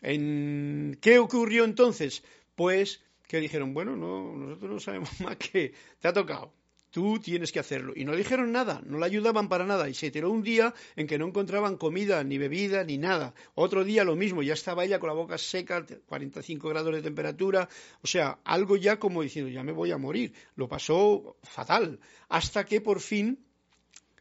¿En 0.00 0.98
¿Qué 1.00 1.18
ocurrió 1.18 1.64
entonces? 1.64 2.22
Pues 2.54 3.02
que 3.26 3.40
dijeron, 3.40 3.74
bueno, 3.74 3.96
no, 3.96 4.34
nosotros 4.36 4.70
no 4.70 4.80
sabemos 4.80 5.10
más 5.20 5.36
que 5.36 5.74
te 6.00 6.08
ha 6.08 6.12
tocado. 6.12 6.52
Tú 6.90 7.18
tienes 7.18 7.52
que 7.52 7.60
hacerlo. 7.60 7.92
Y 7.94 8.04
no 8.04 8.16
dijeron 8.16 8.50
nada, 8.50 8.80
no 8.84 8.98
le 8.98 9.04
ayudaban 9.04 9.48
para 9.48 9.66
nada. 9.66 9.88
Y 9.88 9.94
se 9.94 10.10
tiró 10.10 10.30
un 10.30 10.42
día 10.42 10.74
en 10.96 11.06
que 11.06 11.18
no 11.18 11.26
encontraban 11.26 11.76
comida, 11.76 12.24
ni 12.24 12.38
bebida, 12.38 12.82
ni 12.82 12.96
nada. 12.96 13.34
Otro 13.54 13.84
día 13.84 14.04
lo 14.04 14.16
mismo, 14.16 14.42
ya 14.42 14.54
estaba 14.54 14.84
ella 14.84 14.98
con 14.98 15.08
la 15.08 15.14
boca 15.14 15.36
seca, 15.36 15.84
45 16.06 16.68
grados 16.68 16.94
de 16.94 17.02
temperatura. 17.02 17.68
O 18.02 18.06
sea, 18.06 18.38
algo 18.44 18.76
ya 18.76 18.98
como 18.98 19.22
diciendo, 19.22 19.50
ya 19.50 19.62
me 19.62 19.72
voy 19.72 19.92
a 19.92 19.98
morir. 19.98 20.32
Lo 20.56 20.66
pasó 20.66 21.36
fatal. 21.42 22.00
Hasta 22.28 22.64
que 22.64 22.80
por 22.80 23.00
fin 23.00 23.44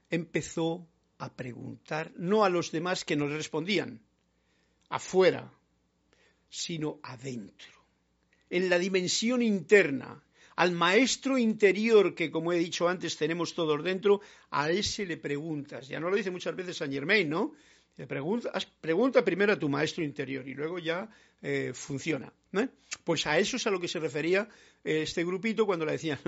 empezó 0.10 0.86
a 1.20 1.34
preguntar, 1.34 2.12
no 2.18 2.44
a 2.44 2.50
los 2.50 2.72
demás 2.72 3.06
que 3.06 3.16
no 3.16 3.28
le 3.28 3.38
respondían, 3.38 4.02
afuera, 4.90 5.52
sino 6.50 7.00
adentro, 7.04 7.72
en 8.50 8.70
la 8.70 8.78
dimensión 8.78 9.42
interna 9.42 10.24
al 10.58 10.72
maestro 10.72 11.38
interior 11.38 12.16
que, 12.16 12.32
como 12.32 12.52
he 12.52 12.58
dicho 12.58 12.90
antes, 12.90 13.16
tenemos 13.16 13.54
todos 13.54 13.84
dentro, 13.84 14.22
a 14.50 14.72
ese 14.72 15.06
le 15.06 15.18
preguntas. 15.18 15.88
Ya 15.88 16.00
no 16.00 16.10
lo 16.10 16.16
dice 16.16 16.32
muchas 16.32 16.56
veces 16.56 16.78
Saint 16.78 16.94
Germain, 16.94 17.30
¿no? 17.30 17.54
Pregunta, 18.08 18.52
pregunta 18.82 19.24
primero 19.24 19.54
a 19.54 19.60
tu 19.60 19.70
maestro 19.70 20.04
interior 20.04 20.48
y 20.48 20.54
luego 20.54 20.78
ya 20.80 21.10
eh, 21.42 21.72
funciona. 21.74 22.34
Pues 23.04 23.28
a 23.28 23.38
eso 23.38 23.58
es 23.58 23.68
a 23.68 23.72
lo 23.72 23.80
que 23.80 23.88
se 23.88 24.00
refería 24.00 24.50
este 24.84 25.24
grupito 25.24 25.66
cuando 25.66 25.86
le 25.86 25.94
decían, 25.94 26.20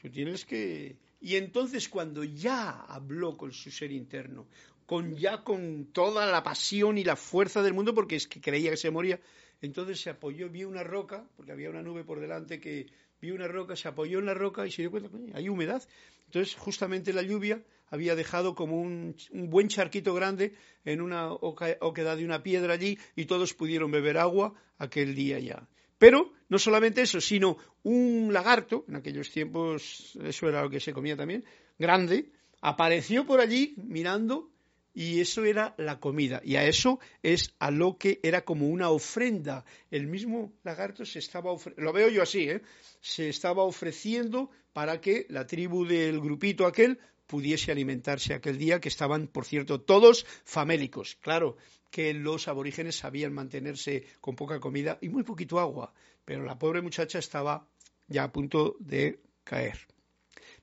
tú 0.00 0.10
tienes 0.10 0.44
que... 0.44 0.96
Y 1.20 1.36
entonces 1.36 1.88
cuando 1.88 2.24
ya 2.24 2.70
habló 2.88 3.36
con 3.36 3.52
su 3.52 3.70
ser 3.70 3.92
interno, 3.92 4.46
con 4.86 5.16
ya 5.16 5.42
con 5.42 5.86
toda 5.92 6.24
la 6.26 6.42
pasión 6.42 6.96
y 6.96 7.04
la 7.04 7.16
fuerza 7.16 7.62
del 7.62 7.74
mundo, 7.74 7.94
porque 7.94 8.16
es 8.16 8.26
que 8.26 8.40
creía 8.40 8.70
que 8.70 8.76
se 8.76 8.90
moría, 8.90 9.20
entonces 9.60 10.00
se 10.00 10.10
apoyó, 10.10 10.48
vio 10.48 10.68
una 10.68 10.84
roca, 10.84 11.28
porque 11.36 11.52
había 11.52 11.70
una 11.70 11.82
nube 11.82 12.04
por 12.04 12.20
delante 12.20 12.60
que 12.60 12.86
vio 13.20 13.34
una 13.34 13.48
roca, 13.48 13.76
se 13.76 13.88
apoyó 13.88 14.18
en 14.18 14.26
la 14.26 14.34
roca 14.34 14.66
y 14.66 14.70
se 14.70 14.82
dio 14.82 14.90
cuenta, 14.90 15.08
que 15.10 15.32
hay 15.34 15.48
humedad. 15.48 15.82
Entonces 16.26 16.54
justamente 16.56 17.12
la 17.12 17.22
lluvia 17.22 17.62
había 17.88 18.14
dejado 18.14 18.54
como 18.54 18.80
un, 18.80 19.16
buen 19.32 19.68
charquito 19.68 20.14
grande 20.14 20.54
en 20.84 21.00
una 21.00 21.32
oquedad 21.32 22.16
de 22.16 22.24
una 22.24 22.42
piedra 22.42 22.74
allí 22.74 22.98
y 23.14 23.26
todos 23.26 23.54
pudieron 23.54 23.90
beber 23.90 24.18
agua 24.18 24.54
aquel 24.78 25.14
día 25.14 25.38
ya. 25.38 25.68
Pero 25.98 26.32
no 26.48 26.58
solamente 26.58 27.02
eso, 27.02 27.20
sino 27.20 27.56
un 27.82 28.30
lagarto, 28.32 28.84
en 28.88 28.96
aquellos 28.96 29.30
tiempos 29.30 30.18
eso 30.22 30.48
era 30.48 30.62
lo 30.62 30.70
que 30.70 30.80
se 30.80 30.92
comía 30.92 31.16
también, 31.16 31.44
grande, 31.78 32.30
apareció 32.60 33.24
por 33.24 33.40
allí 33.40 33.74
mirando 33.78 34.50
y 34.96 35.20
eso 35.20 35.44
era 35.44 35.74
la 35.76 36.00
comida. 36.00 36.40
Y 36.42 36.56
a 36.56 36.64
eso 36.64 36.98
es 37.22 37.54
a 37.58 37.70
lo 37.70 37.98
que 37.98 38.18
era 38.22 38.46
como 38.46 38.66
una 38.66 38.88
ofrenda. 38.88 39.66
El 39.90 40.06
mismo 40.06 40.54
lagarto 40.64 41.04
se 41.04 41.18
estaba 41.18 41.52
ofreciendo, 41.52 41.82
lo 41.82 41.92
veo 41.92 42.08
yo 42.08 42.22
así, 42.22 42.48
¿eh? 42.48 42.62
se 43.02 43.28
estaba 43.28 43.62
ofreciendo 43.62 44.50
para 44.72 44.98
que 45.02 45.26
la 45.28 45.46
tribu 45.46 45.84
del 45.84 46.18
grupito 46.18 46.64
aquel 46.64 46.98
pudiese 47.26 47.70
alimentarse 47.70 48.32
aquel 48.32 48.56
día, 48.56 48.80
que 48.80 48.88
estaban, 48.88 49.26
por 49.26 49.44
cierto, 49.44 49.82
todos 49.82 50.24
famélicos. 50.44 51.16
Claro 51.20 51.58
que 51.90 52.14
los 52.14 52.48
aborígenes 52.48 52.96
sabían 52.96 53.34
mantenerse 53.34 54.06
con 54.22 54.34
poca 54.34 54.60
comida 54.60 54.96
y 55.02 55.10
muy 55.10 55.24
poquito 55.24 55.60
agua, 55.60 55.92
pero 56.24 56.42
la 56.42 56.58
pobre 56.58 56.80
muchacha 56.80 57.18
estaba 57.18 57.68
ya 58.08 58.24
a 58.24 58.32
punto 58.32 58.76
de 58.80 59.20
caer. 59.44 59.76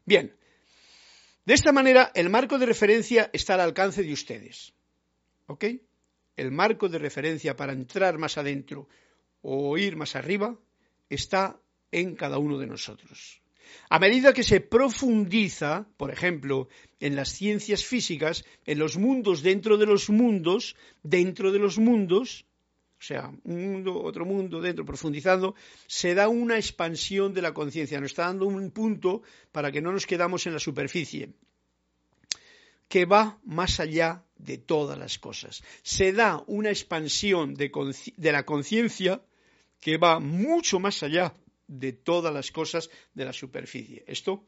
Bien, 0.05 0.35
de 1.45 1.53
esta 1.53 1.71
manera, 1.71 2.11
el 2.15 2.29
marco 2.29 2.57
de 2.57 2.65
referencia 2.65 3.29
está 3.33 3.55
al 3.55 3.61
alcance 3.61 4.01
de 4.01 4.13
ustedes. 4.13 4.73
¿Ok? 5.47 5.65
El 6.37 6.51
marco 6.51 6.87
de 6.87 6.99
referencia 6.99 7.55
para 7.55 7.73
entrar 7.73 8.17
más 8.17 8.37
adentro 8.37 8.87
o 9.41 9.77
ir 9.77 9.95
más 9.97 10.15
arriba 10.15 10.57
está 11.09 11.59
en 11.91 12.15
cada 12.15 12.37
uno 12.37 12.57
de 12.57 12.67
nosotros. 12.67 13.41
A 13.89 13.99
medida 13.99 14.33
que 14.33 14.43
se 14.43 14.61
profundiza, 14.61 15.87
por 15.97 16.11
ejemplo, 16.11 16.69
en 16.99 17.15
las 17.15 17.29
ciencias 17.29 17.83
físicas, 17.83 18.45
en 18.65 18.79
los 18.79 18.97
mundos 18.97 19.41
dentro 19.41 19.77
de 19.77 19.85
los 19.85 20.09
mundos, 20.09 20.75
dentro 21.03 21.51
de 21.51 21.59
los 21.59 21.77
mundos, 21.77 22.45
o 23.03 23.05
sea, 23.05 23.29
un 23.43 23.71
mundo, 23.73 24.01
otro 24.01 24.23
mundo 24.23 24.61
dentro, 24.61 24.85
profundizando, 24.85 25.55
se 25.87 26.15
da 26.15 26.29
una 26.29 26.55
expansión 26.55 27.33
de 27.33 27.41
la 27.41 27.53
conciencia, 27.53 27.99
nos 27.99 28.11
está 28.11 28.27
dando 28.27 28.45
un 28.45 28.71
punto 28.71 29.23
para 29.51 29.73
que 29.73 29.81
no 29.81 29.91
nos 29.91 30.05
quedamos 30.05 30.47
en 30.47 30.53
la 30.53 30.59
superficie, 30.59 31.33
que 32.87 33.03
va 33.03 33.39
más 33.43 33.81
allá 33.81 34.23
de 34.37 34.57
todas 34.57 34.97
las 34.97 35.19
cosas. 35.19 35.63
Se 35.81 36.13
da 36.13 36.45
una 36.47 36.69
expansión 36.69 37.55
de, 37.55 37.69
la 38.31 38.45
conciencia 38.45 39.21
que 39.81 39.97
va 39.97 40.21
mucho 40.21 40.79
más 40.79 41.03
allá 41.03 41.35
de 41.67 41.91
todas 41.91 42.33
las 42.33 42.51
cosas 42.51 42.89
de 43.13 43.25
la 43.25 43.33
superficie. 43.33 44.05
Esto 44.07 44.45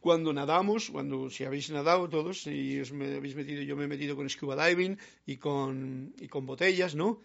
cuando 0.00 0.32
nadamos, 0.32 0.90
cuando 0.90 1.30
si 1.30 1.44
habéis 1.44 1.70
nadado 1.70 2.08
todos 2.08 2.46
y 2.48 2.80
os 2.80 2.92
me 2.92 3.14
habéis 3.14 3.36
metido, 3.36 3.62
yo 3.62 3.76
me 3.76 3.84
he 3.84 3.88
metido 3.88 4.16
con 4.16 4.28
scuba 4.28 4.66
diving 4.66 4.98
y 5.24 5.36
con 5.36 6.12
botellas, 6.44 6.96
¿no? 6.96 7.22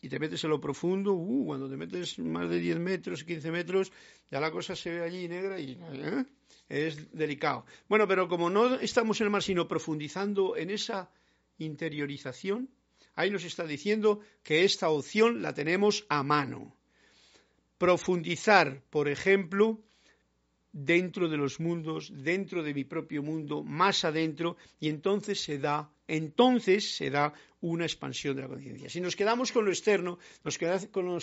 Y 0.00 0.08
te 0.08 0.18
metes 0.18 0.44
en 0.44 0.50
lo 0.50 0.60
profundo, 0.60 1.12
uh, 1.12 1.46
cuando 1.46 1.68
te 1.68 1.76
metes 1.76 2.18
más 2.18 2.48
de 2.48 2.58
10 2.58 2.78
metros, 2.78 3.24
15 3.24 3.50
metros, 3.50 3.92
ya 4.30 4.40
la 4.40 4.50
cosa 4.50 4.76
se 4.76 4.90
ve 4.90 5.02
allí 5.02 5.28
negra 5.28 5.58
y 5.58 5.78
¿eh? 5.80 6.24
es 6.68 7.10
delicado. 7.12 7.64
Bueno, 7.88 8.06
pero 8.06 8.28
como 8.28 8.50
no 8.50 8.76
estamos 8.76 9.20
en 9.20 9.26
el 9.26 9.30
mar, 9.30 9.42
sino 9.42 9.66
profundizando 9.66 10.56
en 10.56 10.70
esa 10.70 11.10
interiorización, 11.58 12.68
ahí 13.14 13.30
nos 13.30 13.44
está 13.44 13.66
diciendo 13.66 14.20
que 14.42 14.64
esta 14.64 14.90
opción 14.90 15.42
la 15.42 15.54
tenemos 15.54 16.06
a 16.08 16.22
mano. 16.22 16.76
Profundizar, 17.78 18.82
por 18.90 19.08
ejemplo, 19.08 19.80
dentro 20.72 21.28
de 21.28 21.36
los 21.36 21.60
mundos, 21.60 22.12
dentro 22.14 22.62
de 22.62 22.74
mi 22.74 22.84
propio 22.84 23.22
mundo, 23.22 23.62
más 23.64 24.04
adentro, 24.04 24.56
y 24.78 24.88
entonces 24.88 25.40
se 25.40 25.58
da, 25.58 25.90
entonces 26.08 26.96
se 26.96 27.10
da 27.10 27.32
una 27.60 27.84
expansión 27.84 28.34
de 28.36 28.42
la 28.42 28.48
conciencia. 28.48 28.88
Si 28.88 29.00
nos 29.00 29.14
quedamos 29.14 29.52
con 29.52 29.64
lo 29.64 29.70
externo, 29.70 30.18
nos, 30.42 30.58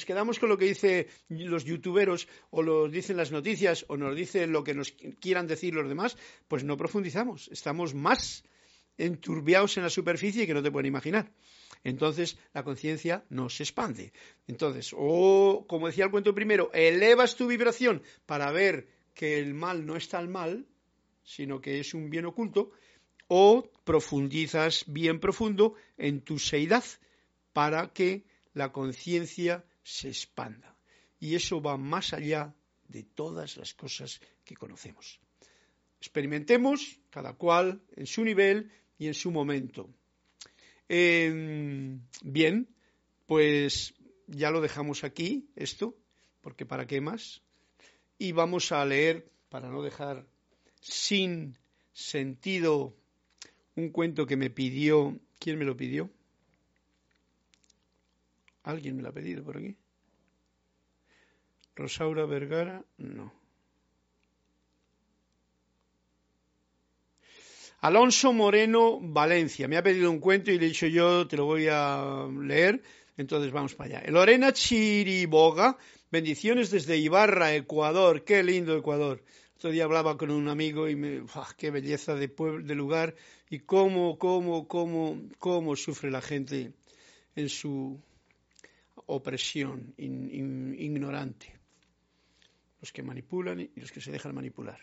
quedamos 0.06 0.40
con 0.40 0.50
lo 0.50 0.58
que 0.58 0.66
dicen 0.66 1.08
los 1.30 1.66
youtuberos 1.66 2.28
o 2.52 2.62
lo 2.62 2.88
dicen 2.88 3.18
las 3.18 3.32
noticias 3.32 3.86
o 3.90 3.98
nos 3.98 4.16
dicen 4.16 4.52
lo 4.52 4.64
que 4.64 4.74
nos 4.74 4.92
quieran 5.20 5.48
decir 5.48 5.74
los 5.74 5.90
demás, 5.90 6.18
pues 6.48 6.64
no 6.64 6.78
profundizamos, 6.78 7.50
estamos 7.52 7.94
más 7.94 8.44
enturbiados 8.98 9.76
en 9.78 9.84
la 9.84 9.90
superficie 9.90 10.48
que 10.48 10.54
no 10.54 10.64
te 10.64 10.72
pueden 10.72 10.88
imaginar. 10.88 11.32
Entonces 11.84 12.38
la 12.54 12.64
conciencia 12.64 13.26
no 13.30 13.50
se 13.50 13.64
expande. 13.64 14.14
Entonces, 14.48 14.92
o 14.96 15.66
como 15.68 15.88
decía 15.88 16.06
el 16.06 16.12
cuento 16.12 16.34
primero, 16.34 16.72
elevas 16.74 17.36
tu 17.36 17.48
vibración 17.48 18.02
para 18.26 18.52
ver 18.52 18.88
que 19.14 19.40
el 19.40 19.54
mal 19.54 19.86
no 19.86 19.96
es 19.96 20.10
tal 20.10 20.28
mal, 20.28 20.68
sino 21.24 21.62
que 21.62 21.80
es 21.80 21.94
un 21.94 22.10
bien 22.10 22.26
oculto, 22.26 22.72
o 23.28 23.70
profundizas 23.84 24.84
bien 24.88 25.20
profundo 25.20 25.76
en 25.98 26.22
tu 26.22 26.40
seidad 26.40 26.84
para 27.54 27.92
que 27.94 28.24
la 28.54 28.72
conciencia 28.72 29.66
se 29.84 30.10
expanda. 30.10 30.76
Y 31.20 31.36
eso 31.36 31.62
va 31.62 31.78
más 31.78 32.14
allá 32.14 32.54
de 32.88 33.04
todas 33.04 33.58
las 33.58 33.74
cosas 33.74 34.22
que 34.44 34.56
conocemos. 34.56 35.20
Experimentemos 36.00 37.00
cada 37.10 37.34
cual 37.34 37.82
en 37.96 38.06
su 38.06 38.24
nivel 38.24 38.72
y 38.98 39.08
en 39.08 39.14
su 39.14 39.32
momento. 39.32 39.90
Em, 40.88 42.02
bien, 42.22 42.68
pues 43.26 43.94
ya 44.28 44.52
lo 44.52 44.62
dejamos 44.62 45.04
aquí, 45.04 45.50
esto, 45.56 45.98
porque 46.42 46.66
¿para 46.66 46.86
qué 46.86 47.02
más? 47.02 47.42
y 48.18 48.32
vamos 48.32 48.72
a 48.72 48.86
leer, 48.86 49.30
para 49.50 49.70
no 49.70 49.82
dejar 49.82 50.26
sin 50.82 51.58
sentido, 51.94 52.96
un 53.76 53.90
cuento 53.90 54.26
que 54.26 54.38
me 54.38 54.50
pidió. 54.50 55.18
¿Quién 55.40 55.58
me 55.58 55.66
lo 55.66 55.76
pidió? 55.76 56.10
¿Alguien 58.64 58.96
me 58.96 59.04
lo 59.04 59.10
ha 59.10 59.14
pedido 59.14 59.44
por 59.44 59.58
aquí? 59.58 59.76
Rosaura 61.76 62.26
Vergara, 62.26 62.84
no. 62.98 63.34
Alonso 67.82 68.34
Moreno 68.34 69.00
Valencia. 69.02 69.68
Me 69.68 69.78
ha 69.78 69.84
pedido 69.84 70.10
un 70.10 70.20
cuento 70.20 70.52
y 70.52 70.58
le 70.58 70.66
he 70.66 70.70
dicho 70.70 70.88
yo, 70.88 71.28
te 71.28 71.38
lo 71.38 71.46
voy 71.46 71.68
a 71.70 72.28
leer. 72.42 72.82
Entonces 73.18 73.52
vamos 73.52 73.76
para 73.76 74.00
allá. 74.00 74.12
Lorena 74.12 74.52
Chiriboga 74.54 75.78
Bendiciones 76.16 76.72
desde 76.72 76.98
Ibarra, 76.98 77.56
Ecuador. 77.56 78.24
Qué 78.24 78.42
lindo 78.42 78.78
Ecuador. 78.78 79.22
Otro 79.58 79.72
día 79.72 79.86
hablaba 79.86 80.18
con 80.18 80.32
un 80.32 80.50
amigo 80.50 80.90
y 80.90 80.96
me, 80.96 81.24
qué 81.58 81.72
belleza 81.72 82.14
de, 82.16 82.28
de 82.28 82.76
lugar 82.76 83.16
y 83.50 83.60
cómo, 83.60 84.18
cómo, 84.20 84.68
cómo, 84.68 85.22
cómo 85.40 85.76
sufre 85.76 86.12
la 86.12 86.22
gente 86.22 86.74
en 87.36 87.50
su 87.50 87.98
opresión 89.06 89.94
ignorante. 89.98 91.54
Los 92.82 92.92
que 92.92 93.02
manipulan 93.02 93.62
y 93.62 93.80
los 93.80 93.92
que 93.92 94.02
se 94.02 94.12
dejan 94.12 94.36
manipular. 94.36 94.80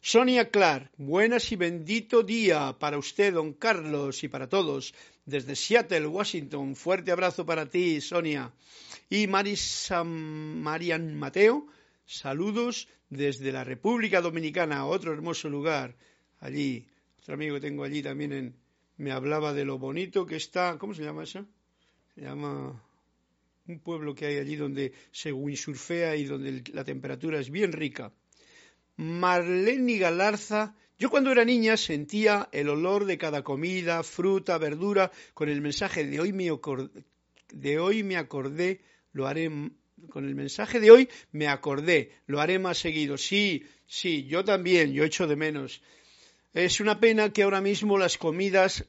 Sonia 0.00 0.50
Clark, 0.50 0.92
buenas 0.98 1.50
y 1.50 1.56
bendito 1.56 2.22
día 2.22 2.76
para 2.78 2.98
usted, 2.98 3.34
don 3.34 3.54
Carlos, 3.54 4.22
y 4.22 4.28
para 4.28 4.48
todos. 4.48 4.94
Desde 5.24 5.56
Seattle, 5.56 6.06
Washington, 6.06 6.76
fuerte 6.76 7.10
abrazo 7.10 7.44
para 7.44 7.68
ti, 7.68 8.00
Sonia. 8.00 8.52
Y 9.10 9.26
Marisa 9.26 10.04
Marian 10.04 11.18
Mateo, 11.18 11.66
saludos 12.06 12.88
desde 13.10 13.52
la 13.52 13.64
República 13.64 14.20
Dominicana, 14.20 14.86
otro 14.86 15.12
hermoso 15.12 15.48
lugar. 15.48 15.96
Allí, 16.40 16.86
otro 17.20 17.34
amigo 17.34 17.56
que 17.56 17.60
tengo 17.60 17.84
allí 17.84 18.02
también 18.02 18.54
me 18.96 19.12
hablaba 19.12 19.52
de 19.52 19.64
lo 19.64 19.78
bonito 19.78 20.24
que 20.26 20.36
está, 20.36 20.78
¿cómo 20.78 20.94
se 20.94 21.02
llama 21.02 21.24
eso? 21.24 21.44
Se 22.14 22.22
llama 22.22 22.82
un 23.68 23.80
pueblo 23.80 24.14
que 24.14 24.26
hay 24.26 24.36
allí 24.38 24.56
donde 24.56 24.92
se 25.10 25.32
windsurfea 25.32 26.16
y 26.16 26.24
donde 26.24 26.62
la 26.72 26.84
temperatura 26.84 27.40
es 27.40 27.50
bien 27.50 27.72
rica. 27.72 28.12
Marlene 28.96 29.98
Galarza, 29.98 30.74
yo 30.98 31.10
cuando 31.10 31.30
era 31.30 31.44
niña 31.44 31.76
sentía 31.76 32.48
el 32.52 32.70
olor 32.70 33.04
de 33.04 33.18
cada 33.18 33.42
comida, 33.42 34.02
fruta, 34.02 34.56
verdura, 34.56 35.10
con 35.34 35.48
el 35.48 35.60
mensaje 35.60 36.06
de 36.06 36.20
hoy 36.20 36.32
me 36.32 36.50
de 37.52 37.78
hoy 37.78 38.02
me 38.02 38.16
acordé, 38.16 38.80
lo 39.12 39.26
haré 39.26 39.50
con 40.10 40.26
el 40.26 40.34
mensaje 40.34 40.80
de 40.80 40.90
hoy 40.90 41.08
me 41.32 41.48
acordé, 41.48 42.12
lo 42.26 42.40
haré 42.40 42.58
más 42.58 42.78
seguido. 42.78 43.16
Sí, 43.16 43.64
sí, 43.86 44.24
yo 44.26 44.44
también, 44.44 44.92
yo 44.92 45.04
echo 45.04 45.26
de 45.26 45.36
menos. 45.36 45.82
Es 46.52 46.80
una 46.80 47.00
pena 47.00 47.32
que 47.32 47.42
ahora 47.42 47.60
mismo 47.60 47.98
las 47.98 48.16
comidas 48.16 48.84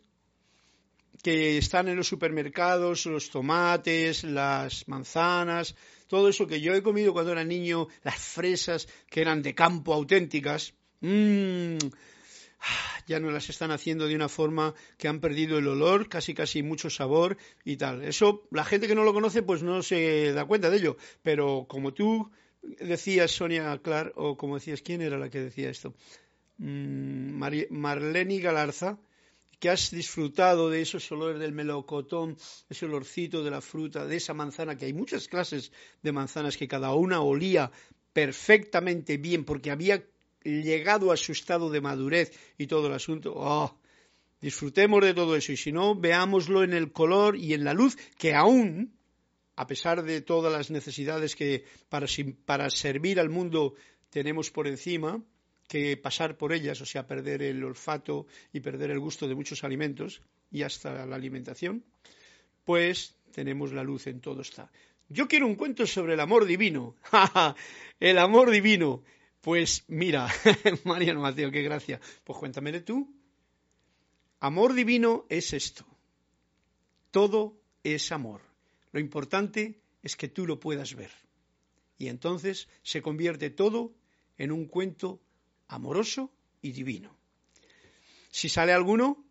que 1.23 1.57
están 1.57 1.87
en 1.87 1.97
los 1.97 2.07
supermercados, 2.07 3.05
los 3.05 3.29
tomates, 3.29 4.23
las 4.23 4.87
manzanas, 4.87 5.75
todo 6.07 6.29
eso 6.29 6.47
que 6.47 6.61
yo 6.61 6.73
he 6.73 6.83
comido 6.83 7.13
cuando 7.13 7.31
era 7.31 7.43
niño, 7.43 7.87
las 8.03 8.17
fresas 8.17 8.87
que 9.09 9.21
eran 9.21 9.41
de 9.41 9.55
campo 9.55 9.93
auténticas, 9.93 10.73
mmm, 11.01 11.77
ya 13.07 13.19
no 13.19 13.31
las 13.31 13.49
están 13.49 13.71
haciendo 13.71 14.07
de 14.07 14.15
una 14.15 14.29
forma 14.29 14.75
que 14.97 15.07
han 15.07 15.19
perdido 15.19 15.57
el 15.57 15.67
olor, 15.67 16.09
casi 16.09 16.33
casi 16.33 16.61
mucho 16.61 16.89
sabor 16.89 17.37
y 17.63 17.77
tal. 17.77 18.03
Eso, 18.03 18.47
la 18.51 18.65
gente 18.65 18.87
que 18.87 18.95
no 18.95 19.03
lo 19.03 19.13
conoce, 19.13 19.41
pues 19.41 19.63
no 19.63 19.81
se 19.81 20.33
da 20.33 20.45
cuenta 20.45 20.69
de 20.69 20.77
ello. 20.77 20.97
Pero 21.23 21.65
como 21.67 21.93
tú 21.93 22.29
decías, 22.61 23.31
Sonia 23.31 23.79
Clar, 23.81 24.13
o 24.15 24.37
como 24.37 24.55
decías, 24.55 24.81
¿quién 24.81 25.01
era 25.01 25.17
la 25.17 25.29
que 25.29 25.39
decía 25.39 25.69
esto? 25.69 25.95
Mm, 26.57 27.39
Marlene 27.69 28.39
Galarza, 28.39 28.99
que 29.59 29.69
has 29.69 29.89
disfrutado 29.89 30.69
de 30.69 30.81
esos 30.81 31.11
olores 31.11 31.39
del 31.39 31.53
melocotón, 31.53 32.37
ese 32.69 32.85
olorcito 32.85 33.43
de 33.43 33.51
la 33.51 33.61
fruta, 33.61 34.05
de 34.05 34.17
esa 34.17 34.33
manzana, 34.33 34.75
que 34.75 34.85
hay 34.85 34.93
muchas 34.93 35.27
clases 35.27 35.71
de 36.03 36.11
manzanas 36.11 36.57
que 36.57 36.67
cada 36.67 36.93
una 36.93 37.21
olía 37.21 37.71
perfectamente 38.13 39.17
bien 39.17 39.45
porque 39.45 39.71
había 39.71 40.03
llegado 40.47 41.11
a 41.11 41.17
su 41.17 41.31
estado 41.31 41.69
de 41.69 41.81
madurez 41.81 42.31
y 42.57 42.67
todo 42.67 42.87
el 42.87 42.93
asunto, 42.93 43.33
oh, 43.35 43.77
disfrutemos 44.41 45.03
de 45.03 45.13
todo 45.13 45.35
eso 45.35 45.51
y 45.51 45.57
si 45.57 45.71
no, 45.71 45.95
veámoslo 45.95 46.63
en 46.63 46.73
el 46.73 46.91
color 46.91 47.35
y 47.35 47.53
en 47.53 47.63
la 47.63 47.73
luz 47.73 47.97
que 48.17 48.33
aún, 48.33 48.93
a 49.55 49.67
pesar 49.67 50.03
de 50.03 50.21
todas 50.21 50.51
las 50.51 50.71
necesidades 50.71 51.35
que 51.35 51.65
para, 51.89 52.07
para 52.45 52.69
servir 52.69 53.19
al 53.19 53.29
mundo 53.29 53.75
tenemos 54.09 54.51
por 54.51 54.67
encima, 54.67 55.21
que 55.67 55.97
pasar 55.97 56.37
por 56.37 56.53
ellas, 56.53 56.79
o 56.81 56.85
sea, 56.85 57.07
perder 57.07 57.41
el 57.43 57.63
olfato 57.63 58.25
y 58.53 58.61
perder 58.61 58.91
el 58.91 58.99
gusto 58.99 59.27
de 59.27 59.35
muchos 59.35 59.63
alimentos 59.63 60.21
y 60.49 60.63
hasta 60.63 61.05
la 61.05 61.15
alimentación, 61.15 61.83
pues 62.63 63.15
tenemos 63.33 63.73
la 63.73 63.83
luz 63.83 64.07
en 64.07 64.21
todo 64.21 64.41
está. 64.41 64.71
Yo 65.09 65.27
quiero 65.27 65.47
un 65.47 65.55
cuento 65.55 65.85
sobre 65.85 66.13
el 66.13 66.19
amor 66.19 66.45
divino. 66.45 66.95
el 67.99 68.17
amor 68.17 68.51
divino. 68.51 69.03
Pues 69.41 69.83
mira, 69.87 70.27
Mariano 70.83 71.21
Mateo, 71.21 71.51
qué 71.51 71.61
gracia. 71.61 71.99
Pues 72.23 72.37
cuéntamele 72.39 72.81
tú. 72.81 73.13
Amor 74.39 74.73
divino 74.73 75.25
es 75.29 75.53
esto. 75.53 75.85
Todo 77.11 77.59
es 77.83 78.11
amor. 78.11 78.41
Lo 78.91 78.99
importante 78.99 79.79
es 80.03 80.15
que 80.15 80.27
tú 80.27 80.45
lo 80.45 80.59
puedas 80.59 80.95
ver. 80.95 81.11
Y 81.97 82.07
entonces 82.07 82.67
se 82.83 83.01
convierte 83.01 83.49
todo 83.49 83.93
en 84.37 84.51
un 84.51 84.67
cuento 84.67 85.19
amoroso 85.67 86.31
y 86.61 86.71
divino. 86.71 87.17
Si 88.29 88.49
sale 88.49 88.73
alguno, 88.73 89.25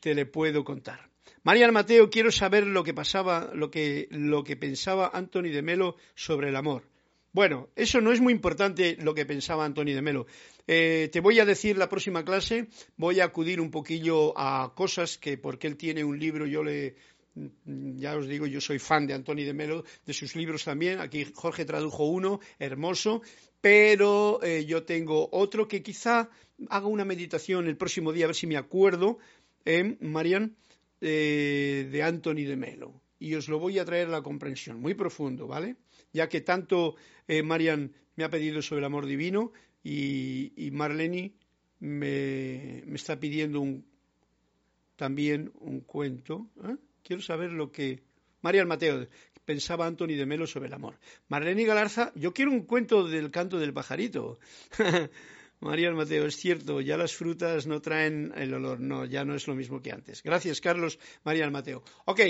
te 0.00 0.14
le 0.14 0.26
puedo 0.26 0.64
contar. 0.64 1.10
Mariano 1.42 1.72
Mateo, 1.72 2.10
quiero 2.10 2.30
saber 2.30 2.66
lo 2.66 2.84
que 2.84 2.94
pasaba, 2.94 3.50
lo 3.54 3.70
que, 3.70 4.08
lo 4.10 4.44
que 4.44 4.56
pensaba 4.56 5.10
Anthony 5.12 5.50
de 5.50 5.62
Melo 5.62 5.96
sobre 6.14 6.48
el 6.48 6.56
amor. 6.56 6.88
Bueno, 7.36 7.68
eso 7.76 8.00
no 8.00 8.12
es 8.12 8.20
muy 8.22 8.32
importante 8.32 8.96
lo 8.98 9.14
que 9.14 9.26
pensaba 9.26 9.66
Antonio 9.66 9.94
de 9.94 10.00
Melo. 10.00 10.26
Eh, 10.66 11.10
te 11.12 11.20
voy 11.20 11.38
a 11.38 11.44
decir 11.44 11.76
la 11.76 11.90
próxima 11.90 12.24
clase, 12.24 12.68
voy 12.96 13.20
a 13.20 13.26
acudir 13.26 13.60
un 13.60 13.70
poquillo 13.70 14.32
a 14.38 14.72
cosas 14.74 15.18
que 15.18 15.36
porque 15.36 15.66
él 15.66 15.76
tiene 15.76 16.02
un 16.02 16.18
libro, 16.18 16.46
yo 16.46 16.64
le, 16.64 16.96
ya 17.66 18.16
os 18.16 18.26
digo, 18.26 18.46
yo 18.46 18.62
soy 18.62 18.78
fan 18.78 19.06
de 19.06 19.12
Antonio 19.12 19.44
de 19.44 19.52
Melo, 19.52 19.84
de 20.06 20.14
sus 20.14 20.34
libros 20.34 20.64
también. 20.64 20.98
Aquí 20.98 21.26
Jorge 21.34 21.66
tradujo 21.66 22.06
uno, 22.06 22.40
hermoso, 22.58 23.20
pero 23.60 24.42
eh, 24.42 24.64
yo 24.64 24.84
tengo 24.84 25.28
otro 25.30 25.68
que 25.68 25.82
quizá 25.82 26.30
haga 26.70 26.86
una 26.86 27.04
meditación 27.04 27.66
el 27.66 27.76
próximo 27.76 28.14
día, 28.14 28.24
a 28.24 28.28
ver 28.28 28.36
si 28.36 28.46
me 28.46 28.56
acuerdo, 28.56 29.18
eh, 29.66 29.98
Marian, 30.00 30.56
de 31.02 32.00
Anthony 32.02 32.46
de 32.48 32.56
Melo. 32.56 33.02
Y 33.18 33.34
os 33.34 33.46
lo 33.50 33.58
voy 33.58 33.78
a 33.78 33.84
traer 33.84 34.08
a 34.08 34.12
la 34.12 34.22
comprensión, 34.22 34.80
muy 34.80 34.94
profundo, 34.94 35.46
¿vale? 35.46 35.76
Ya 36.16 36.28
que 36.28 36.40
tanto 36.40 36.96
eh, 37.28 37.42
Marian 37.42 37.92
me 38.16 38.24
ha 38.24 38.30
pedido 38.30 38.62
sobre 38.62 38.80
el 38.80 38.86
amor 38.86 39.04
divino 39.04 39.52
y, 39.84 40.70
Marlene 40.72 41.34
me, 41.78 42.78
está 42.94 43.20
pidiendo 43.20 43.62
también 44.96 45.52
un 45.60 45.80
cuento. 45.80 46.48
¿eh? 46.64 46.76
Quiero 47.04 47.22
saber 47.22 47.52
lo 47.52 47.70
que 47.70 48.02
Marian 48.40 48.66
Mateo 48.66 49.06
pensaba 49.44 49.86
Anthony 49.86 50.16
de 50.16 50.26
Melo 50.26 50.46
sobre 50.46 50.68
el 50.68 50.74
amor. 50.74 50.98
Marlene 51.28 51.64
Galarza, 51.64 52.12
yo 52.14 52.32
quiero 52.32 52.50
un 52.50 52.62
cuento 52.62 53.06
del 53.06 53.30
canto 53.30 53.58
del 53.58 53.74
pajarito. 53.74 54.38
Marian 55.60 55.94
Mateo, 55.94 56.26
es 56.26 56.36
cierto, 56.36 56.80
ya 56.80 56.96
las 56.96 57.14
frutas 57.14 57.66
no 57.66 57.80
traen 57.80 58.32
el 58.36 58.52
olor, 58.54 58.80
no, 58.80 59.04
ya 59.04 59.24
no 59.24 59.34
es 59.34 59.46
lo 59.46 59.54
mismo 59.54 59.80
que 59.80 59.92
antes. 59.92 60.22
Gracias, 60.22 60.60
Carlos, 60.60 60.98
Marian 61.24 61.52
Mateo. 61.52 61.82
Ok, 62.04 62.20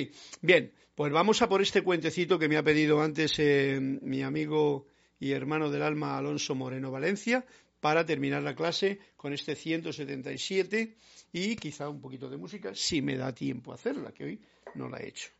bien, 0.43 0.73
pues 0.95 1.13
vamos 1.13 1.43
a 1.43 1.49
por 1.49 1.61
este 1.61 1.83
cuentecito 1.83 2.39
que 2.39 2.49
me 2.49 2.57
ha 2.57 2.63
pedido 2.63 3.01
antes 3.03 3.35
eh, 3.39 3.79
mi 3.81 4.23
amigo 4.23 4.87
y 5.19 5.33
hermano 5.33 5.71
del 5.71 5.83
alma 5.83 6.17
Alonso 6.17 6.55
Moreno 6.55 6.91
Valencia 6.91 7.45
para 7.81 8.05
terminar 8.05 8.43
la 8.43 8.55
clase 8.55 8.99
con 9.17 9.33
este 9.33 9.55
177 9.55 10.97
y 11.33 11.57
quizá 11.57 11.89
un 11.89 12.01
poquito 12.01 12.29
de 12.31 12.37
música, 12.37 12.75
si 12.75 13.03
me 13.03 13.17
da 13.17 13.35
tiempo 13.35 13.73
a 13.73 13.75
hacerla, 13.75 14.13
que 14.13 14.25
hoy 14.25 14.41
no 14.75 14.89
la 14.89 14.99
he 14.99 15.09
hecho. 15.09 15.31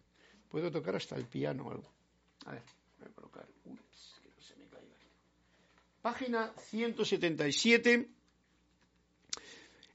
Puedo 0.49 0.71
tocar 0.71 0.97
hasta 0.97 1.17
el 1.17 1.27
piano 1.27 1.65
o 1.65 1.71
algo. 1.71 1.91
A 2.45 2.53
ver, 2.53 2.63
voy 2.99 3.09
a 3.09 3.13
colocar. 3.13 3.47
Ups, 3.65 4.21
que 4.23 4.29
no 4.29 4.41
se 4.41 4.57
me 4.57 4.67
caiga. 4.67 4.95
Página 6.07 6.53
177. 6.71 8.09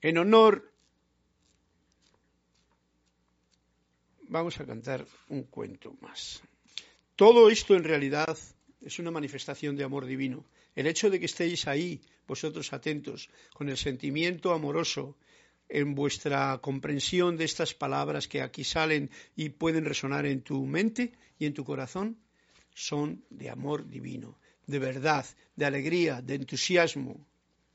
En 0.02 0.18
honor 0.18 0.70
vamos 4.28 4.60
a 4.60 4.66
cantar 4.66 5.06
un 5.30 5.44
cuento 5.44 5.96
más. 6.02 6.44
Todo 7.16 7.50
esto 7.50 7.78
en 7.78 7.86
realidad 7.86 8.38
es 8.82 9.00
una 9.00 9.10
manifestación 9.10 9.78
de 9.78 9.86
amor 9.86 10.06
divino. 10.06 10.44
El 10.76 10.88
hecho 10.88 11.10
de 11.10 11.18
que 11.18 11.28
estéis 11.28 11.66
ahí, 11.70 12.02
vosotros 12.28 12.74
atentos, 12.74 13.30
con 13.54 13.70
el 13.70 13.78
sentimiento 13.78 14.52
amoroso 14.52 15.16
en 15.70 15.96
vuestra 15.96 16.60
comprensión 16.62 17.38
de 17.38 17.46
estas 17.46 17.74
palabras 17.74 18.28
que 18.28 18.42
aquí 18.42 18.66
salen 18.66 19.10
y 19.38 19.48
pueden 19.48 19.86
resonar 19.86 20.26
en 20.26 20.42
tu 20.42 20.66
mente 20.66 21.14
y 21.40 21.46
en 21.46 21.54
tu 21.54 21.64
corazón, 21.64 22.18
son 22.74 23.24
de 23.30 23.50
amor 23.50 23.88
divino, 23.88 24.38
de 24.68 24.80
verdad, 24.80 25.26
de 25.56 25.66
alegría, 25.66 26.22
de 26.22 26.36
entusiasmo. 26.36 27.26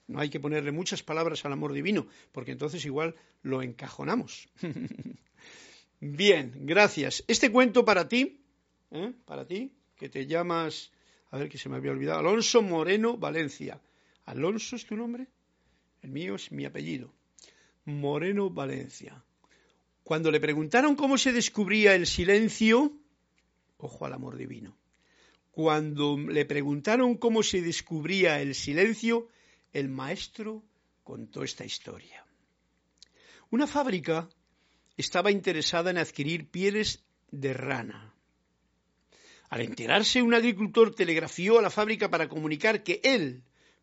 No 0.09 0.21
hay 0.21 0.31
que 0.31 0.41
ponerle 0.41 0.73
muchas 0.73 1.03
palabras 1.03 1.45
al 1.45 1.53
amor 1.53 1.73
divino, 1.73 2.07
porque 2.33 2.53
entonces 2.53 2.85
igual 2.85 3.15
lo 3.43 3.63
encajonamos. 3.63 4.49
Bien, 6.01 6.53
gracias. 6.61 7.25
Este 7.27 7.51
cuento 7.51 7.85
para 7.85 8.09
ti, 8.09 8.41
¿eh? 8.91 9.13
para 9.25 9.47
ti, 9.47 9.73
que 9.97 10.09
te 10.09 10.27
llamas, 10.27 10.93
a 11.31 11.39
ver 11.39 11.49
que 11.49 11.59
se 11.59 11.69
me 11.69 11.77
había 11.77 11.91
olvidado, 11.91 12.21
Alonso 12.21 12.63
Moreno 12.63 13.17
Valencia. 13.17 13.81
¿Alonso 14.27 14.77
es 14.77 14.87
tu 14.87 14.97
nombre? 14.97 15.27
El 16.03 16.11
mío 16.11 16.37
es 16.37 16.53
mi 16.53 16.65
apellido. 16.65 17.13
Moreno 17.85 18.51
Valencia. 18.51 19.25
Cuando 20.05 20.31
le 20.31 20.41
preguntaron 20.41 20.95
cómo 20.95 21.19
se 21.19 21.33
descubría 21.33 21.95
el 21.95 22.07
silencio, 22.07 22.93
ojo 23.79 24.07
al 24.07 24.13
amor 24.13 24.37
divino. 24.37 24.77
Cuando 25.57 26.19
le 26.19 26.45
preguntaron 26.45 27.17
cómo 27.17 27.43
se 27.43 27.63
descubría 27.63 28.43
el 28.43 28.55
silencio, 28.55 29.31
el 29.73 29.89
maestro 29.89 30.63
contó 31.03 31.45
esta 31.45 31.65
historia. 31.65 32.27
Una 33.49 33.67
fábrica 33.67 34.29
estaba 34.99 35.31
interesada 35.31 35.91
en 35.91 35.97
adquirir 35.97 36.51
pieles 36.51 37.07
de 37.31 37.55
rana. 37.55 38.13
Al 39.49 39.63
enterarse, 39.63 40.21
un 40.21 40.35
agricultor 40.35 40.95
telegrafió 40.95 41.59
a 41.59 41.63
la 41.63 41.71
fábrica 41.71 42.11
para 42.11 42.29
comunicar 42.29 42.83
que 42.83 43.01
él 43.03 43.43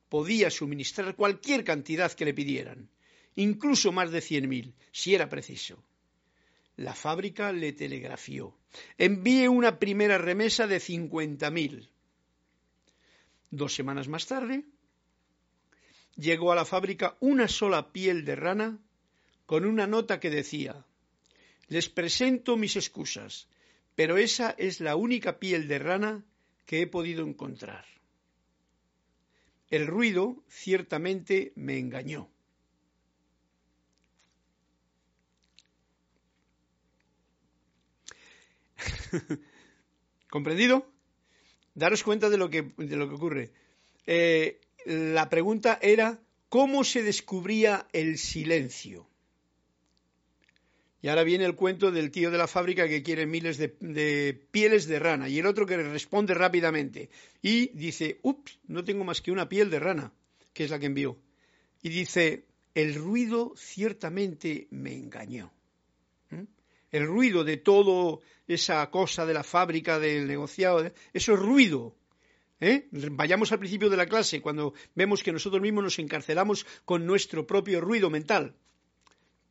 podía 0.09 0.51
suministrar 0.51 1.15
cualquier 1.15 1.63
cantidad 1.63 2.11
que 2.11 2.25
le 2.25 2.35
pidieran, 2.35 2.91
incluso 3.35 3.91
más 3.91 4.11
de 4.11 4.21
cien 4.21 4.47
mil, 4.47 4.75
si 4.91 5.15
era 5.15 5.27
preciso. 5.27 5.83
La 6.75 6.93
fábrica 6.93 7.51
le 7.51 7.73
telegrafió. 7.73 8.57
Envíe 8.97 9.47
una 9.47 9.79
primera 9.79 10.17
remesa 10.17 10.67
de 10.67 10.79
cincuenta 10.79 11.51
mil. 11.51 11.89
Dos 13.51 13.75
semanas 13.75 14.07
más 14.07 14.25
tarde, 14.25 14.63
llegó 16.15 16.51
a 16.51 16.55
la 16.55 16.65
fábrica 16.65 17.17
una 17.19 17.47
sola 17.47 17.91
piel 17.91 18.25
de 18.25 18.35
rana 18.35 18.79
con 19.45 19.65
una 19.65 19.85
nota 19.85 20.19
que 20.19 20.29
decía 20.29 20.85
les 21.67 21.89
presento 21.89 22.57
mis 22.57 22.75
excusas, 22.75 23.47
pero 23.95 24.17
esa 24.17 24.51
es 24.57 24.79
la 24.79 24.95
única 24.95 25.39
piel 25.39 25.67
de 25.67 25.79
rana 25.79 26.25
que 26.65 26.81
he 26.81 26.87
podido 26.87 27.25
encontrar. 27.25 27.85
El 29.69 29.87
ruido 29.87 30.43
ciertamente 30.49 31.53
me 31.55 31.79
engañó. 31.79 32.29
¿Comprendido? 40.29 40.91
Daros 41.75 42.03
cuenta 42.03 42.29
de 42.29 42.37
lo 42.37 42.49
que, 42.49 42.71
de 42.77 42.95
lo 42.95 43.09
que 43.09 43.15
ocurre. 43.15 43.51
Eh, 44.05 44.59
la 44.85 45.29
pregunta 45.29 45.79
era, 45.81 46.19
¿cómo 46.49 46.83
se 46.83 47.03
descubría 47.03 47.87
el 47.93 48.17
silencio? 48.17 49.07
Y 51.03 51.09
ahora 51.09 51.23
viene 51.23 51.43
el 51.43 51.55
cuento 51.55 51.91
del 51.91 52.11
tío 52.11 52.31
de 52.31 52.37
la 52.37 52.47
fábrica 52.47 52.87
que 52.87 53.03
quiere 53.03 53.25
miles 53.25 53.57
de, 53.57 53.67
pieles 54.51 54.87
de 54.87 54.99
rana 54.99 55.27
y 55.27 55.37
el 55.37 55.45
otro 55.45 55.65
que 55.65 55.75
responde 55.75 56.33
rápidamente 56.33 57.09
y 57.41 57.67
dice, 57.73 58.19
ups, 58.21 58.57
no 58.67 58.85
tengo 58.85 59.03
más 59.03 59.21
que 59.21 59.31
una 59.31 59.49
piel 59.49 59.69
de 59.69 59.79
rana, 59.79 60.13
que 60.53 60.63
es 60.63 60.71
la 60.71 60.79
que 60.79 60.85
envió. 60.85 61.17
Y 61.81 61.89
dice, 61.89 62.45
el 62.73 62.95
ruido 62.95 63.53
ciertamente 63.57 64.67
me 64.71 64.93
engañó. 64.93 65.51
El 66.93 67.07
ruido 67.07 67.43
de 67.43 67.57
todo 67.57 68.21
esa 68.47 68.89
cosa 68.91 69.25
de 69.25 69.33
la 69.33 69.43
fábrica, 69.43 69.97
del 69.97 70.27
negociado, 70.27 70.91
eso 71.11 71.33
es 71.33 71.39
ruido. 71.39 71.97
¿eh? 72.59 72.87
Vayamos 72.91 73.51
al 73.51 73.57
principio 73.57 73.89
de 73.89 73.97
la 73.97 74.05
clase, 74.05 74.41
cuando 74.41 74.75
vemos 74.93 75.23
que 75.23 75.31
nosotros 75.31 75.59
mismos 75.59 75.83
nos 75.83 75.97
encarcelamos 75.97 76.67
con 76.85 77.07
nuestro 77.07 77.47
propio 77.47 77.81
ruido 77.81 78.11
mental. 78.11 78.55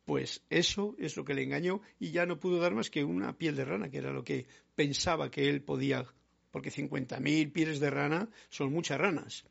Pues 0.05 0.41
eso 0.49 0.95
es 0.97 1.17
lo 1.17 1.25
que 1.25 1.33
le 1.33 1.43
engañó 1.43 1.81
y 1.99 2.11
ya 2.11 2.25
no 2.25 2.39
pudo 2.39 2.59
dar 2.59 2.73
más 2.73 2.89
que 2.89 3.03
una 3.03 3.37
piel 3.37 3.57
de 3.57 3.65
rana, 3.65 3.91
que 3.91 3.97
era 3.97 4.13
lo 4.13 4.23
que 4.23 4.47
pensaba 4.75 5.29
que 5.29 5.49
él 5.49 5.61
podía, 5.61 6.05
porque 6.49 6.71
50.000 6.71 7.51
pieles 7.51 7.81
de 7.81 7.89
rana 7.89 8.29
son 8.49 8.71
muchas 8.71 8.99
ranas. 9.01 9.43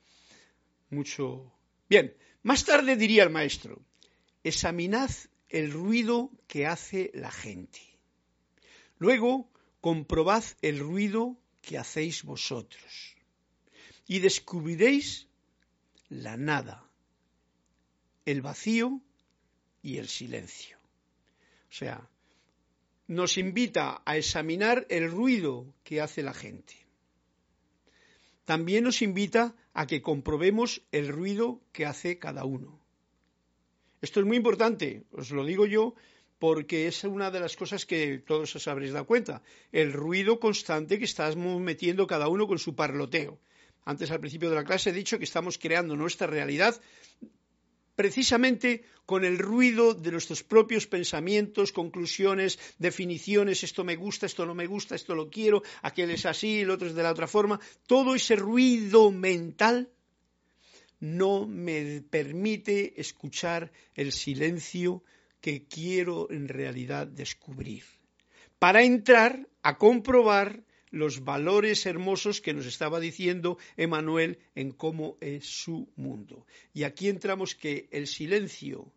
Mucho. 0.88 1.52
Bien, 1.90 2.14
más 2.42 2.64
tarde 2.64 2.96
diría 2.96 3.22
el 3.22 3.30
maestro, 3.30 3.82
examinad 4.42 5.10
el 5.52 5.70
ruido 5.70 6.30
que 6.48 6.66
hace 6.66 7.10
la 7.14 7.30
gente. 7.30 7.80
Luego, 8.98 9.48
comprobad 9.80 10.42
el 10.62 10.78
ruido 10.78 11.36
que 11.60 11.76
hacéis 11.76 12.24
vosotros. 12.24 13.16
Y 14.06 14.18
descubriréis 14.20 15.28
la 16.08 16.36
nada, 16.36 16.88
el 18.24 18.40
vacío 18.40 19.00
y 19.82 19.98
el 19.98 20.08
silencio. 20.08 20.78
O 21.70 21.74
sea, 21.74 22.08
nos 23.06 23.36
invita 23.36 24.02
a 24.06 24.16
examinar 24.16 24.86
el 24.88 25.10
ruido 25.10 25.66
que 25.84 26.00
hace 26.00 26.22
la 26.22 26.32
gente. 26.32 26.74
También 28.46 28.84
nos 28.84 29.02
invita 29.02 29.54
a 29.74 29.86
que 29.86 30.00
comprobemos 30.00 30.82
el 30.92 31.08
ruido 31.08 31.60
que 31.72 31.86
hace 31.86 32.18
cada 32.18 32.44
uno. 32.44 32.81
Esto 34.02 34.20
es 34.20 34.26
muy 34.26 34.36
importante, 34.36 35.04
os 35.12 35.30
lo 35.30 35.44
digo 35.44 35.64
yo, 35.64 35.94
porque 36.40 36.88
es 36.88 37.04
una 37.04 37.30
de 37.30 37.38
las 37.38 37.54
cosas 37.56 37.86
que 37.86 38.18
todos 38.18 38.54
os 38.56 38.66
habréis 38.66 38.92
dado 38.92 39.06
cuenta, 39.06 39.42
el 39.70 39.92
ruido 39.92 40.40
constante 40.40 40.98
que 40.98 41.04
estamos 41.04 41.60
metiendo 41.60 42.08
cada 42.08 42.26
uno 42.26 42.48
con 42.48 42.58
su 42.58 42.74
parloteo. 42.74 43.38
Antes 43.84 44.10
al 44.10 44.18
principio 44.18 44.50
de 44.50 44.56
la 44.56 44.64
clase 44.64 44.90
he 44.90 44.92
dicho 44.92 45.18
que 45.18 45.24
estamos 45.24 45.56
creando 45.56 45.94
nuestra 45.96 46.26
realidad 46.26 46.80
precisamente 47.94 48.84
con 49.06 49.24
el 49.24 49.38
ruido 49.38 49.94
de 49.94 50.10
nuestros 50.10 50.42
propios 50.42 50.88
pensamientos, 50.88 51.70
conclusiones, 51.70 52.58
definiciones, 52.78 53.62
esto 53.62 53.84
me 53.84 53.94
gusta, 53.94 54.26
esto 54.26 54.46
no 54.46 54.54
me 54.54 54.66
gusta, 54.66 54.96
esto 54.96 55.14
lo 55.14 55.30
quiero, 55.30 55.62
aquel 55.82 56.10
es 56.10 56.26
así, 56.26 56.60
el 56.60 56.70
otro 56.70 56.88
es 56.88 56.94
de 56.94 57.04
la 57.04 57.12
otra 57.12 57.28
forma, 57.28 57.60
todo 57.86 58.16
ese 58.16 58.34
ruido 58.34 59.12
mental 59.12 59.92
no 61.02 61.48
me 61.48 62.00
permite 62.00 63.00
escuchar 63.00 63.72
el 63.96 64.12
silencio 64.12 65.02
que 65.40 65.66
quiero 65.66 66.30
en 66.30 66.46
realidad 66.46 67.08
descubrir, 67.08 67.82
para 68.60 68.84
entrar 68.84 69.48
a 69.64 69.78
comprobar 69.78 70.62
los 70.92 71.24
valores 71.24 71.86
hermosos 71.86 72.40
que 72.40 72.54
nos 72.54 72.66
estaba 72.66 73.00
diciendo 73.00 73.58
Emanuel 73.76 74.38
en 74.54 74.70
cómo 74.70 75.16
es 75.20 75.44
su 75.44 75.88
mundo. 75.96 76.46
Y 76.72 76.84
aquí 76.84 77.08
entramos 77.08 77.56
que 77.56 77.88
el 77.90 78.06
silencio, 78.06 78.92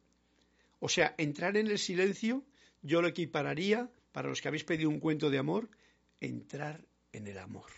o 0.80 0.89
sea, 0.89 1.16
entrar 1.18 1.58
en 1.58 1.66
el 1.66 1.80
silencio, 1.80 2.43
yo 2.84 3.01
lo 3.01 3.08
equipararía, 3.08 3.89
para 4.12 4.30
los 4.30 4.41
que 4.41 4.47
habéis 4.47 4.64
pedido 4.64 4.91
un 4.91 4.99
cuento 4.99 5.32
de 5.32 5.39
amor, 5.39 5.70
entrar 6.22 6.86
en 7.14 7.26
el 7.26 7.39
amor. 7.39 7.72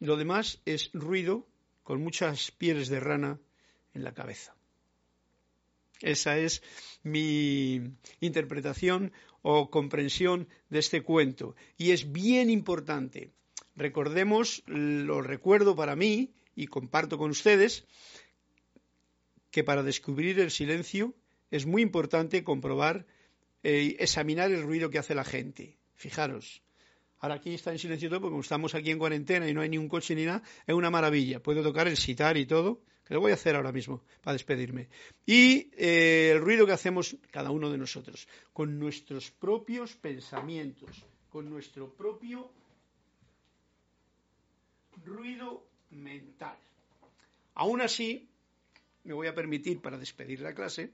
Lo 0.00 0.16
demás 0.16 0.60
es 0.64 0.90
ruido 0.92 1.46
con 1.82 2.02
muchas 2.02 2.50
pieles 2.50 2.88
de 2.88 3.00
rana 3.00 3.40
en 3.94 4.04
la 4.04 4.14
cabeza. 4.14 4.54
Esa 6.00 6.36
es 6.38 6.62
mi 7.02 7.80
interpretación 8.20 9.12
o 9.42 9.70
comprensión 9.70 10.48
de 10.68 10.80
este 10.80 11.02
cuento. 11.02 11.54
Y 11.76 11.92
es 11.92 12.12
bien 12.12 12.50
importante. 12.50 13.30
Recordemos, 13.76 14.62
lo 14.66 15.22
recuerdo 15.22 15.76
para 15.76 15.96
mí 15.96 16.32
y 16.54 16.66
comparto 16.66 17.18
con 17.18 17.30
ustedes, 17.30 17.86
que 19.50 19.64
para 19.64 19.82
descubrir 19.82 20.40
el 20.40 20.50
silencio 20.50 21.14
es 21.50 21.66
muy 21.66 21.82
importante 21.82 22.42
comprobar, 22.42 23.06
eh, 23.62 23.96
examinar 24.00 24.50
el 24.50 24.62
ruido 24.62 24.90
que 24.90 24.98
hace 24.98 25.14
la 25.14 25.24
gente. 25.24 25.76
Fijaros, 25.94 26.62
ahora 27.22 27.36
aquí 27.36 27.54
está 27.54 27.70
en 27.72 27.78
silencio 27.78 28.08
todo 28.08 28.20
porque 28.20 28.32
como 28.32 28.42
estamos 28.42 28.74
aquí 28.74 28.90
en 28.90 28.98
cuarentena 28.98 29.48
y 29.48 29.54
no 29.54 29.60
hay 29.60 29.68
ni 29.68 29.78
un 29.78 29.88
coche 29.88 30.14
ni 30.14 30.24
nada, 30.24 30.42
es 30.66 30.74
una 30.74 30.90
maravilla. 30.90 31.40
Puedo 31.40 31.62
tocar 31.62 31.86
el 31.86 31.96
sitar 31.96 32.36
y 32.36 32.46
todo, 32.46 32.80
que 33.06 33.14
lo 33.14 33.20
voy 33.20 33.30
a 33.30 33.34
hacer 33.34 33.54
ahora 33.54 33.72
mismo 33.72 34.02
para 34.22 34.34
despedirme. 34.34 34.88
Y 35.24 35.70
eh, 35.76 36.32
el 36.32 36.40
ruido 36.40 36.66
que 36.66 36.72
hacemos 36.72 37.16
cada 37.30 37.50
uno 37.50 37.70
de 37.70 37.78
nosotros, 37.78 38.28
con 38.52 38.78
nuestros 38.78 39.30
propios 39.30 39.94
pensamientos, 39.94 41.04
con 41.30 41.48
nuestro 41.48 41.94
propio 41.94 42.50
ruido 45.04 45.64
mental. 45.90 46.56
Aún 47.54 47.80
así, 47.80 48.28
me 49.04 49.14
voy 49.14 49.28
a 49.28 49.34
permitir, 49.34 49.80
para 49.80 49.96
despedir 49.96 50.40
la 50.40 50.54
clase, 50.54 50.90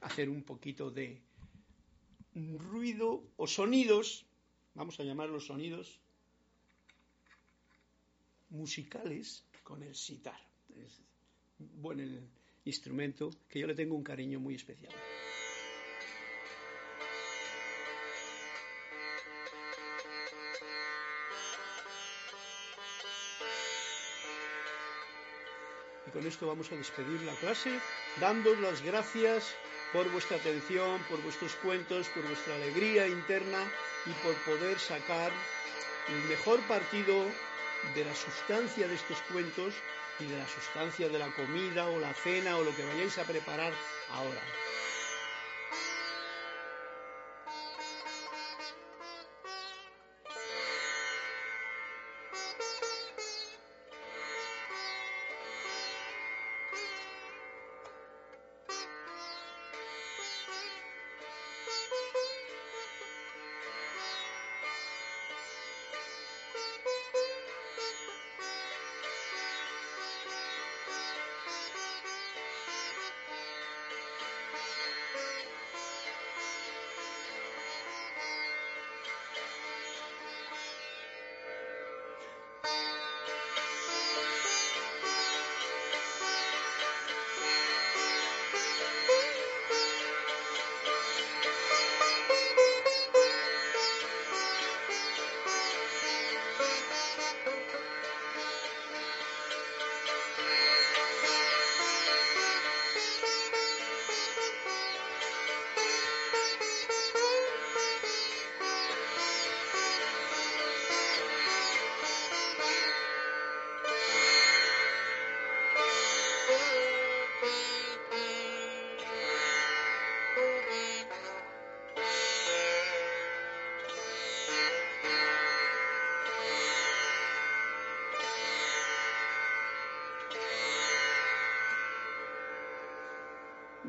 hacer 0.00 0.30
un 0.30 0.42
poquito 0.42 0.90
de 0.90 1.20
ruido 2.34 3.22
o 3.36 3.46
sonidos, 3.46 4.25
vamos 4.76 5.00
a 5.00 5.04
llamarlos 5.04 5.46
sonidos 5.46 5.98
musicales 8.50 9.44
con 9.64 9.82
el 9.82 9.94
sitar 9.94 10.38
buen 11.58 12.28
instrumento 12.64 13.30
que 13.48 13.60
yo 13.60 13.66
le 13.66 13.74
tengo 13.74 13.96
un 13.96 14.04
cariño 14.04 14.38
muy 14.38 14.54
especial. 14.54 14.92
Y 26.06 26.10
con 26.10 26.26
esto 26.26 26.46
vamos 26.46 26.70
a 26.70 26.76
despedir 26.76 27.22
la 27.22 27.34
clase, 27.36 27.80
dándos 28.20 28.60
las 28.60 28.82
gracias 28.82 29.54
por 29.92 30.10
vuestra 30.12 30.36
atención, 30.36 31.00
por 31.08 31.22
vuestros 31.22 31.54
cuentos, 31.56 32.08
por 32.10 32.26
vuestra 32.26 32.54
alegría 32.56 33.08
interna 33.08 33.66
y 34.06 34.14
por 34.22 34.34
poder 34.44 34.78
sacar 34.78 35.32
el 36.08 36.28
mejor 36.28 36.60
partido 36.68 37.34
de 37.94 38.04
la 38.04 38.14
sustancia 38.14 38.88
de 38.88 38.94
estos 38.94 39.20
cuentos 39.22 39.74
y 40.18 40.26
de 40.26 40.38
la 40.38 40.48
sustancia 40.48 41.08
de 41.08 41.18
la 41.18 41.30
comida 41.32 41.88
o 41.88 42.00
la 42.00 42.14
cena 42.14 42.56
o 42.56 42.64
lo 42.64 42.74
que 42.74 42.84
vayáis 42.84 43.18
a 43.18 43.24
preparar 43.24 43.72
ahora. 44.08 44.65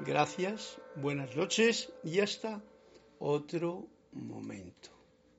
Gracias, 0.08 0.78
buenas 0.96 1.36
noches 1.36 1.92
y 2.02 2.22
hasta 2.22 2.62
otro. 3.20 3.90